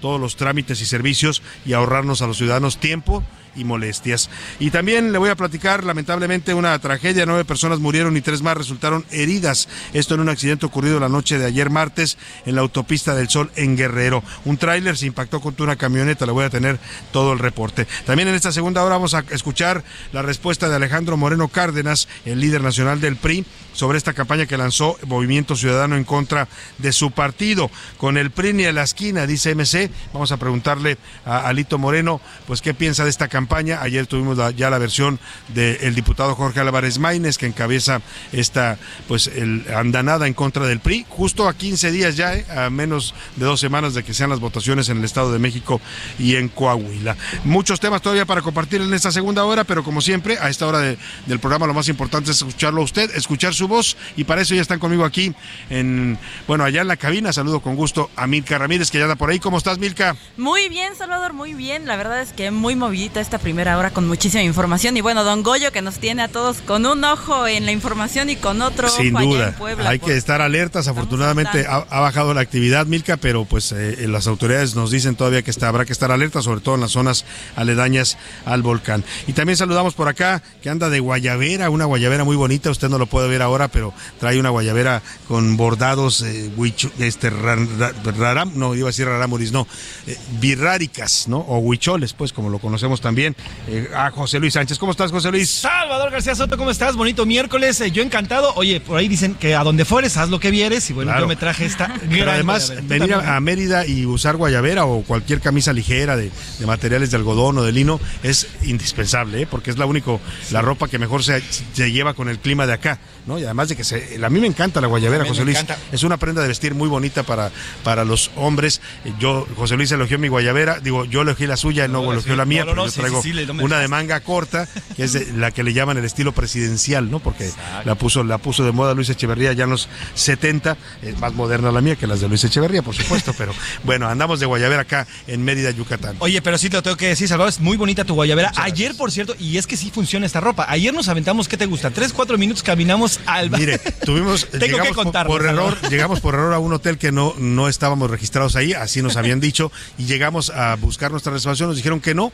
[0.00, 3.24] todos los trámites y servicios y ahorrarnos a los ciudadanos tiempo
[3.58, 4.30] y molestias.
[4.58, 7.26] Y también le voy a platicar, lamentablemente, una tragedia.
[7.26, 9.68] Nueve personas murieron y tres más resultaron heridas.
[9.92, 13.50] Esto en un accidente ocurrido la noche de ayer martes en la autopista del Sol
[13.56, 14.22] en Guerrero.
[14.44, 16.26] Un tráiler se impactó contra una camioneta.
[16.26, 16.78] Le voy a tener
[17.12, 17.86] todo el reporte.
[18.06, 19.82] También en esta segunda hora vamos a escuchar
[20.12, 24.56] la respuesta de Alejandro Moreno Cárdenas, el líder nacional del PRI, sobre esta campaña que
[24.56, 26.48] lanzó Movimiento Ciudadano en contra
[26.78, 27.70] de su partido.
[27.96, 29.90] Con el PRI ni a la esquina, dice MC.
[30.12, 33.47] Vamos a preguntarle a Alito Moreno, pues, qué piensa de esta campaña.
[33.58, 35.18] Ayer tuvimos ya la versión
[35.48, 38.00] del diputado Jorge Álvarez Maínez, que encabeza
[38.32, 38.78] esta,
[39.08, 43.14] pues, el andanada en contra del PRI, justo a 15 días ya, eh, a menos
[43.36, 45.80] de dos semanas de que sean las votaciones en el Estado de México
[46.18, 47.16] y en Coahuila.
[47.44, 50.78] Muchos temas todavía para compartir en esta segunda hora, pero como siempre, a esta hora
[50.80, 54.42] de- del programa lo más importante es escucharlo a usted, escuchar su voz, y para
[54.42, 55.34] eso ya están conmigo aquí,
[55.70, 57.32] en, bueno, allá en la cabina.
[57.32, 59.38] Saludo con gusto a Milka Ramírez, que ya anda por ahí.
[59.38, 60.16] ¿Cómo estás, Milka?
[60.36, 61.86] Muy bien, Salvador, muy bien.
[61.86, 64.96] La verdad es que muy movidita esta primera hora con muchísima información.
[64.96, 68.30] Y bueno, don Goyo que nos tiene a todos con un ojo en la información
[68.30, 69.90] y con otro Sin ojo allá duda, en Puebla.
[69.90, 70.88] hay por- que estar alertas.
[70.88, 75.42] Afortunadamente ha, ha bajado la actividad, Milka, pero pues eh, las autoridades nos dicen todavía
[75.42, 78.16] que está, habrá que estar alertas, sobre todo en las zonas aledañas
[78.46, 79.04] al volcán.
[79.26, 82.70] Y también saludamos por acá que anda de guayabera, una guayabera muy bonita.
[82.70, 86.50] Usted no lo puede ver ahora, pero trae una guayabera con bordados, eh,
[86.98, 89.66] este, ran- no iba a decir rarámuris, no,
[90.06, 91.40] eh, birráricas, ¿no?
[91.40, 93.17] O huicholes, pues como lo conocemos también.
[93.26, 95.50] Eh, a José Luis Sánchez, ¿cómo estás, José Luis?
[95.50, 96.96] Salvador García Soto, ¿cómo estás?
[96.96, 98.52] Bonito miércoles, eh, yo encantado.
[98.54, 100.88] Oye, por ahí dicen que a donde fueres, haz lo que vieres.
[100.90, 101.24] Y bueno, Claro.
[101.24, 102.82] yo me traje esta Pero gran además, guayabera.
[102.82, 103.34] ¿Tú venir también?
[103.34, 107.62] a, Mérida y usar guayabera o cualquier camisa ligera de, de materiales de algodón o
[107.62, 109.46] de lino es indispensable, ¿eh?
[109.50, 111.42] porque es la único, la ropa que mejor se,
[111.72, 113.38] se lleva con el clima de acá, ¿no?
[113.38, 115.58] Y además de que se, a mí me encanta la guayabera, José Luis.
[115.58, 115.78] encanta.
[115.92, 117.50] Es una prenda de vestir muy bonita para,
[117.84, 118.80] para los hombres.
[119.18, 122.44] Yo, José Luis elogió mi guayabera, digo, yo elegí la suya, no, No, elogió la
[122.44, 125.32] mía, pero yo traigo sí, sí, no me una de manga corta, que es de
[125.36, 127.18] la que le llaman el estilo presidencial, ¿no?
[127.20, 127.50] Porque
[127.84, 131.70] la puso, la puso de moda Luis Echeverría ya en los 70, es más moderna
[131.72, 133.52] la mía que las de Luis Echeverría, por supuesto, pero
[133.84, 136.16] bueno, andamos de guayabera acá en Mérida, Yucatán.
[136.20, 138.52] Oye, pero sí te lo tengo que decir, Salvador, es muy bonita tu guayabera.
[138.56, 140.66] Ayer, por cierto, y es que sí funciona esta ropa.
[140.68, 141.90] Ayer nos aventamos, ¿qué te gusta?
[141.90, 145.32] Tres, cuatro minutos caminamos al Mire, tuvimos, Tengo que por- contarlo.
[145.32, 149.02] por, error, llegamos por error a un hotel que no, no estábamos registrados ahí, así
[149.02, 152.32] nos habían dicho, y llegamos a buscar nuestra reservación, nos dijeron que no.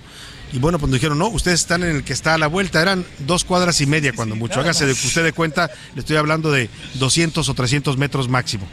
[0.55, 2.81] Y bueno, pues nos dijeron, no, ustedes están en el que está a la vuelta.
[2.81, 4.59] Eran dos cuadras y media cuando mucho.
[4.59, 5.05] nada Hágase de, más.
[5.05, 8.65] usted de cuenta, le estoy hablando de 200 o 300 metros máximo.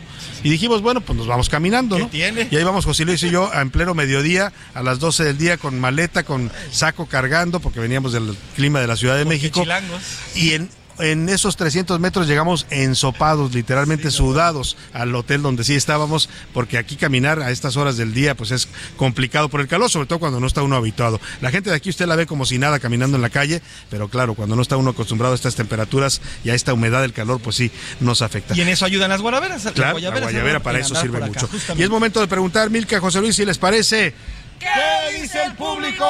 [0.44, 2.08] Y dijimos, bueno, pues nos vamos caminando, ¿no?
[2.08, 2.48] tiene?
[2.52, 5.58] Y ahí vamos José Luis y yo en pleno mediodía, a las 12 del día,
[5.58, 9.62] con maleta, con saco cargando, porque veníamos del clima de la Ciudad de México.
[9.62, 10.04] chilangos.
[10.36, 10.70] Y en,
[11.02, 16.96] en esos 300 metros llegamos ensopados, literalmente sudados, al hotel donde sí estábamos, porque aquí
[16.96, 20.40] caminar a estas horas del día pues es complicado por el calor, sobre todo cuando
[20.40, 21.20] no está uno habituado.
[21.42, 24.08] La gente de aquí usted la ve como si nada caminando en la calle, pero
[24.10, 27.40] claro, cuando no está uno acostumbrado a estas temperaturas y a esta humedad del calor,
[27.42, 28.56] pues sí, nos afecta.
[28.56, 29.64] Y en eso ayudan las guaraberas.
[29.64, 30.64] las Claro, la guayabera ¿no?
[30.64, 31.48] para En eso sirve acá, mucho.
[31.48, 31.82] justamente.
[31.82, 34.14] Y es momento de preguntar, Milka, José Luis, si les parece.
[34.62, 36.06] ¿Qué dice el público?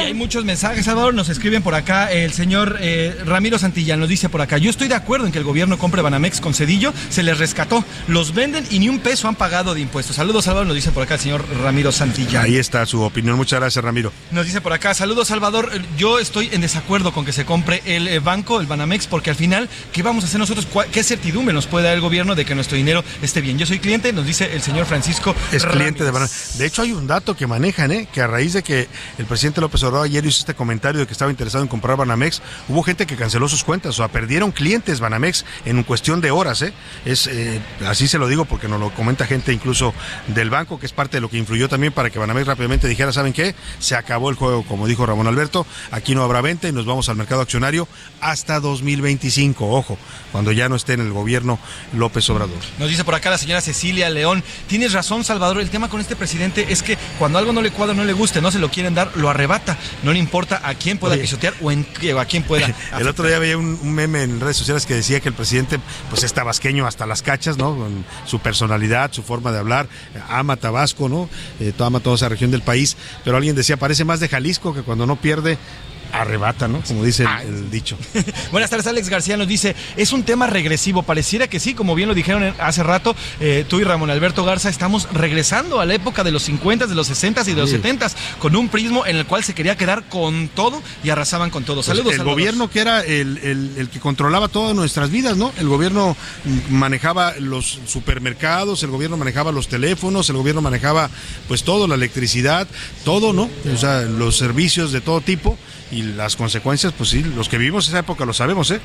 [0.00, 1.14] Y hay muchos mensajes, Salvador.
[1.14, 2.12] Nos escriben por acá.
[2.12, 5.38] El señor eh, Ramiro Santillán nos dice por acá: Yo estoy de acuerdo en que
[5.38, 6.92] el gobierno compre Banamex con Cedillo.
[7.08, 7.84] Se les rescató.
[8.06, 10.16] Los venden y ni un peso han pagado de impuestos.
[10.16, 10.66] Saludos, Salvador.
[10.66, 12.44] Nos dice por acá el señor Ramiro Santillán.
[12.44, 13.36] Ahí está su opinión.
[13.36, 14.12] Muchas gracias, Ramiro.
[14.30, 18.08] Nos dice por acá, saludos Salvador, yo estoy en desacuerdo con que se compre el
[18.08, 20.66] eh, banco, el Banamex, porque al final, ¿qué vamos a hacer nosotros?
[20.66, 23.58] ¿Cuál- ¿Qué certidumbre nos puede dar el gobierno de que nuestro dinero esté bien?
[23.58, 25.34] Yo soy cliente, nos dice el señor Francisco.
[25.52, 26.10] Es cliente de.
[26.10, 26.30] Banana.
[26.58, 28.08] De hecho, hay un dato que manejan, ¿eh?
[28.12, 31.12] que a raíz de que el presidente López Obrador ayer hizo este comentario de que
[31.12, 35.00] estaba interesado en comprar Banamex, hubo gente que canceló sus cuentas, o sea, perdieron clientes
[35.00, 36.62] Banamex en cuestión de horas.
[36.62, 36.72] ¿eh?
[37.04, 39.94] Es, eh, así se lo digo porque nos lo comenta gente incluso
[40.28, 43.12] del banco, que es parte de lo que influyó también para que Banamex rápidamente dijera,
[43.12, 43.54] ¿saben qué?
[43.78, 47.08] Se acabó el juego, como dijo Ramón Alberto, aquí no habrá venta y nos vamos
[47.08, 47.88] al mercado accionario
[48.20, 49.98] hasta 2025, ojo,
[50.32, 51.58] cuando ya no esté en el gobierno
[51.92, 52.58] López Obrador.
[52.78, 56.16] Nos dice por acá la señora Cecilia León, tienes razón Salvador, el tema con este
[56.16, 58.94] presidente es que cuando algo no le cuadra, no le guste, no se lo quieren
[58.94, 59.76] dar, lo arrebata.
[60.02, 62.74] No le importa a quién pueda pisotear o, en, o a quién pueda.
[62.98, 65.78] El otro día veía un, un meme en redes sociales que decía que el presidente
[66.10, 67.76] pues es tabasqueño hasta las cachas, ¿no?
[67.76, 71.28] Con su personalidad, su forma de hablar, eh, ama Tabasco, ¿no?
[71.60, 74.82] Eh, ama toda esa región del país, pero alguien decía, parece más de Jalisco que
[74.82, 75.58] cuando no pierde
[76.12, 76.80] arrebata, ¿no?
[76.82, 77.96] Como dice el, el dicho.
[78.52, 82.08] Buenas tardes, Alex García nos dice, es un tema regresivo, pareciera que sí, como bien
[82.08, 86.24] lo dijeron hace rato, eh, tú y Ramón Alberto Garza estamos regresando a la época
[86.24, 87.76] de los 50, de los 60 y de los Sí.
[87.76, 91.64] 70 con un prismo en el cual se quería quedar con todo y arrasaban con
[91.64, 91.76] todo.
[91.76, 95.52] Pues Saludos, el gobierno que era el, el- el que controlaba todas nuestras vidas, ¿no?
[95.58, 96.16] El gobierno
[96.70, 101.10] manejaba los supermercados, el gobierno manejaba los teléfonos, el gobierno manejaba
[101.48, 102.66] pues todo, la electricidad,
[103.04, 103.50] todo, ¿no?
[103.72, 105.58] O sea, los servicios de todo tipo
[105.90, 108.80] y las consecuencias, pues sí, los que vivimos esa época lo sabemos, ¿eh?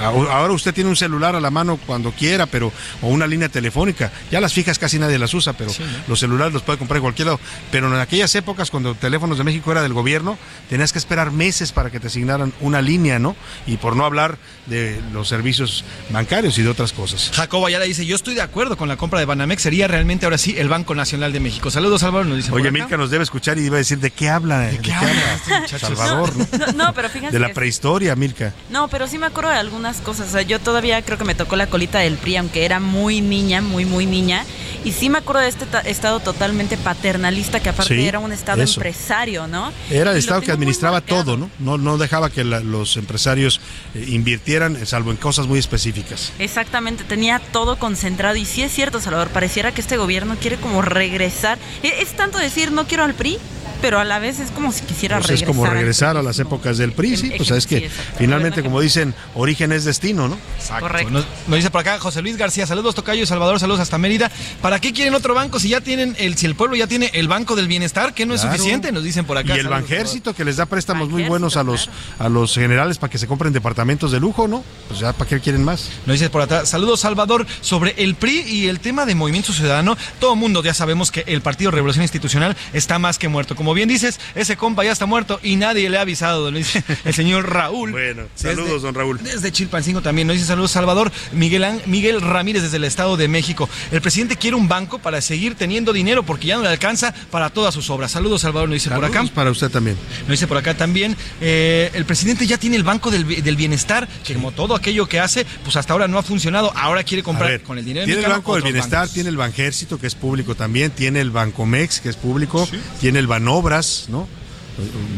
[0.00, 4.12] Ahora usted tiene un celular a la mano cuando quiera, pero o una línea telefónica.
[4.30, 5.72] Ya las fijas casi nadie las usa, pero
[6.08, 7.40] los celulares los puede comprar en cualquier lado.
[7.70, 10.38] Pero en aquellas épocas, cuando Teléfonos de México era del gobierno,
[10.68, 13.36] tenías que esperar meses para que te asignaran una línea, ¿no?
[13.66, 17.30] Y por no hablar de los servicios bancarios y de otras cosas.
[17.34, 20.38] Jacobo Ayala dice, yo estoy de acuerdo con la compra de Banamex, sería realmente ahora
[20.38, 21.70] sí el Banco Nacional de México.
[21.70, 22.52] Saludos, Salvador, nos dice.
[22.52, 22.70] Oye.
[22.70, 24.60] Milka nos debe escuchar y iba a decir, ¿de qué habla?
[24.60, 25.34] ¿De qué, habla?
[25.34, 25.78] este?
[25.78, 26.45] Salvador, ¿no?
[26.52, 28.52] No, no, pero fíjense De la prehistoria, Milka.
[28.70, 30.28] No, pero sí me acuerdo de algunas cosas.
[30.28, 33.20] O sea, yo todavía creo que me tocó la colita del PRI, aunque era muy
[33.20, 34.44] niña, muy, muy niña.
[34.84, 38.32] Y sí me acuerdo de este ta- estado totalmente paternalista, que aparte Sí, era un
[38.32, 38.80] estado eso.
[38.80, 39.72] empresario, ¿no?
[39.90, 41.50] Era el Estado que administraba todo, ¿no?
[41.58, 41.76] ¿no?
[41.78, 43.60] No dejaba que la- los empresarios
[43.94, 46.32] eh, invirtieran, eh, salvo en cosas muy específicas.
[46.38, 48.36] Exactamente, tenía todo concentrado.
[48.36, 51.58] Y sí es cierto, Salvador, pareciera que este gobierno quiere como regresar.
[51.82, 53.38] E- Es, tanto decir, no quiero al PRI,
[53.80, 55.48] pero a la vez es como si quisiera Pues regresar.
[55.48, 58.14] es como regresar a las épocas del PRI, sí, pues es que exacto.
[58.18, 60.38] finalmente, como dicen, origen es destino, ¿no?
[60.80, 61.10] Correcto.
[61.10, 64.30] Nos, nos dice por acá José Luis García, saludos Tocayo y Salvador, saludos hasta Mérida.
[64.62, 67.28] ¿Para qué quieren otro banco si ya tienen el, si el pueblo ya tiene el
[67.28, 68.92] Banco del Bienestar, que no es suficiente?
[68.92, 69.56] Nos dicen por acá.
[69.56, 73.10] Y el Banjército que les da préstamos muy buenos a los a los generales para
[73.10, 74.64] que se compren departamentos de lujo, ¿no?
[74.88, 75.88] Pues ya para qué quieren más.
[76.06, 79.96] Nos dice por atrás, saludos Salvador, sobre el PRI y el tema de Movimiento Ciudadano,
[80.20, 83.56] todo mundo ya sabemos que el Partido Revolución Institucional está más que muerto.
[83.56, 87.14] Como bien dices, ese compa ya está muerto y nadie le ha avisado, dice el
[87.14, 87.90] señor Raúl.
[87.92, 89.18] Bueno, saludos, Desde- don Raúl.
[89.22, 93.68] Desde Chilpancingo también, nos dice saludos Salvador, Miguel, Miguel Ramírez desde el Estado de México.
[93.90, 97.50] El presidente quiere un banco para seguir teniendo dinero porque ya no le alcanza para
[97.50, 98.12] todas sus obras.
[98.12, 99.24] Saludos Salvador, nos dice por acá.
[99.34, 99.96] Para usted también.
[100.20, 104.08] Nos dice por acá también, eh, el presidente ya tiene el Banco del, del Bienestar,
[104.24, 107.50] que como todo aquello que hace, pues hasta ahora no ha funcionado, ahora quiere comprar
[107.50, 109.14] ver, con el dinero Tiene el Banco del Bienestar, bancos.
[109.14, 112.68] tiene el Banjército, que es público también, tiene el Bancomex, que es público,
[113.00, 113.26] tiene el
[113.56, 114.28] Banobras, ¿no?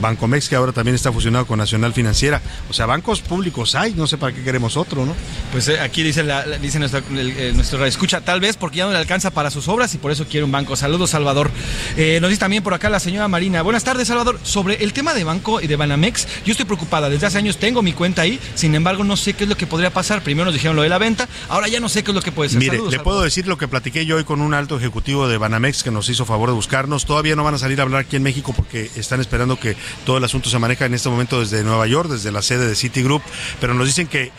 [0.00, 2.40] Bancomex, que ahora también está fusionado con Nacional Financiera.
[2.70, 5.14] O sea, bancos públicos hay, no sé para qué queremos otro, ¿no?
[5.52, 8.78] Pues eh, aquí dice, la, la- dice nuestra, el- eh, nuestro escucha, tal vez porque
[8.78, 10.76] ya no le alcanza para sus obras y por eso quiere un banco.
[10.76, 11.50] Saludos, Salvador.
[11.96, 13.62] Eh, nos dice también por acá la señora Marina.
[13.62, 14.38] Buenas tardes, Salvador.
[14.42, 17.09] Sobre el tema de banco y de Banamex, yo estoy preocupada.
[17.09, 19.66] Desde hace años tengo mi cuenta ahí, sin embargo, no sé qué es lo que
[19.66, 20.22] podría pasar.
[20.22, 22.32] Primero nos dijeron lo de la venta, ahora ya no sé qué es lo que
[22.32, 22.59] puede ser.
[22.59, 25.38] Mire, Saludos, le puedo decir lo que platiqué yo hoy con un alto ejecutivo de
[25.38, 27.04] Banamex que nos hizo favor de buscarnos.
[27.04, 30.18] Todavía no van a salir a hablar aquí en México porque están esperando que todo
[30.18, 33.22] el asunto se maneja en este momento desde Nueva York, desde la sede de Citigroup,
[33.61, 34.30] pero nos dicen que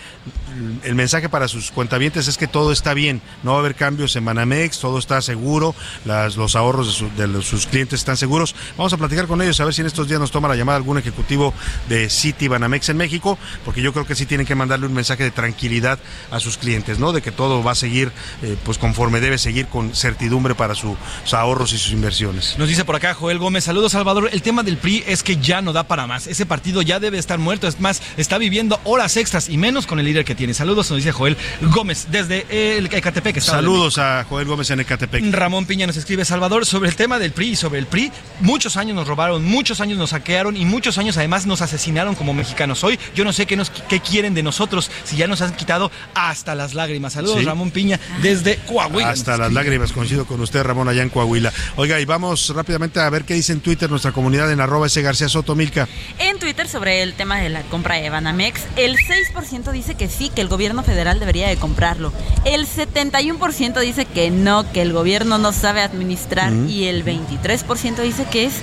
[0.83, 4.15] el mensaje para sus cuentavientes es que todo está bien, no va a haber cambios
[4.15, 5.73] en Banamex, todo está seguro,
[6.05, 8.55] los ahorros de, sus clientes están seguros.
[8.77, 10.75] Vamos a platicar con ellos a ver si en estos días nos toma la llamada
[10.77, 11.53] algún ejecutivo
[11.87, 15.23] de Citi Banamex en México, porque yo creo que sí tienen que mandarle un mensaje
[15.23, 15.99] de tranquilidad
[16.31, 17.11] a sus clientes, ¿no?
[17.13, 20.97] De que todo va a seguir eh, pues conforme debe seguir con certidumbre para su-
[21.23, 22.55] sus ahorros y sus inversiones.
[22.57, 25.61] Nos dice por acá Joel Gómez, saludos Salvador, el tema del PRI es que ya
[25.61, 29.15] no da para más, ese partido ya debe estar muerto, es más, está viviendo horas
[29.17, 30.48] extras y menos con el líder que tiene.
[30.53, 32.45] Saludos, nos dice Joel Gómez desde
[32.77, 33.37] el Ecatepec.
[33.37, 35.23] Estado Saludos a Joel Gómez en Ecatepec.
[35.33, 38.77] Ramón Piña nos escribe, Salvador, sobre el tema del PRI y sobre el PRI, muchos
[38.77, 42.83] años nos robaron, muchos años nos saquearon y muchos años además nos asesinaron como mexicanos.
[42.83, 45.91] Hoy yo no sé qué, nos, qué quieren de nosotros si ya nos han quitado
[46.13, 47.13] hasta las lágrimas.
[47.13, 47.45] Saludos, Sí.
[47.45, 49.09] Ramón Piña, desde Coahuila.
[49.11, 51.51] Hasta las lágrimas, coincido con usted, Ramón, allá en Coahuila.
[51.75, 55.01] Oiga, y vamos rápidamente a ver qué dice en Twitter nuestra comunidad en arroba ese
[55.01, 55.87] García Soto Milka.
[56.17, 60.28] En Twitter sobre el tema de la compra de Banamex, el 6% dice que sí,
[60.29, 62.13] que el gobierno federal debería de comprarlo.
[62.45, 66.69] El 71% dice que no, que el gobierno no sabe administrar Mm.
[66.69, 68.53] y el 23% dice que es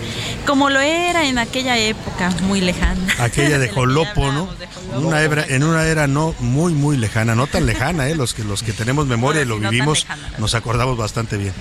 [0.46, 3.00] como lo era en aquella época muy lejana.
[3.18, 4.48] Aquella de Jolopo, ¿no?
[4.96, 8.14] Una era, en una era no muy, muy lejana, no tan lejana, ¿eh?
[8.14, 11.52] Los que, los que tenemos memoria y lo no vivimos, lejana, nos acordamos bastante bien.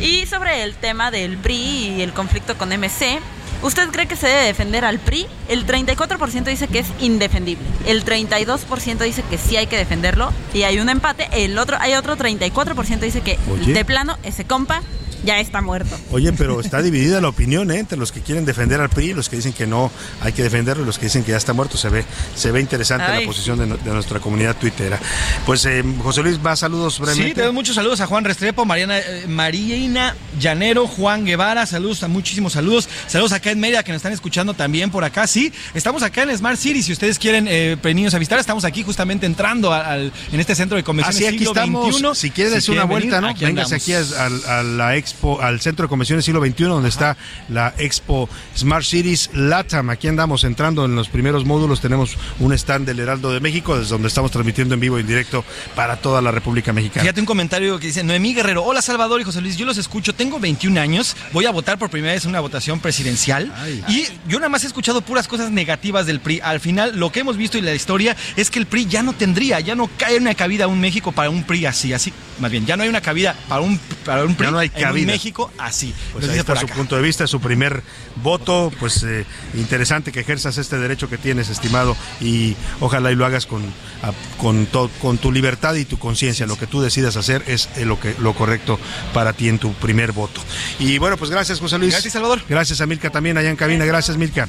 [0.00, 3.20] Y sobre el tema del PRI y el conflicto con MC,
[3.64, 5.26] ¿usted cree que se debe defender al PRI?
[5.48, 7.64] El 34% dice que es indefendible.
[7.86, 10.32] El 32% dice que sí hay que defenderlo.
[10.52, 11.28] Y hay un empate.
[11.32, 13.72] El otro, hay otro 34% dice que Oye.
[13.72, 14.82] de plano ese compa
[15.24, 15.96] ya está muerto.
[16.10, 17.78] Oye, pero está dividida la opinión ¿eh?
[17.78, 20.82] entre los que quieren defender al PRI, los que dicen que no hay que defenderlo
[20.82, 21.76] y los que dicen que ya está muerto.
[21.76, 22.04] Se ve,
[22.34, 23.20] se ve interesante Ay.
[23.20, 24.98] la posición de, no- de nuestra comunidad tuitera.
[25.46, 27.34] Pues eh, José Luis, más saludos Sí, brevemente.
[27.34, 32.08] te doy muchos saludos a Juan Restrepo, Mariana, eh, Marina Llanero, Juan Guevara, saludos, a
[32.08, 32.88] muchísimos saludos.
[33.06, 35.26] Saludos acá en Mérida que nos están escuchando también por acá.
[35.26, 36.82] Sí, estamos acá en Smart City.
[36.82, 40.76] Si ustedes quieren eh, niños a visitar, estamos aquí justamente entrando al- en este centro
[40.76, 41.96] de convenciones Así aquí siglo estamos.
[41.96, 42.08] XXI.
[42.14, 43.28] si quieres una quieren vuelta, venir, ¿no?
[43.28, 44.18] aquí Véngase andamos.
[44.18, 47.16] aquí a, a- a la expo, al centro de convenciones siglo XXI, donde está
[47.48, 49.90] la expo Smart Cities Latam.
[49.90, 51.80] Aquí andamos entrando en los primeros módulos.
[51.80, 55.06] Tenemos un stand del Heraldo de México, desde donde estamos transmitiendo en vivo y en
[55.06, 55.44] directo
[55.74, 57.02] para toda la República Mexicana.
[57.02, 60.14] Fíjate un comentario que dice Noemí Guerrero, hola Salvador y José Luis, yo los escucho,
[60.14, 63.52] tengo 21 años, voy a votar por primera vez en una votación presidencial
[63.88, 66.40] y yo nada más he escuchado puras cosas negativas del PRI.
[66.42, 69.12] Al final lo que hemos visto en la historia es que el PRI ya no
[69.12, 72.66] tendría, ya no cae una cabida un México para un PRI así, así, más bien,
[72.66, 74.70] ya no hay una cabida para un, para un PRI Ya no hay
[75.04, 75.14] en.
[75.14, 75.94] México así.
[76.12, 77.82] Pues ahí está su punto de vista, su primer
[78.16, 79.24] voto, pues eh,
[79.54, 83.62] interesante que ejerzas este derecho que tienes, estimado, y ojalá y lo hagas con,
[84.02, 86.46] a- con, to- con tu libertad y tu conciencia.
[86.46, 88.78] Lo que tú decidas hacer es eh, lo, que, lo correcto
[89.12, 90.40] para ti en tu primer voto.
[90.78, 91.92] Y bueno, pues gracias, José Luis.
[91.92, 92.42] Gracias, Salvador.
[92.48, 93.84] Gracias a Milka también allá en cabina.
[93.84, 94.48] Gracias, Milka.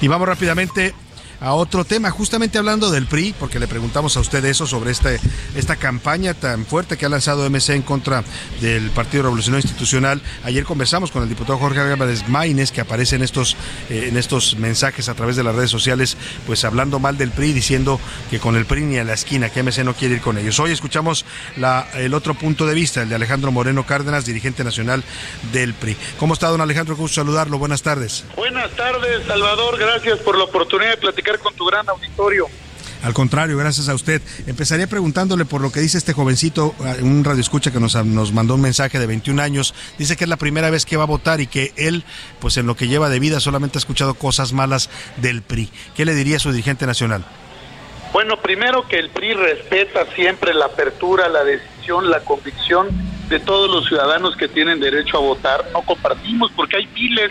[0.00, 0.94] Y vamos rápidamente
[1.40, 5.20] a otro tema, justamente hablando del PRI, porque le preguntamos a usted eso sobre este,
[5.54, 8.24] esta campaña tan fuerte que ha lanzado MC en contra
[8.60, 10.22] del Partido Revolucionario Institucional.
[10.44, 13.56] Ayer conversamos con el diputado Jorge Álvarez Maínez, que aparece en estos,
[13.90, 16.16] eh, en estos mensajes a través de las redes sociales,
[16.46, 19.62] pues hablando mal del PRI, diciendo que con el PRI ni a la esquina, que
[19.62, 20.58] MC no quiere ir con ellos.
[20.58, 21.24] Hoy escuchamos
[21.56, 25.04] la, el otro punto de vista, el de Alejandro Moreno Cárdenas, dirigente nacional
[25.52, 25.96] del PRI.
[26.18, 26.96] ¿Cómo está, don Alejandro?
[26.96, 27.58] Gusto saludarlo.
[27.58, 28.24] Buenas tardes.
[28.36, 29.78] Buenas tardes, Salvador.
[29.78, 32.46] Gracias por la oportunidad de platicar con tu gran auditorio.
[33.02, 34.22] Al contrario, gracias a usted.
[34.46, 38.54] Empezaría preguntándole por lo que dice este jovencito, eh, un radioescucha que nos, nos mandó
[38.54, 39.74] un mensaje de 21 años.
[39.98, 42.04] Dice que es la primera vez que va a votar y que él,
[42.40, 45.70] pues en lo que lleva de vida, solamente ha escuchado cosas malas del PRI.
[45.94, 47.24] ¿Qué le diría a su dirigente nacional?
[48.12, 52.88] Bueno, primero que el PRI respeta siempre la apertura, la decisión, la convicción
[53.28, 55.64] de todos los ciudadanos que tienen derecho a votar.
[55.72, 57.30] No compartimos porque hay miles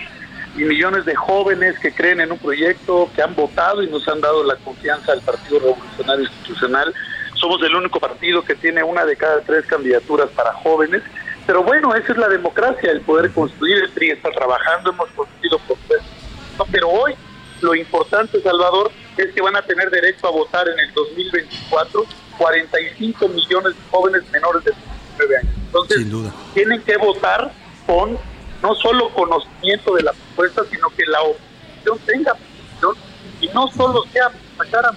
[0.57, 4.21] y millones de jóvenes que creen en un proyecto, que han votado y nos han
[4.21, 6.93] dado la confianza al Partido Revolucionario Institucional.
[7.35, 11.03] Somos el único partido que tiene una de cada tres candidaturas para jóvenes.
[11.45, 13.83] Pero bueno, esa es la democracia, el poder construir.
[13.83, 16.09] El PRI está trabajando, hemos construido propuestas.
[16.57, 17.13] No, Pero hoy
[17.61, 22.05] lo importante, Salvador, es que van a tener derecho a votar en el 2024
[22.37, 25.53] 45 millones de jóvenes menores de 19 años.
[25.65, 26.05] Entonces,
[26.53, 27.51] tienen que votar
[27.85, 28.17] con
[28.61, 32.95] no solo conocimiento de la propuesta, sino que la oposición tenga posición
[33.41, 34.91] y no solo sea sacar a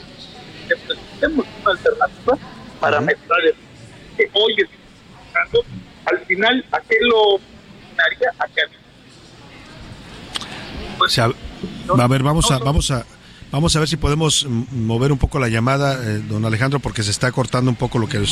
[0.69, 2.39] que presentemos una alternativa
[2.81, 3.55] para mejorar el
[4.17, 5.65] que hoy estamos buscando.
[6.07, 7.37] Al final, ¿a qué lo
[7.99, 8.31] haría?
[8.39, 8.47] A
[11.05, 13.05] O sea, a ver, vamos a, vamos a,
[13.51, 17.11] Vamos a ver si podemos mover un poco la llamada, eh, don Alejandro, porque se
[17.11, 18.23] está cortando un poco lo que,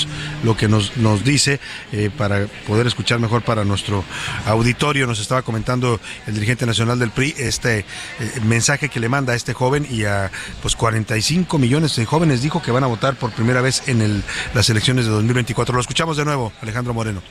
[0.45, 1.59] lo que nos, nos dice
[1.93, 4.05] eh, para poder escuchar mejor para nuestro
[4.45, 5.07] auditorio.
[5.07, 7.85] Nos estaba comentando el dirigente nacional del PRI este eh,
[8.45, 12.61] mensaje que le manda a este joven y a pues 45 millones de jóvenes dijo
[12.61, 15.75] que van a votar por primera vez en el, las elecciones de 2024.
[15.75, 17.23] Lo escuchamos de nuevo, Alejandro Moreno.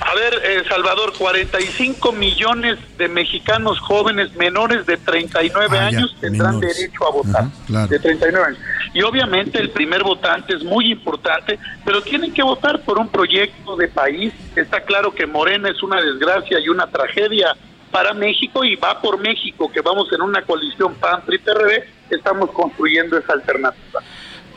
[0.00, 6.16] A ver, eh, Salvador, 45 millones de mexicanos jóvenes menores de 39 Ah, ya, años
[6.20, 6.76] tendrán menores.
[6.78, 7.44] derecho a votar.
[7.66, 7.86] claro.
[7.88, 8.58] De 39 años.
[8.92, 13.76] Y obviamente el primer votante es muy importante, pero tienen que votar por un proyecto
[13.76, 14.32] de país.
[14.56, 17.56] Está claro que Morena es una desgracia y una tragedia
[17.90, 23.32] para México y va por México, que vamos en una coalición PAN-PRI-PRD, estamos construyendo esa
[23.34, 24.00] alternativa.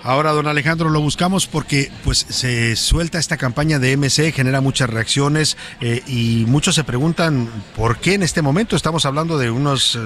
[0.04, 4.90] Ahora, don Alejandro, lo buscamos porque pues se suelta esta campaña de MC, genera muchas
[4.90, 9.96] reacciones eh, y muchos se preguntan por qué en este momento estamos hablando de unos
[9.96, 10.00] eh,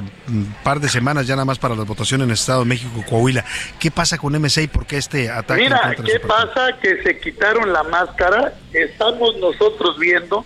[0.64, 3.46] par de semanas ya nada más para la votación en el Estado de México, Coahuila.
[3.80, 5.64] ¿Qué pasa con MC y por qué este ataque?
[5.64, 6.78] Mira, ¿qué pasa?
[6.82, 10.46] Que se quitaron la máscara, estamos nosotros viendo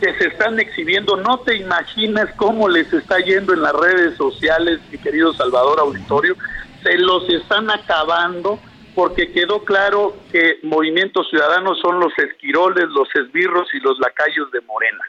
[0.00, 4.80] que se están exhibiendo, no te imaginas cómo les está yendo en las redes sociales,
[4.90, 6.36] mi querido Salvador Auditorio,
[6.82, 8.58] se los están acabando
[8.94, 14.60] porque quedó claro que Movimiento Ciudadano son los esquiroles, los esbirros y los lacayos de
[14.62, 15.04] Morena.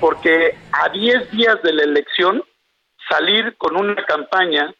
[0.00, 2.42] Porque a 10 días de la elección,
[3.08, 4.72] salir con una campaña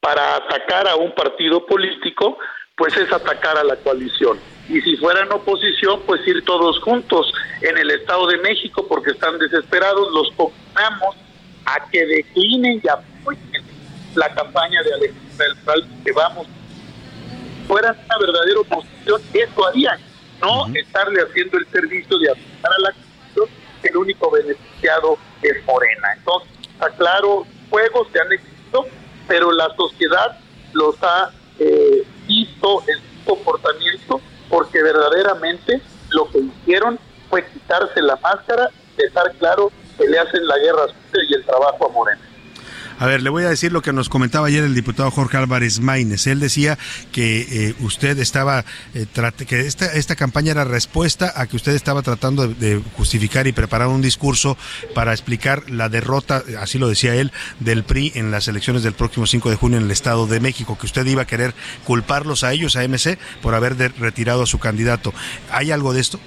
[0.00, 2.38] para atacar a un partido político,
[2.76, 4.38] pues es atacar a la coalición.
[4.68, 9.38] Y si fueran oposición, pues ir todos juntos en el Estado de México, porque están
[9.38, 11.16] desesperados, los convocamos
[11.66, 13.62] a que declinen y apoyen
[14.14, 16.46] la campaña de Alejandra del que vamos,
[17.66, 19.98] fueran una verdadera oposición, eso harían,
[20.40, 22.94] no estarle haciendo el servicio de atacar a la
[23.82, 26.14] que el único beneficiado es Morena.
[26.16, 28.86] Entonces, está claro, juegos se han existido,
[29.26, 30.38] pero la sociedad
[30.72, 35.80] los ha eh, visto en su comportamiento porque verdaderamente
[36.10, 36.98] lo que hicieron
[37.28, 40.86] fue quitarse la máscara, dejar claro que le hacen la guerra
[41.28, 42.20] y el trabajo a Morena.
[43.02, 45.80] A ver, le voy a decir lo que nos comentaba ayer el diputado Jorge Álvarez
[45.80, 46.28] Maínez.
[46.28, 46.78] Él decía
[47.10, 48.64] que eh, usted estaba,
[48.94, 49.06] eh,
[49.44, 53.52] que esta, esta campaña era respuesta a que usted estaba tratando de, de justificar y
[53.52, 54.56] preparar un discurso
[54.94, 59.26] para explicar la derrota, así lo decía él, del PRI en las elecciones del próximo
[59.26, 62.52] 5 de junio en el Estado de México, que usted iba a querer culparlos a
[62.52, 65.12] ellos, a MC, por haber de- retirado a su candidato.
[65.50, 66.20] ¿Hay algo de esto?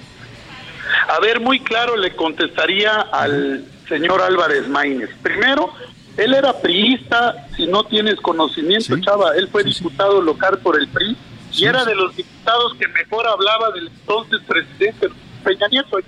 [1.08, 5.08] A ver, muy claro le contestaría al señor Álvarez Maínez.
[5.22, 5.72] Primero,
[6.16, 11.16] él era priista, si no tienes conocimiento, chava, él fue diputado local por el PRI
[11.52, 15.08] y era de los diputados que mejor hablaba del entonces presidente
[15.44, 15.98] Peña Nieto.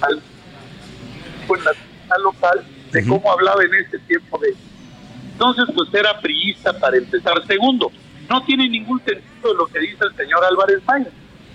[0.00, 0.22] Al
[1.46, 4.54] con la local de cómo hablaba en ese tiempo de
[5.32, 7.44] entonces pues era priista para empezar.
[7.46, 7.90] Segundo
[8.28, 11.12] no tiene ningún sentido lo que dice el señor Álvarez Maínez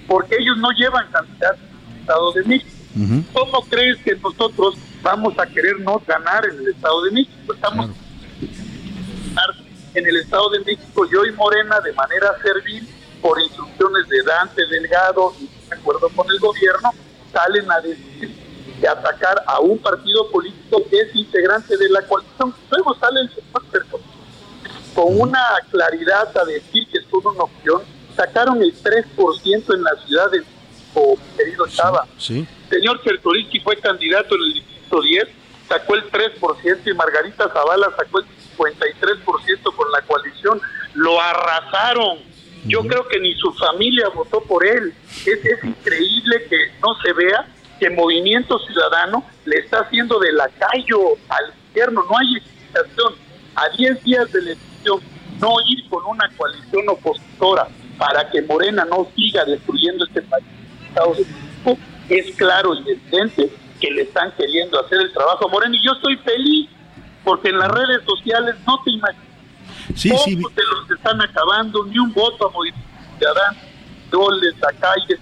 [0.08, 2.72] porque ellos no llevan candidatos al Estado de México.
[3.34, 4.76] ¿Cómo crees que nosotros
[5.06, 7.54] vamos a querer no ganar en el Estado de México?
[7.54, 7.92] Estamos
[9.94, 12.90] en el Estado de México y hoy Morena de manera servil
[13.22, 16.92] por instrucciones de Dante Delgado y de acuerdo con el gobierno
[17.32, 18.36] salen a decir
[18.82, 22.54] de atacar a un partido político que es integrante de la coalición.
[22.72, 24.02] Luego sale el señor
[24.96, 27.84] con una claridad a decir que es toda una opción.
[28.16, 32.08] Sacaron el 3% en la ciudad de México, querido Chava.
[32.18, 32.48] Sí.
[32.70, 34.54] Señor Chertoriski fue candidato en el
[34.86, 35.28] distrito 10,
[35.68, 38.26] sacó el 3% y Margarita Zavala sacó el
[38.58, 40.62] 53% con la coalición.
[40.94, 42.20] Lo arrasaron.
[42.66, 44.94] Yo creo que ni su familia votó por él.
[45.26, 47.48] Es, es increíble que no se vea
[47.80, 51.00] que Movimiento Ciudadano le está haciendo de lacayo
[51.30, 52.04] al gobierno.
[52.10, 53.14] No hay explicación.
[53.56, 55.00] A 10 días de elección,
[55.40, 57.68] no ir con una coalición opositora
[57.98, 60.46] para que Morena no siga destruyendo este país.
[60.90, 61.80] Estados Unidos,
[62.10, 63.50] es claro y evidente
[63.86, 66.70] que le están queriendo hacer el trabajo a Morena y yo estoy feliz
[67.24, 69.26] porque en las redes sociales no te imaginas
[69.96, 70.36] Sí, todos sí.
[70.36, 73.58] se los están acabando, ni un voto a Ciudadano,
[74.12, 75.20] goles a calles.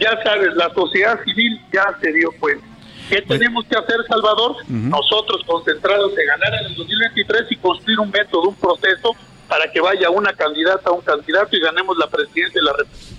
[0.00, 2.66] Ya sabes, la sociedad civil ya se dio cuenta.
[3.10, 4.56] ¿Qué tenemos que hacer, Salvador?
[4.68, 9.14] Nosotros concentrados en ganar en el 2023 y construir un método, un proceso
[9.48, 13.15] para que vaya una candidata, un candidato y ganemos la presidencia de la República.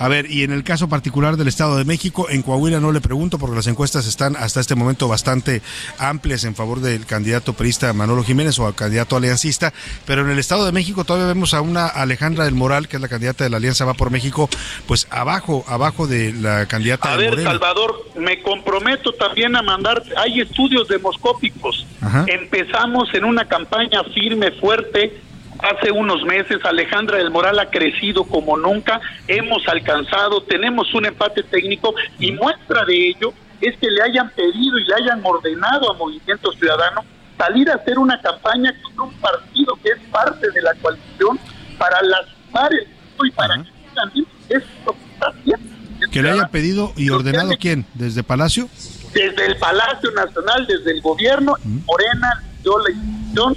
[0.00, 3.02] A ver, y en el caso particular del Estado de México, en Coahuila no le
[3.02, 5.60] pregunto porque las encuestas están hasta este momento bastante
[5.98, 9.74] amplias en favor del candidato perista Manolo Jiménez o al candidato aliancista,
[10.06, 13.02] pero en el Estado de México todavía vemos a una Alejandra del Moral, que es
[13.02, 14.48] la candidata de la Alianza Va por México,
[14.86, 17.42] pues abajo, abajo de la candidata A ver.
[17.42, 21.86] Salvador, me comprometo también a mandar, hay estudios demoscópicos.
[22.00, 22.24] Ajá.
[22.26, 25.20] Empezamos en una campaña firme, fuerte,
[25.62, 26.58] hace unos meses.
[26.64, 29.00] Alejandra del Moral ha crecido como nunca.
[29.28, 34.78] Hemos alcanzado, tenemos un empate técnico y muestra de ello es que le hayan pedido
[34.78, 37.04] y le hayan ordenado a Movimiento Ciudadano
[37.36, 41.38] salir a hacer una campaña con un partido que es parte de la coalición
[41.78, 46.10] para lastimar el voto y para que también es lo que está haciendo.
[46.10, 48.68] Que le hayan pedido y ordenado quién, desde Palacio.
[49.12, 53.56] Desde el Palacio Nacional, desde el gobierno, Morena dio la institución,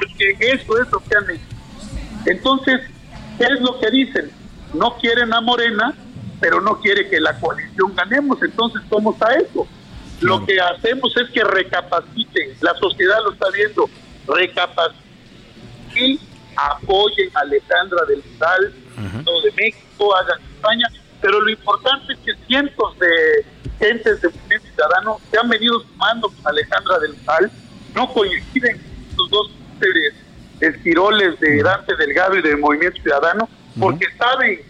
[0.00, 1.44] porque eso es lo que han hecho.
[2.26, 2.80] Entonces,
[3.38, 4.30] ¿qué es lo que dicen?
[4.74, 5.94] No quieren a Morena,
[6.40, 9.66] pero no quiere que la coalición ganemos, entonces somos a eso.
[10.20, 13.88] Lo que hacemos es que recapaciten, la sociedad lo está viendo,
[14.26, 15.00] recapaciten
[15.96, 16.20] y
[16.56, 20.86] apoyen a Alejandra del Sal, de México, hagan campaña,
[21.22, 23.46] pero lo importante es que cientos de
[23.78, 27.50] gentes de Movimiento Ciudadano se han venido sumando con Alejandra del Sal,
[27.94, 28.78] no coinciden
[29.08, 29.50] estos dos
[29.80, 30.14] seres
[30.60, 33.48] estiroles de Dante Delgado y de Movimiento Ciudadano,
[33.78, 34.60] porque saben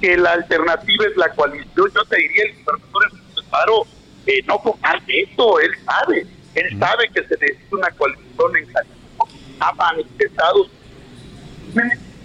[0.00, 1.90] que la alternativa es la coalición.
[1.94, 3.86] Yo te diría, el gobernador Alfaro
[4.26, 9.28] eh, no comparte esto, él sabe, él sabe que se necesita una coalición en Jalisco,
[9.60, 10.66] ha manifestado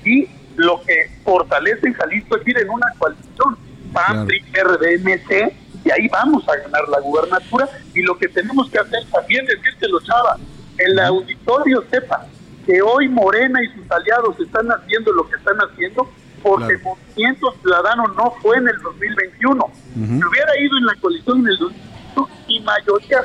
[0.04, 3.58] y lo que fortalece en Jalisco es ir en una coalición,
[3.94, 5.54] PAN, PRI, PRD,
[5.84, 9.62] y ahí vamos a ganar la gubernatura, y lo que tenemos que hacer también es
[9.62, 10.38] decírselo, Chava,
[10.78, 12.28] el auditorio sepa
[12.66, 16.10] que hoy Morena y sus aliados están haciendo lo que están haciendo
[16.42, 19.72] porque el Movimiento Ciudadano no fue en el 2021.
[19.94, 21.92] Si hubiera ido en la coalición en el 2021
[22.48, 23.24] y mayoría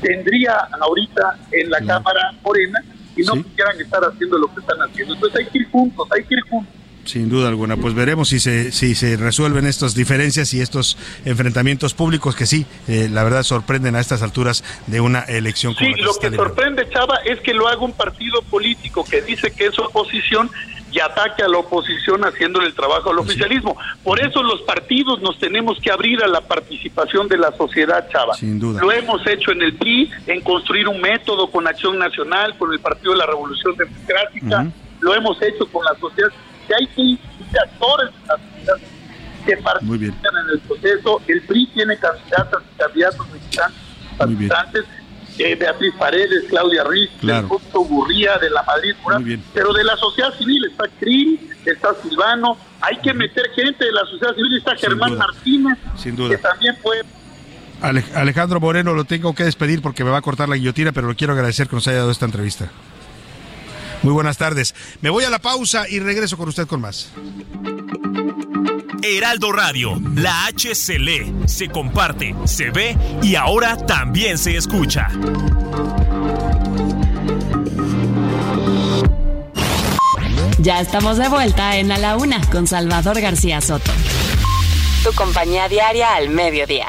[0.00, 2.82] tendría ahorita en la Cámara Morena
[3.16, 5.14] y no quisieran estar haciendo lo que están haciendo.
[5.14, 6.74] Entonces hay que ir juntos, hay que ir juntos.
[7.06, 11.94] Sin duda alguna, pues veremos si se, si se resuelven estas diferencias y estos enfrentamientos
[11.94, 15.92] públicos que sí, eh, la verdad sorprenden a estas alturas de una elección como Sí,
[15.92, 16.54] la que lo que librando.
[16.54, 20.50] sorprende, Chava, es que lo haga un partido político que dice que es oposición
[20.92, 23.76] y ataque a la oposición haciéndole el trabajo al oficialismo.
[24.02, 28.34] Por eso los partidos nos tenemos que abrir a la participación de la sociedad, Chava.
[28.34, 28.80] Sin duda.
[28.80, 32.80] Lo hemos hecho en el PRI, en construir un método con Acción Nacional, con el
[32.80, 34.66] Partido de la Revolución Democrática,
[35.00, 36.30] lo hemos hecho con la sociedad.
[36.68, 38.76] Y hay que incluir actores de la sociedad
[39.46, 41.22] que participan en el proceso.
[41.28, 43.76] El PRI tiene candidatas y candidatos mexicanos
[44.18, 44.84] participantes,
[45.38, 47.40] eh, Beatriz Paredes, Claudia Ruiz, Claro.
[47.42, 48.94] del Justo Gurría, de la Madrid
[49.52, 51.36] pero de la sociedad civil está CRIM,
[51.66, 55.26] está Silvano, hay que meter gente de la sociedad civil, está Germán duda.
[55.26, 56.30] Martínez, Sin duda.
[56.30, 57.02] que también puede
[57.82, 61.06] Ale- Alejandro Moreno, lo tengo que despedir porque me va a cortar la guillotina, pero
[61.06, 62.70] lo quiero agradecer que nos haya dado esta entrevista.
[64.02, 64.74] Muy buenas tardes.
[65.00, 67.10] Me voy a la pausa y regreso con usted con más.
[69.02, 75.08] Heraldo Radio, la H se lee, se comparte, se ve y ahora también se escucha.
[80.58, 83.92] Ya estamos de vuelta en A la Una con Salvador García Soto.
[85.04, 86.88] Tu compañía diaria al mediodía.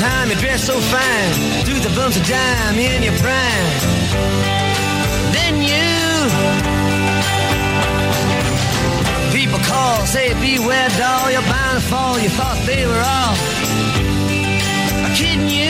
[0.00, 1.32] Time, you dressed so fine,
[1.64, 3.66] threw the bumps of dime in your prime.
[5.36, 5.90] Then you,
[9.36, 12.18] people call, say beware, doll, you're bound to fall.
[12.18, 13.36] You thought they were all
[15.14, 15.50] kidding.
[15.50, 15.69] You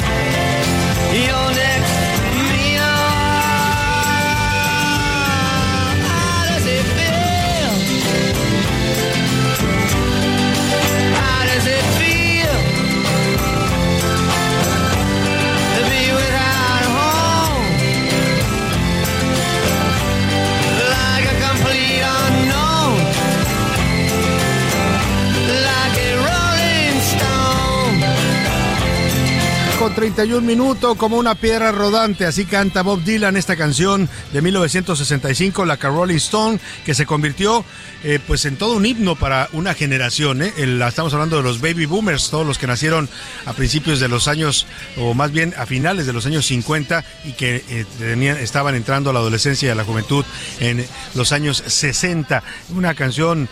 [29.81, 32.27] con 31 minutos, como una piedra rodante.
[32.27, 37.65] Así canta Bob Dylan esta canción de 1965, la Rolling Stone, que se convirtió
[38.03, 40.43] eh, pues en todo un himno para una generación.
[40.43, 40.53] ¿eh?
[40.55, 43.09] Estamos hablando de los baby boomers, todos los que nacieron
[43.47, 44.67] a principios de los años,
[44.97, 49.13] o más bien a finales de los años 50 y que eh, estaban entrando a
[49.13, 50.23] la adolescencia y a la juventud
[50.59, 50.85] en
[51.15, 52.43] los años 60.
[52.75, 53.49] Una canción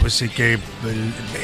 [0.00, 0.58] pues que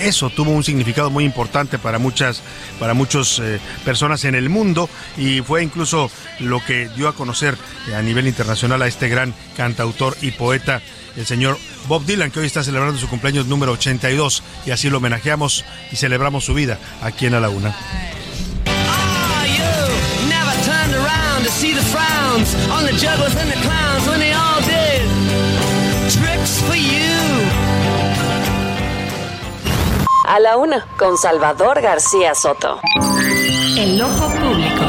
[0.03, 2.43] eso tuvo un significado muy importante para muchas
[2.79, 6.11] para muchas eh, personas en el mundo y fue incluso
[6.41, 7.57] lo que dio a conocer
[7.89, 10.83] eh, a nivel internacional a este gran cantautor y poeta
[11.17, 11.59] el señor
[11.89, 15.97] Bob Dylan que hoy está celebrando su cumpleaños número 82 y así lo homenajeamos y
[15.97, 17.75] celebramos su vida aquí en la Una.
[26.65, 27.12] Oh, you
[30.33, 32.81] A la una, con Salvador García Soto.
[33.77, 34.83] El ojo público.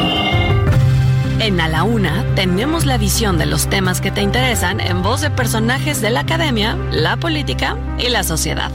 [1.40, 5.20] En A la Una tenemos la visión de los temas que te interesan en voz
[5.20, 8.72] de personajes de la academia, la política y la sociedad.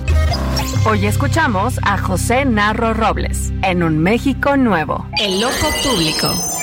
[0.85, 5.07] Hoy escuchamos a José Narro Robles en Un México Nuevo.
[5.19, 6.58] El ojo público.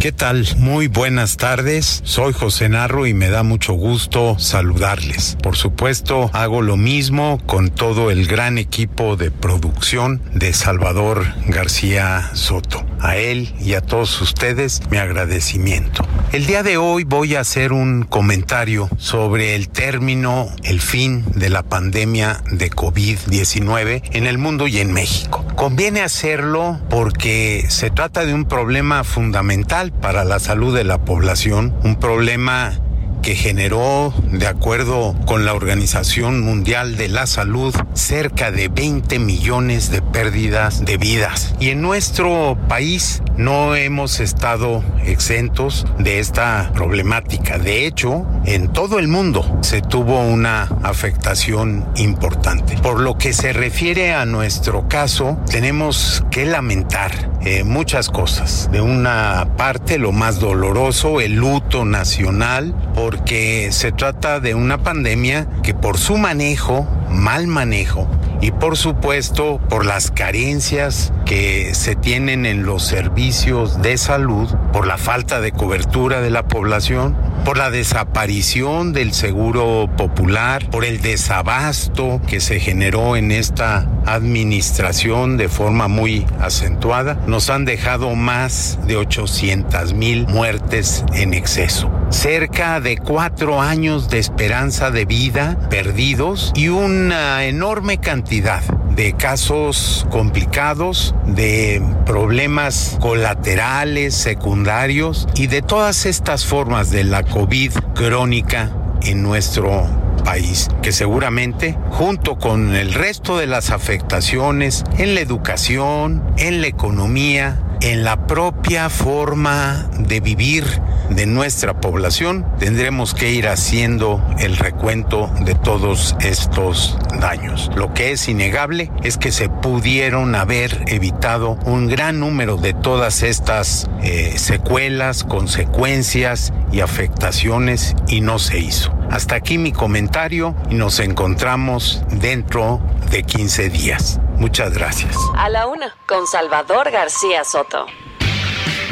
[0.00, 0.48] ¿Qué tal?
[0.56, 2.00] Muy buenas tardes.
[2.04, 5.36] Soy José Narro y me da mucho gusto saludarles.
[5.42, 12.30] Por supuesto, hago lo mismo con todo el gran equipo de producción de Salvador García
[12.32, 12.82] Soto.
[12.98, 16.02] A él y a todos ustedes mi agradecimiento.
[16.32, 21.50] El día de hoy voy a hacer un comentario sobre el término, el fin de
[21.50, 25.44] la pandemia de COVID-19 en el mundo y en México.
[25.56, 31.74] Conviene hacerlo porque se trata de un problema fundamental para la salud de la población,
[31.84, 32.80] un problema
[33.22, 39.90] que generó, de acuerdo con la Organización Mundial de la Salud, cerca de 20 millones
[39.90, 41.54] de pérdidas de vidas.
[41.60, 47.58] Y en nuestro país no hemos estado exentos de esta problemática.
[47.58, 52.76] De hecho, en todo el mundo se tuvo una afectación importante.
[52.78, 58.68] Por lo que se refiere a nuestro caso, tenemos que lamentar eh, muchas cosas.
[58.70, 65.48] De una parte, lo más doloroso, el luto nacional, porque se trata de una pandemia
[65.62, 68.08] que por su manejo, mal manejo,
[68.40, 74.86] y por supuesto por las carencias que se tienen en los servicios de salud, por
[74.86, 81.00] la falta de cobertura de la población, por la desaparición del seguro popular, por el
[81.00, 88.78] desabasto que se generó en esta administración de forma muy acentuada, nos han dejado más
[88.86, 91.90] de 800 mil muertes en exceso.
[92.10, 100.06] Cerca de cuatro años de esperanza de vida perdidos y una enorme cantidad de casos
[100.08, 108.70] complicados, de problemas colaterales, secundarios y de todas estas formas de la COVID crónica
[109.02, 109.84] en nuestro
[110.24, 116.68] país, que seguramente, junto con el resto de las afectaciones en la educación, en la
[116.68, 120.64] economía, en la propia forma de vivir
[121.08, 127.70] de nuestra población, tendremos que ir haciendo el recuento de todos estos daños.
[127.74, 133.22] Lo que es innegable es que se pudieron haber evitado un gran número de todas
[133.22, 138.99] estas eh, secuelas, consecuencias y afectaciones y no se hizo.
[139.10, 142.80] Hasta aquí mi comentario y nos encontramos dentro
[143.10, 144.20] de 15 días.
[144.38, 145.16] Muchas gracias.
[145.36, 147.86] A la una, con Salvador García Soto.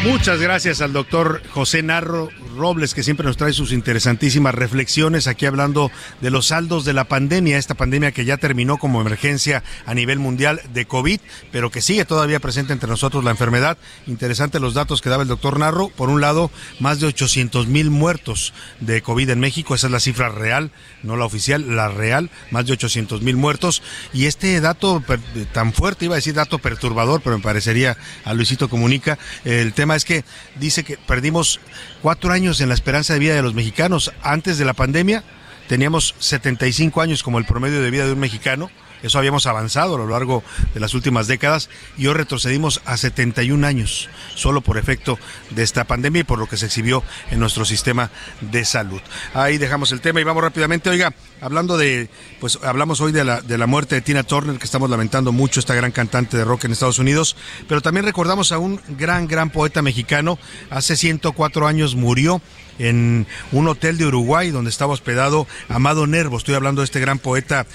[0.03, 5.47] Muchas gracias al doctor José Narro Robles, que siempre nos trae sus interesantísimas reflexiones aquí
[5.47, 5.91] hablando
[6.21, 10.19] de los saldos de la pandemia, esta pandemia que ya terminó como emergencia a nivel
[10.19, 11.21] mundial de COVID,
[11.53, 13.79] pero que sigue todavía presente entre nosotros la enfermedad.
[14.07, 15.89] Interesante los datos que daba el doctor Narro.
[15.89, 20.01] Por un lado, más de 800 mil muertos de COVID en México, esa es la
[20.01, 20.71] cifra real,
[21.03, 23.83] no la oficial, la real, más de 800 mil muertos.
[24.13, 25.21] Y este dato per-
[25.53, 29.95] tan fuerte, iba a decir dato perturbador, pero me parecería a Luisito Comunica, el tema
[29.97, 30.25] es que
[30.59, 31.61] dice que perdimos
[32.03, 34.13] cuatro años en la esperanza de vida de los mexicanos.
[34.23, 35.25] Antes de la pandemia
[35.69, 38.71] teníamos 75 años como el promedio de vida de un mexicano.
[39.03, 40.43] Eso habíamos avanzado a lo largo
[40.75, 45.19] de las últimas décadas y hoy retrocedimos a 71 años, solo por efecto
[45.51, 48.11] de esta pandemia y por lo que se exhibió en nuestro sistema
[48.41, 49.01] de salud.
[49.35, 50.91] Ahí dejamos el tema y vamos rápidamente.
[50.91, 52.11] Oiga, hablando de,
[52.41, 55.61] pues hablamos hoy de la, de la muerte de Tina Turner, que estamos lamentando mucho,
[55.61, 57.37] esta gran cantante de rock en Estados Unidos,
[57.69, 60.39] pero también recordamos a un gran, gran poeta mexicano.
[60.71, 62.41] Hace 104 años murió
[62.79, 66.37] en un hotel de Uruguay donde estaba hospedado Amado Nervo.
[66.37, 67.67] Estoy hablando de este gran poeta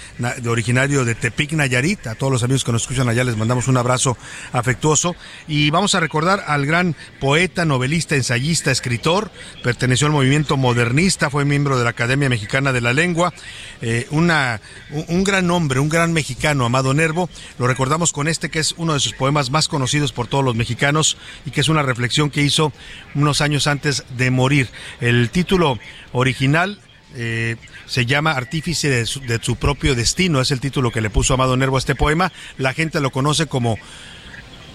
[0.47, 2.07] originario de Tepic, Nayarit.
[2.07, 4.17] A todos los amigos que nos escuchan allá les mandamos un abrazo
[4.51, 5.15] afectuoso.
[5.47, 9.31] Y vamos a recordar al gran poeta, novelista, ensayista, escritor.
[9.63, 13.34] Perteneció al movimiento modernista, fue miembro de la Academia Mexicana de la Lengua.
[13.81, 17.30] eh, un gran hombre, un gran mexicano, Amado Nervo.
[17.59, 20.55] Lo recordamos con este que es uno de sus poemas más conocidos por todos los
[20.55, 22.71] mexicanos y que es una reflexión que hizo
[23.15, 24.69] unos años antes de morir.
[25.02, 25.80] El título
[26.11, 26.80] original
[27.15, 31.10] eh, se llama Artífice de su, de su propio destino, es el título que le
[31.10, 32.32] puso Amado Nervo a este poema.
[32.57, 33.78] La gente lo conoce como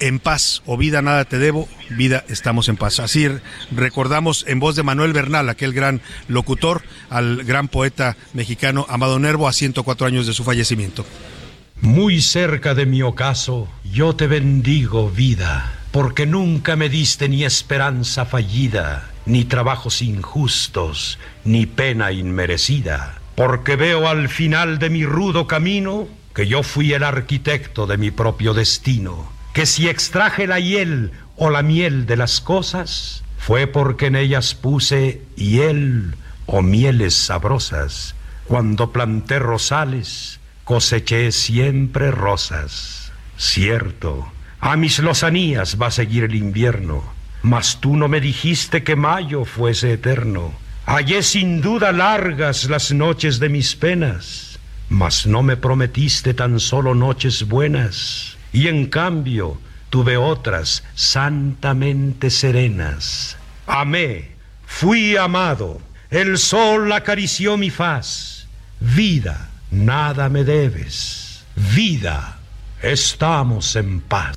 [0.00, 3.00] En paz o vida nada te debo, vida estamos en paz.
[3.00, 3.28] Así
[3.72, 9.48] recordamos en voz de Manuel Bernal, aquel gran locutor, al gran poeta mexicano Amado Nervo
[9.48, 11.04] a 104 años de su fallecimiento.
[11.80, 18.26] Muy cerca de mi ocaso, yo te bendigo, vida, porque nunca me diste ni esperanza
[18.26, 26.08] fallida, ni trabajos injustos, ni pena inmerecida, porque veo al final de mi rudo camino
[26.34, 31.50] que yo fui el arquitecto de mi propio destino, que si extraje la hiel o
[31.50, 38.14] la miel de las cosas, fue porque en ellas puse hiel o mieles sabrosas.
[38.46, 43.12] Cuando planté rosales, coseché siempre rosas.
[43.36, 47.04] Cierto, a mis lozanías va a seguir el invierno,
[47.42, 50.52] mas tú no me dijiste que mayo fuese eterno.
[50.86, 54.58] Hallé sin duda largas las noches de mis penas,
[54.88, 59.60] mas no me prometiste tan solo noches buenas, y en cambio
[59.90, 63.36] tuve otras santamente serenas.
[63.66, 64.30] Amé,
[64.66, 68.48] fui amado, el sol acarició mi faz.
[68.80, 71.44] Vida, nada me debes.
[71.74, 72.38] Vida,
[72.82, 74.36] estamos en paz.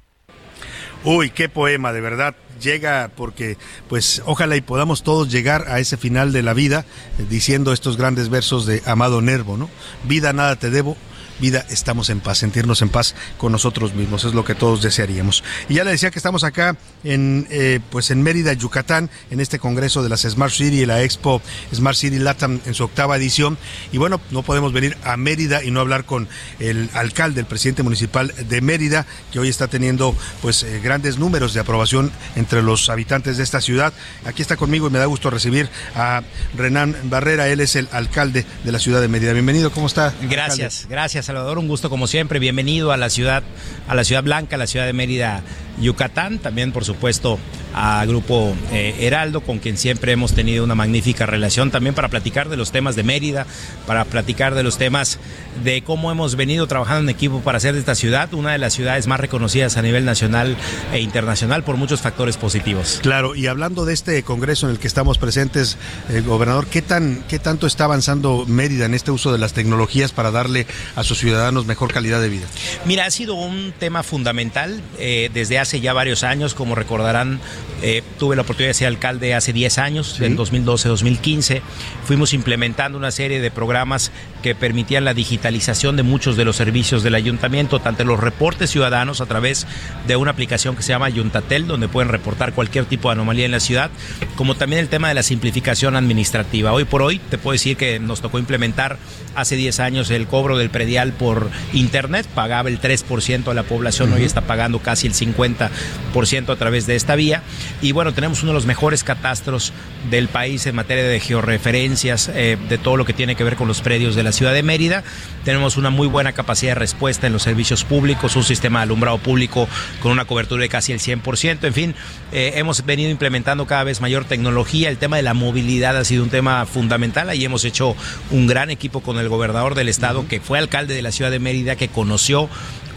[1.04, 2.36] Uy, qué poema, de verdad.
[2.62, 3.58] Llega porque,
[3.90, 6.86] pues, ojalá y podamos todos llegar a ese final de la vida
[7.18, 9.70] eh, diciendo estos grandes versos de Amado Nervo, ¿no?
[10.04, 10.96] Vida, nada te debo.
[11.42, 15.44] Vida, estamos en paz, sentirnos en paz con nosotros mismos, es lo que todos desearíamos.
[15.70, 19.58] Y ya le decía que estamos acá en, eh, pues en Mérida, Yucatán, en este
[19.58, 21.42] congreso de las Smart City, la Expo
[21.74, 23.58] Smart City Latam en su octava edición.
[23.92, 26.28] Y bueno, no podemos venir a Mérida y no hablar con
[26.60, 31.56] el alcalde, el presidente municipal de Mérida, que hoy está teniendo pues eh, grandes números
[31.56, 33.94] de aprobación entre los habitantes de esta ciudad.
[34.26, 36.22] Aquí está conmigo y me da gusto recibir a
[36.56, 39.34] Renan Barrera, él es el alcalde de la ciudad de Mérida.
[39.34, 40.14] Bienvenido, ¿cómo está?
[40.22, 43.42] Gracias, gracias Salvador, un gusto como siempre, bienvenido a la ciudad,
[43.88, 45.44] a la ciudad blanca, a la ciudad de Mérida,
[45.80, 47.40] Yucatán, también por supuesto
[47.74, 52.50] a Grupo eh, Heraldo, con quien siempre hemos tenido una magnífica relación, también para platicar
[52.50, 53.48] de los temas de Mérida,
[53.88, 55.20] para platicar de los temas
[55.64, 58.74] de cómo hemos venido trabajando en equipo para hacer de esta ciudad una de las
[58.74, 60.58] ciudades más reconocidas a nivel nacional
[60.92, 63.00] e internacional por muchos factores positivos.
[63.02, 65.78] Claro, y hablando de este congreso en el que estamos presentes,
[66.10, 70.12] eh, gobernador, ¿qué, tan, ¿qué tanto está avanzando Mérida en este uso de las tecnologías
[70.12, 72.48] para darle a sus ciudadanos mejor calidad de vida?
[72.86, 77.40] Mira, ha sido un tema fundamental eh, desde hace ya varios años, como recordarán,
[77.82, 81.62] eh, tuve la oportunidad de ser alcalde hace 10 años, en 2012-2015.
[82.06, 84.12] Fuimos implementando una serie de programas
[84.44, 89.22] que permitían la digitalización de muchos de los servicios del ayuntamiento, tanto los reportes ciudadanos
[89.22, 89.68] a través
[90.08, 93.52] de una aplicación que se llama Ayuntatel, donde pueden reportar cualquier tipo de anomalía en
[93.52, 93.92] la ciudad,
[94.36, 96.74] como también el tema de la simplificación administrativa.
[96.74, 98.98] Hoy por hoy te puedo decir que nos tocó implementar
[99.36, 104.14] hace 10 años el cobro del predial por internet, pagaba el 3% a la población,
[104.14, 107.42] hoy está pagando casi el 50% a través de esta vía.
[107.82, 109.74] Y bueno, tenemos uno de los mejores catastros
[110.10, 113.68] del país en materia de georreferencias, eh, de todo lo que tiene que ver con
[113.68, 115.04] los predios de la ciudad de Mérida.
[115.44, 119.18] Tenemos una muy buena capacidad de respuesta en los servicios públicos, un sistema de alumbrado
[119.18, 119.68] público
[120.02, 121.66] con una cobertura de casi el 100%.
[121.66, 121.96] En fin,
[122.32, 124.90] eh, hemos venido implementando cada vez mayor tecnología.
[124.90, 127.30] El tema de la movilidad ha sido un tema fundamental.
[127.30, 127.96] Ahí hemos hecho
[128.30, 131.40] un gran equipo con el gobernador del estado, que fue alcalde de la ciudad de
[131.40, 132.50] Mérida, que conoció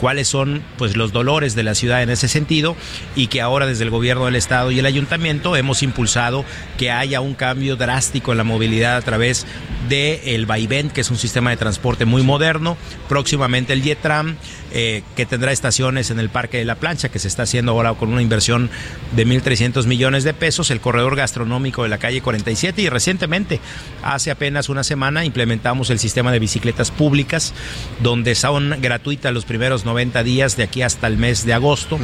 [0.04, 2.76] cuáles son pues los dolores de la ciudad en ese sentido
[3.16, 6.44] y que ahora desde el gobierno del estado y el ayuntamiento hemos impulsado
[6.76, 9.46] que haya un cambio drástico en la movilidad a través
[9.88, 12.76] de el Vaivén, que es un sistema de transporte muy moderno,
[13.08, 14.36] próximamente el Yetram,
[14.72, 17.94] eh, que tendrá estaciones en el Parque de la Plancha, que se está haciendo ahora
[17.94, 18.70] con una inversión
[19.16, 23.60] de 1.300 millones de pesos, el corredor gastronómico de la calle 47 y recientemente,
[24.02, 27.54] hace apenas una semana, implementamos el sistema de bicicletas públicas,
[28.02, 29.93] donde son gratuitas los primeros 90
[30.24, 31.98] días de aquí hasta el mes de agosto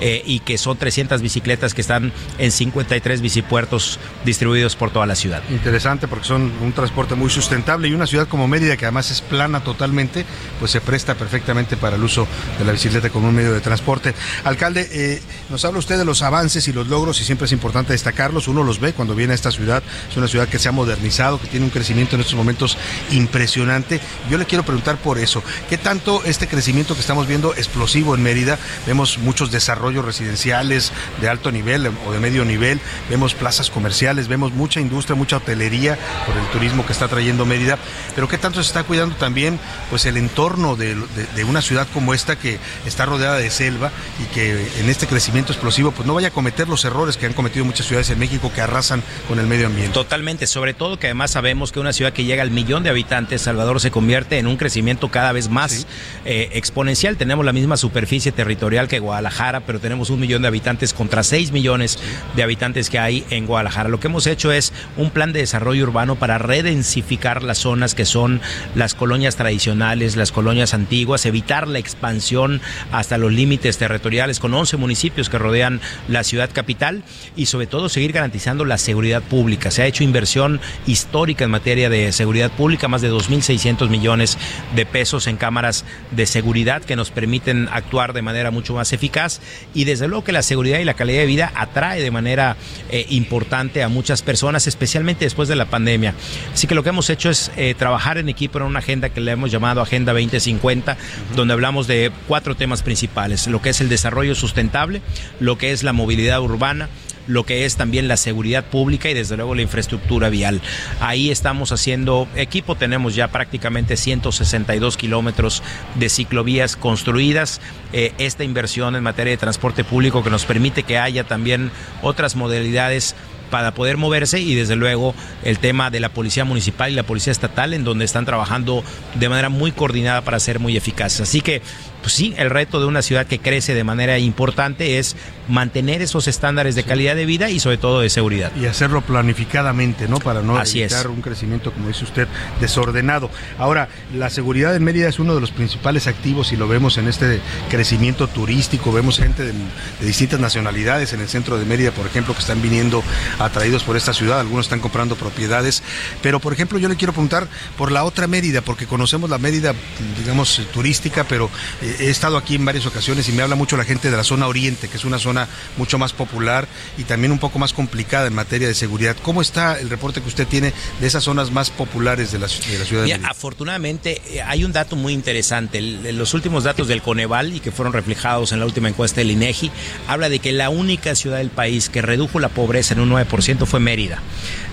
[0.00, 5.14] eh, y que son 300 bicicletas que están en 53 bicipuertos distribuidos por toda la
[5.14, 5.42] ciudad.
[5.50, 9.20] Interesante porque son un transporte muy sustentable y una ciudad como Mérida que además es
[9.20, 10.24] plana totalmente,
[10.58, 12.26] pues se presta perfectamente para el uso
[12.58, 14.14] de la bicicleta como un medio de transporte.
[14.44, 17.92] Alcalde, eh, nos habla usted de los avances y los logros y siempre es importante
[17.92, 18.48] destacarlos.
[18.48, 19.82] Uno los ve cuando viene a esta ciudad.
[20.10, 22.76] Es una ciudad que se ha modernizado, que tiene un crecimiento en estos momentos
[23.10, 24.00] impresionante.
[24.30, 25.42] Yo le quiero preguntar por eso.
[25.68, 28.58] ¿Qué tanto este crecimiento que estamos viendo explosivo en Mérida?
[28.86, 32.80] Vemos muchos desarrollos residenciales de alto nivel o de medio nivel,
[33.10, 37.78] vemos plazas comerciales, vemos mucha industria, mucha hotelería por el turismo que está trayendo Mérida.
[38.14, 39.58] Pero ¿qué tanto se está cuidando también
[39.90, 43.90] pues el entorno de, de- de una ciudad como esta que está rodeada de selva
[44.22, 47.32] y que en este crecimiento explosivo pues no vaya a cometer los errores que han
[47.32, 49.92] cometido muchas ciudades en México que arrasan con el medio ambiente?
[49.92, 53.42] Totalmente, sobre todo que además sabemos que una ciudad que llega al millón de habitantes,
[53.42, 55.86] Salvador, se convierte en un crecimiento cada vez más
[56.24, 57.13] eh, exponencial.
[57.16, 61.52] Tenemos la misma superficie territorial que Guadalajara, pero tenemos un millón de habitantes contra 6
[61.52, 61.98] millones
[62.36, 63.88] de habitantes que hay en Guadalajara.
[63.88, 68.04] Lo que hemos hecho es un plan de desarrollo urbano para redensificar las zonas que
[68.04, 68.40] son
[68.74, 72.60] las colonias tradicionales, las colonias antiguas, evitar la expansión
[72.92, 77.02] hasta los límites territoriales con 11 municipios que rodean la ciudad capital
[77.36, 79.70] y sobre todo seguir garantizando la seguridad pública.
[79.70, 84.38] Se ha hecho inversión histórica en materia de seguridad pública, más de 2.600 millones
[84.74, 89.40] de pesos en cámaras de seguridad que nos permiten actuar de manera mucho más eficaz
[89.74, 92.56] y desde luego que la seguridad y la calidad de vida atrae de manera
[92.90, 96.14] eh, importante a muchas personas, especialmente después de la pandemia.
[96.52, 99.20] Así que lo que hemos hecho es eh, trabajar en equipo en una agenda que
[99.20, 100.96] le hemos llamado Agenda 2050,
[101.36, 105.02] donde hablamos de cuatro temas principales, lo que es el desarrollo sustentable,
[105.40, 106.88] lo que es la movilidad urbana,
[107.26, 110.60] lo que es también la seguridad pública y desde luego la infraestructura vial.
[111.00, 115.62] Ahí estamos haciendo equipo, tenemos ya prácticamente 162 kilómetros
[115.94, 117.60] de ciclovías construidas.
[117.92, 121.70] Eh, esta inversión en materia de transporte público que nos permite que haya también
[122.02, 123.14] otras modalidades
[123.50, 125.14] para poder moverse y desde luego
[125.44, 128.82] el tema de la policía municipal y la policía estatal en donde están trabajando
[129.14, 131.20] de manera muy coordinada para ser muy eficaces.
[131.20, 131.62] Así que
[132.04, 135.16] pues sí, el reto de una ciudad que crece de manera importante es
[135.48, 138.52] mantener esos estándares de calidad de vida y sobre todo de seguridad.
[138.60, 140.18] Y hacerlo planificadamente, ¿no?
[140.18, 140.92] Para no Así es.
[140.92, 142.28] evitar un crecimiento, como dice usted,
[142.60, 143.30] desordenado.
[143.58, 147.08] Ahora, la seguridad en Mérida es uno de los principales activos y lo vemos en
[147.08, 147.40] este
[147.70, 148.92] crecimiento turístico.
[148.92, 152.60] Vemos gente de, de distintas nacionalidades en el centro de Mérida, por ejemplo, que están
[152.60, 153.02] viniendo
[153.38, 154.40] atraídos por esta ciudad.
[154.40, 155.82] Algunos están comprando propiedades.
[156.20, 157.48] Pero, por ejemplo, yo le quiero preguntar
[157.78, 159.74] por la otra Mérida, porque conocemos la Mérida,
[160.18, 161.48] digamos, turística, pero
[161.80, 164.24] eh, he estado aquí en varias ocasiones y me habla mucho la gente de la
[164.24, 166.66] zona oriente, que es una zona mucho más popular
[166.98, 169.16] y también un poco más complicada en materia de seguridad.
[169.22, 172.78] ¿Cómo está el reporte que usted tiene de esas zonas más populares de la, de
[172.78, 173.30] la ciudad de Mira, Mérida?
[173.30, 175.80] afortunadamente eh, hay un dato muy interesante.
[175.80, 179.70] Los últimos datos del Coneval y que fueron reflejados en la última encuesta del INEGI
[180.08, 183.66] habla de que la única ciudad del país que redujo la pobreza en un 9%
[183.66, 184.20] fue Mérida.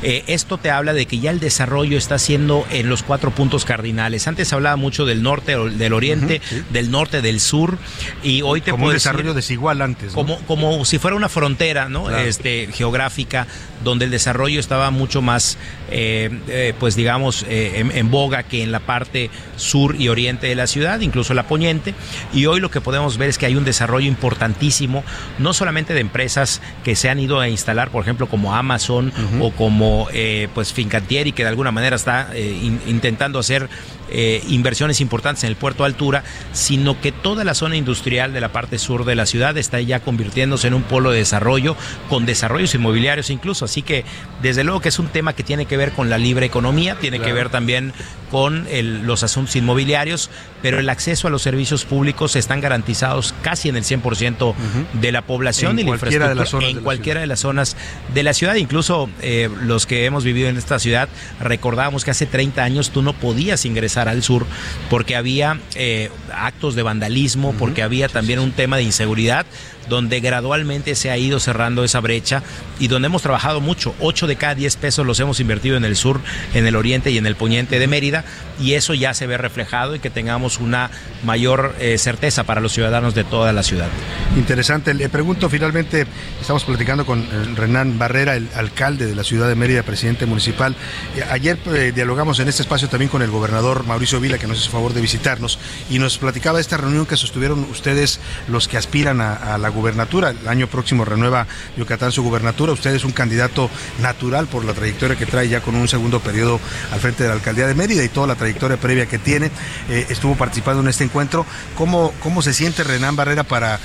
[0.03, 3.65] Eh, esto te habla de que ya el desarrollo está siendo en los cuatro puntos
[3.65, 4.27] cardinales.
[4.27, 6.41] Antes hablaba mucho del norte, del oriente,
[6.72, 7.78] del norte, del sur
[8.24, 10.10] y hoy te Como un desarrollo decir- desigual antes.
[10.10, 10.14] ¿no?
[10.14, 12.06] como, como si fuera una frontera ¿no?
[12.06, 12.20] Claro.
[12.24, 13.48] este, geográfica
[13.84, 15.58] donde el desarrollo estaba mucho más,
[15.90, 20.46] eh, eh, pues digamos, eh, en, en boga que en la parte sur y oriente
[20.46, 21.96] de la ciudad, incluso la poniente.
[22.32, 25.04] Y hoy lo que podemos ver es que hay un desarrollo importantísimo,
[25.40, 29.50] no solamente de empresas que se han ido a instalar, por ejemplo, como Amazon o
[29.52, 30.08] como
[30.54, 33.68] pues Fincantieri, que de alguna manera está in- intentando hacer
[34.12, 36.24] eh, inversiones importantes en el puerto de altura,
[36.54, 40.00] sino que toda la zona industrial de la parte sur de la ciudad está ya
[40.02, 41.76] convirtiéndose en un polo de desarrollo,
[42.10, 43.66] con desarrollos inmobiliarios incluso.
[43.66, 44.04] Así que
[44.42, 47.20] desde luego que es un tema que tiene que ver con la libre economía, tiene
[47.20, 47.94] que ver también
[48.30, 50.30] con el- los asuntos inmobiliarios,
[50.62, 54.56] pero el acceso a los servicios públicos están garantizados casi en el 100%
[54.94, 57.22] de la población En y la cualquiera de las infraestructura zonas en de la cualquiera
[57.22, 57.78] de las zonas
[58.14, 58.56] de la ciudad.
[58.56, 61.10] Incluso eh, los que hemos vivido en esta ciudad
[61.42, 64.45] recordábamos que hace 30 años tú no podías ingresar al sur
[64.90, 69.45] porque había eh, actos de vandalismo, porque había también un tema de inseguridad
[69.92, 72.44] donde gradualmente se ha ido cerrando esa brecha
[72.80, 73.94] y donde hemos trabajado mucho.
[74.00, 76.22] 8 de cada 10 pesos los hemos invertido en el sur,
[76.54, 78.24] en el oriente y en el poniente de Mérida
[78.58, 80.92] y eso ya se ve reflejado y que tengamos una
[81.26, 83.90] mayor eh, certeza para los ciudadanos de toda la ciudad.
[84.38, 84.94] Interesante.
[84.94, 86.08] Le pregunto finalmente,
[86.40, 90.74] estamos platicando con eh, Renán Barrera, el alcalde de la ciudad de Mérida, presidente municipal.
[91.18, 91.58] Eh, Ayer
[91.94, 95.02] dialogamos en este espacio también con el gobernador Mauricio Vila, que nos hizo favor de
[95.02, 95.60] visitarnos,
[95.90, 100.30] y nos platicaba esta reunión que sostuvieron ustedes, los que aspiran a, la gubernatura.
[100.30, 102.72] El año próximo renueva Yucatán su gubernatura.
[102.72, 106.60] Usted es un candidato natural por la trayectoria que trae ya con un segundo periodo
[106.91, 109.52] al frente de la alcaldía de Mérida y toda la trayectoria previa que tiene.
[109.90, 111.45] Eh, estuvo participando en este encuentro.
[111.76, 113.80] ¿Cómo, cómo se siente Renán Barrera para eh,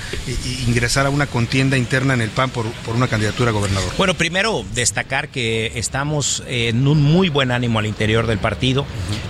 [0.67, 3.91] ingresar a una contienda interna en el PAN por, por una candidatura a gobernador?
[3.97, 8.85] Bueno, primero destacar que estamos en un muy buen ánimo al interior del partido.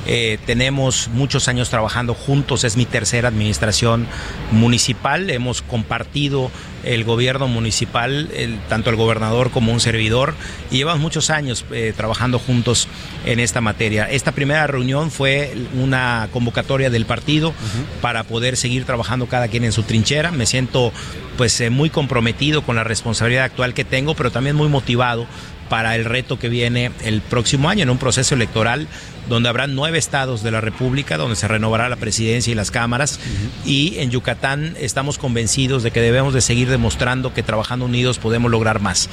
[0.06, 4.08] Eh, tenemos muchos años trabajando juntos, es mi tercera administración
[4.52, 5.30] municipal.
[5.30, 6.52] Hemos compartido
[6.84, 10.36] el gobierno municipal, el- tanto el gobernador como un servidor,
[10.72, 12.88] y llevamos muchos años eh, trabajando juntos
[13.26, 14.06] en esta materia.
[14.10, 17.54] Esta primera reunión fue una convocatoria del partido
[18.02, 20.32] para poder seguir trabajando cada quien en su trinchera.
[20.32, 20.92] Me siento
[21.38, 25.28] pues eh, muy comprometido con la responsabilidad actual que tengo, pero también muy motivado
[25.70, 28.88] para el reto que viene el próximo año en un proceso electoral
[29.28, 33.20] donde habrá nueve estados de la República, donde se renovará la presidencia y las cámaras.
[33.66, 38.50] Y en Yucatán estamos convencidos de que debemos de seguir demostrando que trabajando unidos podemos
[38.50, 39.10] lograr más.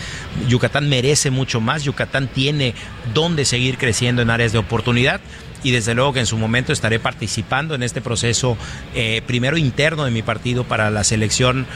[0.49, 2.75] Yucatán merece mucho más, Yucatán tiene
[3.13, 5.21] donde seguir creciendo en áreas de oportunidad
[5.65, 8.57] y desde luego que en su momento estaré participando en este proceso
[8.95, 11.67] eh, primero interno de mi partido para la selección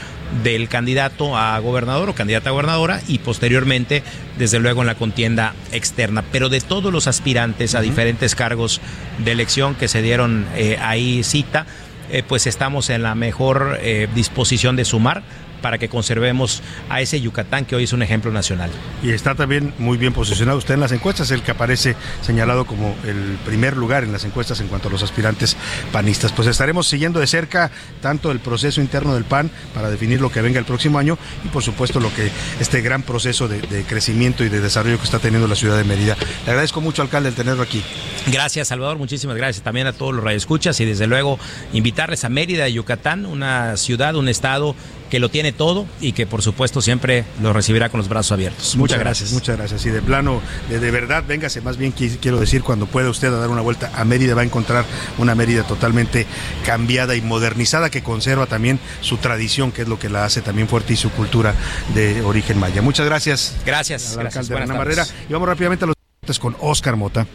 [0.43, 4.03] del candidato a gobernador o candidata a gobernadora y posteriormente
[4.37, 6.23] desde luego en la contienda externa.
[6.31, 8.81] Pero de todos los aspirantes a diferentes cargos
[9.17, 11.65] de elección que se dieron eh, ahí cita
[12.11, 15.21] eh, pues estamos en la mejor eh, disposición de sumar
[15.61, 18.69] para que conservemos a ese Yucatán que hoy es un ejemplo nacional.
[19.03, 22.95] Y está también muy bien posicionado usted en las encuestas, el que aparece señalado como
[23.05, 25.57] el primer lugar en las encuestas en cuanto a los aspirantes
[25.91, 26.31] panistas.
[26.31, 27.71] Pues estaremos siguiendo de cerca
[28.01, 31.49] tanto el proceso interno del PAN para definir lo que venga el próximo año y
[31.49, 35.19] por supuesto lo que este gran proceso de, de crecimiento y de desarrollo que está
[35.19, 36.17] teniendo la ciudad de Mérida.
[36.45, 37.83] Le agradezco mucho, alcalde, el tenerlo aquí.
[38.27, 38.97] Gracias, Salvador.
[38.97, 41.39] Muchísimas gracias también a todos los radioescuchas y desde luego
[41.73, 44.75] invitarles a Mérida, Yucatán, una ciudad, un estado
[45.09, 48.75] que lo tiene todo y que por supuesto siempre lo recibirá con los brazos abiertos.
[48.75, 49.31] Muchas, gracias.
[49.31, 49.85] Muchas gracias.
[49.85, 53.27] Y de plano, de, de verdad, véngase más bien, qui- quiero decir, cuando pueda usted
[53.29, 54.85] a dar una vuelta a Mérida, va a encontrar
[55.17, 56.27] una Mérida totalmente
[56.65, 60.67] cambiada y modernizada que conserva también su tradición, que es lo que la hace también
[60.67, 61.53] fuerte y su cultura
[61.95, 62.81] de origen maya.
[62.81, 63.55] Muchas gracias.
[63.65, 64.13] Gracias.
[64.13, 64.49] al gracias.
[64.51, 64.73] alcalde.
[64.77, 65.05] Barrera.
[65.29, 67.25] Y vamos rápidamente a los deportes con Oscar Mota.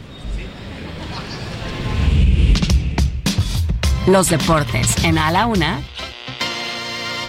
[4.07, 5.79] Los deportes en A la Una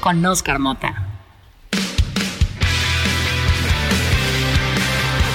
[0.06, 0.94] con Oscar Mota.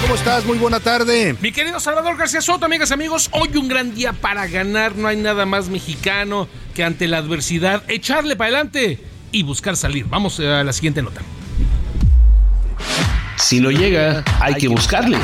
[0.01, 0.45] ¿Cómo estás?
[0.45, 1.35] Muy buena tarde.
[1.41, 4.95] Mi querido Salvador García Soto, amigas y amigos, hoy un gran día para ganar.
[4.95, 9.03] No hay nada más mexicano que ante la adversidad echarle para adelante
[9.33, 10.05] y buscar salir.
[10.05, 11.19] Vamos a la siguiente nota.
[13.35, 15.17] Si no llega, hay que buscarle.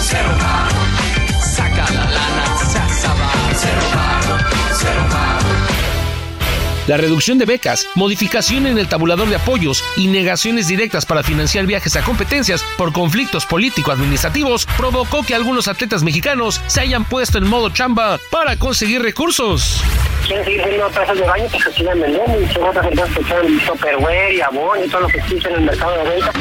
[0.00, 0.65] Saca
[6.86, 11.66] La reducción de becas, modificación en el tabulador de apoyos y negaciones directas para financiar
[11.66, 17.48] viajes a competencias por conflictos político-administrativos provocó que algunos atletas mexicanos se hayan puesto en
[17.48, 19.82] modo chamba para conseguir recursos.
[20.28, 25.08] quieren seguir de baño, pues vendiendo y otras empresas que y Avon y todo lo
[25.08, 26.32] que existe en el mercado de venta.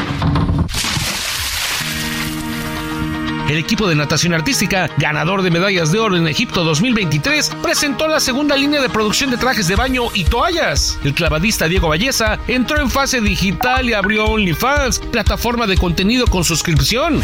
[3.47, 8.19] El equipo de natación artística, ganador de medallas de oro en Egipto 2023, presentó la
[8.19, 10.97] segunda línea de producción de trajes de baño y toallas.
[11.03, 16.43] El clavadista Diego Valleza entró en fase digital y abrió OnlyFans, plataforma de contenido con
[16.43, 17.21] suscripción.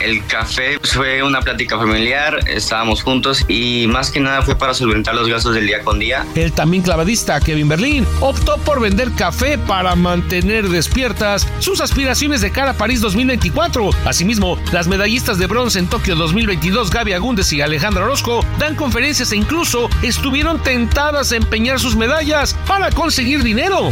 [0.00, 5.14] El café fue una plática familiar, estábamos juntos y más que nada fue para solventar
[5.14, 6.24] los gastos del día con día.
[6.34, 12.50] El también clavadista Kevin Berlín optó por vender café para mantener despiertas sus aspiraciones de
[12.50, 13.90] cara a París 2024.
[14.06, 19.32] Asimismo, las medallistas de bronce en Tokio 2022 Gaby Agúndez y Alejandra Orozco dan conferencias
[19.32, 23.90] e incluso estuvieron tentadas a empeñar sus medallas para conseguir dinero.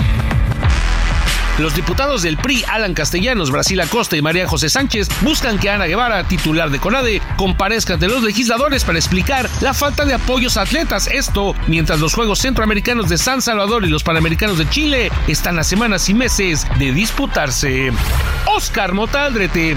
[1.58, 5.86] Los diputados del PRI, Alan Castellanos, Brasil Acosta y María José Sánchez, buscan que Ana
[5.86, 10.62] Guevara, titular de CONADE, comparezca ante los legisladores para explicar la falta de apoyos a
[10.62, 11.08] atletas.
[11.08, 15.64] Esto, mientras los Juegos Centroamericanos de San Salvador y los Panamericanos de Chile están a
[15.64, 17.90] semanas y meses de disputarse.
[18.46, 19.76] Oscar Motaldrete.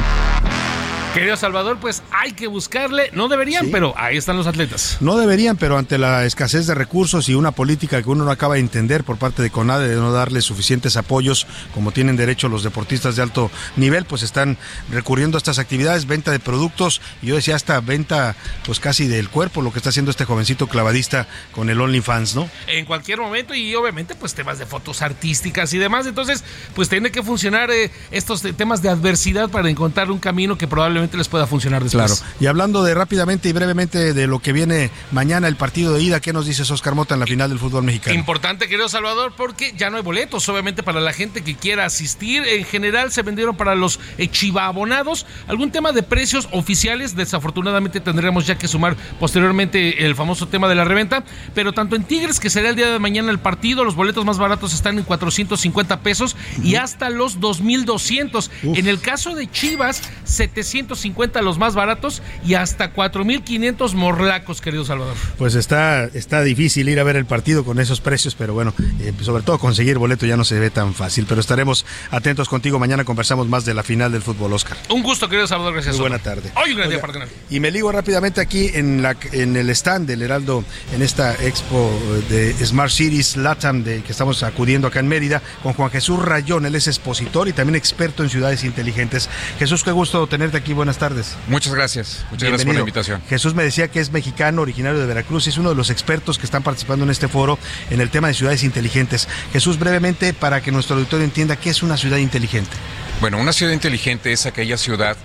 [1.14, 3.10] Querido Salvador, pues hay que buscarle.
[3.12, 4.96] No deberían, pero ahí están los atletas.
[5.02, 8.54] No deberían, pero ante la escasez de recursos y una política que uno no acaba
[8.54, 12.64] de entender por parte de CONADE de no darle suficientes apoyos como tienen derecho los
[12.64, 14.58] deportistas de alto nivel, pues están
[14.90, 19.62] recurriendo a estas actividades, venta de productos, yo decía hasta venta pues casi del cuerpo,
[19.62, 22.50] lo que está haciendo este jovencito clavadista con el OnlyFans, ¿no?
[22.68, 26.08] En cualquier momento y obviamente pues temas de fotos artísticas y demás.
[26.08, 30.58] Entonces pues tiene que funcionar eh, estos te- temas de adversidad para encontrar un camino
[30.58, 32.20] que probablemente les pueda funcionar después.
[32.20, 32.36] Claro.
[32.40, 36.20] Y hablando de rápidamente y brevemente de lo que viene mañana, el partido de ida,
[36.20, 38.18] ¿qué nos dices Oscar Mota en la final del fútbol mexicano?
[38.18, 42.44] Importante, querido Salvador, porque ya no hay boletos, obviamente para la gente que quiera asistir.
[42.46, 45.26] En general se vendieron para los eh, chivabonados.
[45.48, 50.76] Algún tema de precios oficiales, desafortunadamente tendremos ya que sumar posteriormente el famoso tema de
[50.76, 51.24] la reventa.
[51.54, 54.38] Pero tanto en Tigres, que será el día de mañana el partido, los boletos más
[54.38, 58.52] baratos están en 450 pesos y hasta los 2200.
[58.64, 60.02] En el caso de Chivas,
[60.96, 65.16] 750 los más baratos y hasta 4500 morlacos, querido Salvador.
[65.38, 69.14] Pues está, está difícil ir a ver el partido con esos precios, pero bueno, eh,
[69.22, 71.26] sobre todo conseguir boleto ya no se ve tan fácil.
[71.28, 72.80] Pero estaremos atentos contigo.
[72.80, 74.78] Mañana conversamos más de la final del fútbol, Oscar.
[74.90, 75.96] Un gusto, querido Salvador, gracias.
[75.96, 76.52] Muy buena tarde.
[76.56, 77.12] Hoy un gran día para.
[77.50, 80.64] Y me ligo rápidamente aquí en, la, en el stand del Heraldo,
[80.94, 81.92] en esta expo
[82.30, 86.66] de Smart Cities Latam de, que estamos acudiendo acá en Mérida, con Juan Jesús Rayón.
[86.66, 89.30] Él es expositor y también experto en ciudades inteligentes.
[89.60, 90.74] Jesús, qué gusto tenerte aquí.
[90.82, 91.36] Buenas tardes.
[91.48, 92.26] Muchas gracias.
[92.32, 92.80] Muchas gracias por la Bienvenido.
[92.82, 93.22] invitación.
[93.30, 96.40] Jesús me decía que es mexicano, originario de Veracruz, y es uno de los expertos
[96.40, 97.60] que están participando en este foro
[97.92, 99.28] en el tema de ciudades inteligentes.
[99.54, 102.72] Jesús, brevemente, para que nuestro auditorio entienda qué es una ciudad inteligente.
[103.20, 105.18] Bueno, una ciudad inteligente es aquella ciudad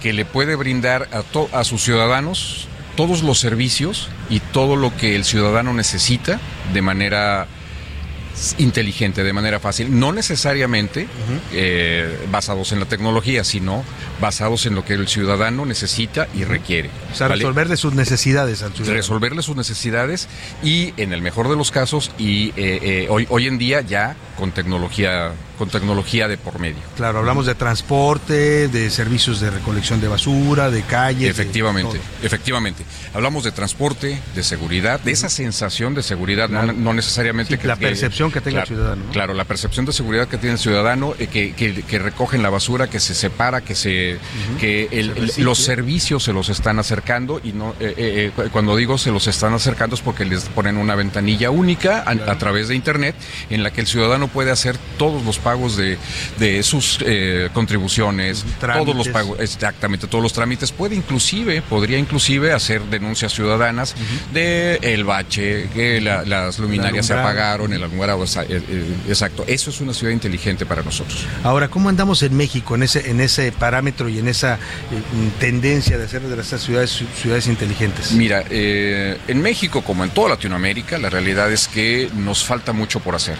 [0.00, 4.96] que le puede brindar a, to- a sus ciudadanos todos los servicios y todo lo
[4.96, 6.38] que el ciudadano necesita
[6.72, 7.48] de manera
[8.58, 11.06] inteligente, de manera fácil, no necesariamente
[11.52, 13.84] eh, basados en la tecnología, sino
[14.20, 16.90] basados en lo que el ciudadano necesita y requiere.
[17.12, 17.40] O sea, ¿vale?
[17.40, 18.96] resolverle sus necesidades al ciudadano.
[18.96, 20.28] resolverle sus necesidades
[20.62, 24.16] y en el mejor de los casos y eh, eh, hoy, hoy en día ya
[24.36, 26.78] con tecnología con tecnología de por medio.
[26.96, 31.28] Claro, hablamos de transporte, de servicios de recolección de basura, de calles.
[31.28, 32.82] Efectivamente, efectivamente.
[33.12, 37.76] Hablamos de transporte, de seguridad, de esa sensación de seguridad, no, no necesariamente Sí, la
[37.76, 39.12] percepción que tenga el ciudadano, ¿no?
[39.12, 42.48] Claro, la percepción de seguridad que tiene el ciudadano, eh, que, que, que recogen la
[42.48, 44.18] basura, que se separa, que se
[44.58, 48.76] que el- Se los servicios se los están acercando y no eh, eh, eh, cuando
[48.76, 52.68] digo se los están acercando es porque les ponen una ventanilla única a, a través
[52.68, 53.14] de internet
[53.50, 55.98] en la que el ciudadano puede hacer todos los pagos de,
[56.38, 60.70] de sus eh, contribuciones, todos los pagos exactamente todos los trámites.
[60.72, 63.94] Puede inclusive podría inclusive hacer denuncias ciudadanas
[64.32, 69.44] de el bache que la- las luminarias se apagaron el alumbrado eh, eh, exacto.
[69.48, 71.26] Eso es una ciudad inteligente para nosotros.
[71.42, 74.58] Ahora, ¿cómo andamos en México en ese, en ese parámetro y en esa eh,
[75.40, 78.12] tendencia de hacer de estas ciudades ci- ciudades inteligentes?
[78.12, 83.00] Mira, eh, en México, como en toda Latinoamérica, la realidad es que nos falta mucho
[83.00, 83.36] por hacer.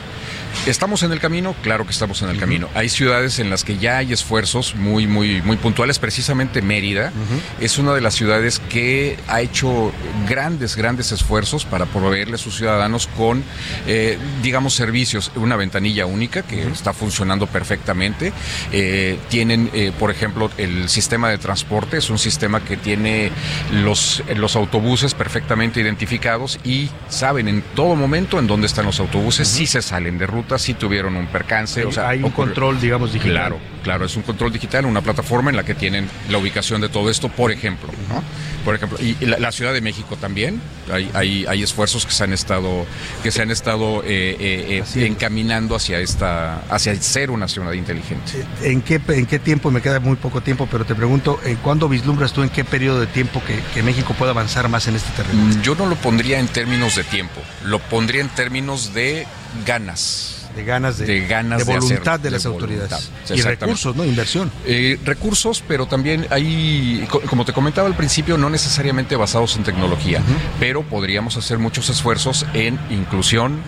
[0.66, 1.54] ¿Estamos en el camino?
[1.62, 2.68] Claro que estamos en el camino.
[2.74, 5.98] Hay ciudades en las que ya hay esfuerzos muy, muy, muy puntuales.
[5.98, 7.12] Precisamente Mérida
[7.60, 9.90] es una de las ciudades que ha hecho
[10.28, 13.42] grandes, grandes esfuerzos para proveerle a sus ciudadanos con,
[13.86, 15.32] eh, digamos, servicios.
[15.34, 18.32] Una ventanilla única que está funcionando perfectamente.
[18.70, 21.96] Eh, tienen, eh, por ejemplo, el sistema de transporte.
[21.96, 23.32] Es un sistema que tiene
[23.72, 29.48] los, los autobuses perfectamente identificados y saben en todo momento en dónde están los autobuses,
[29.48, 31.80] si se salen de ruta, si tuvieron un percance.
[31.80, 33.32] Hay- o sea, hay un control, digamos, digital.
[33.32, 36.88] Claro, claro, es un control digital, una plataforma en la que tienen la ubicación de
[36.88, 37.88] todo esto, por ejemplo.
[38.08, 38.22] ¿no?
[38.64, 40.60] Por ejemplo, y la, la Ciudad de México también,
[40.92, 42.84] hay, hay, hay esfuerzos que se han estado,
[43.22, 48.44] que se han estado eh, eh, eh, encaminando hacia esta, hacia ser una ciudad inteligente.
[48.62, 49.70] ¿En qué, ¿En qué tiempo?
[49.70, 53.00] Me queda muy poco tiempo, pero te pregunto, ¿en ¿cuándo vislumbras tú en qué periodo
[53.00, 55.62] de tiempo que, que México pueda avanzar más en este terreno?
[55.62, 59.26] Yo no lo pondría en términos de tiempo, lo pondría en términos de
[59.66, 60.39] ganas.
[60.56, 63.10] De ganas de, ganas de de voluntad hacer, de las de autoridades.
[63.30, 64.04] Y recursos, ¿no?
[64.04, 64.50] Inversión.
[64.66, 69.62] Eh, recursos, pero también hay, co- como te comentaba al principio, no necesariamente basados en
[69.62, 70.20] tecnología,
[70.58, 73.58] pero podríamos hacer muchos esfuerzos en inclusión.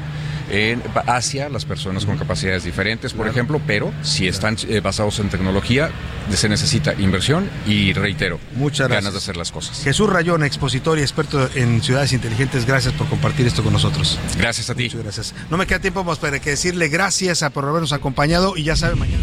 [0.55, 5.31] En, hacia las personas con capacidades diferentes, por ejemplo, pero si están eh, basados en
[5.31, 5.91] tecnología,
[6.31, 9.05] se necesita inversión y reitero, Muchas gracias.
[9.05, 9.83] ganas de hacer las cosas.
[9.83, 14.19] Jesús Rayón, expositor y experto en ciudades inteligentes, gracias por compartir esto con nosotros.
[14.37, 14.85] Gracias a ti.
[14.85, 15.35] Muchas gracias.
[15.49, 18.77] No me queda tiempo más para que decirle gracias a por habernos acompañado y ya
[18.77, 19.23] sabe mañana.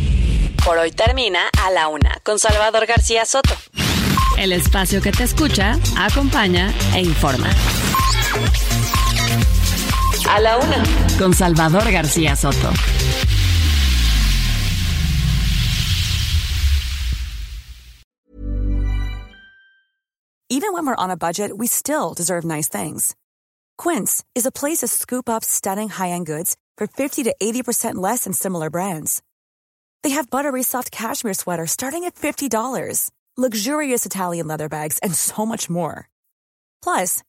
[0.65, 3.55] Por hoy termina a la una con Salvador García Soto.
[4.39, 7.49] El espacio que te escucha, acompaña e informa.
[10.31, 10.83] A la una
[11.17, 12.71] con Salvador García Soto.
[20.51, 23.15] Even when we're on a budget, we still deserve nice things.
[23.79, 28.25] Quince is a place to scoop up stunning high-end goods for 50 to 80% less
[28.25, 29.23] than similar brands.
[30.03, 35.45] They have buttery soft cashmere sweaters starting at $50, luxurious Italian leather bags, and so
[35.45, 36.07] much more.
[36.83, 37.23] Plus,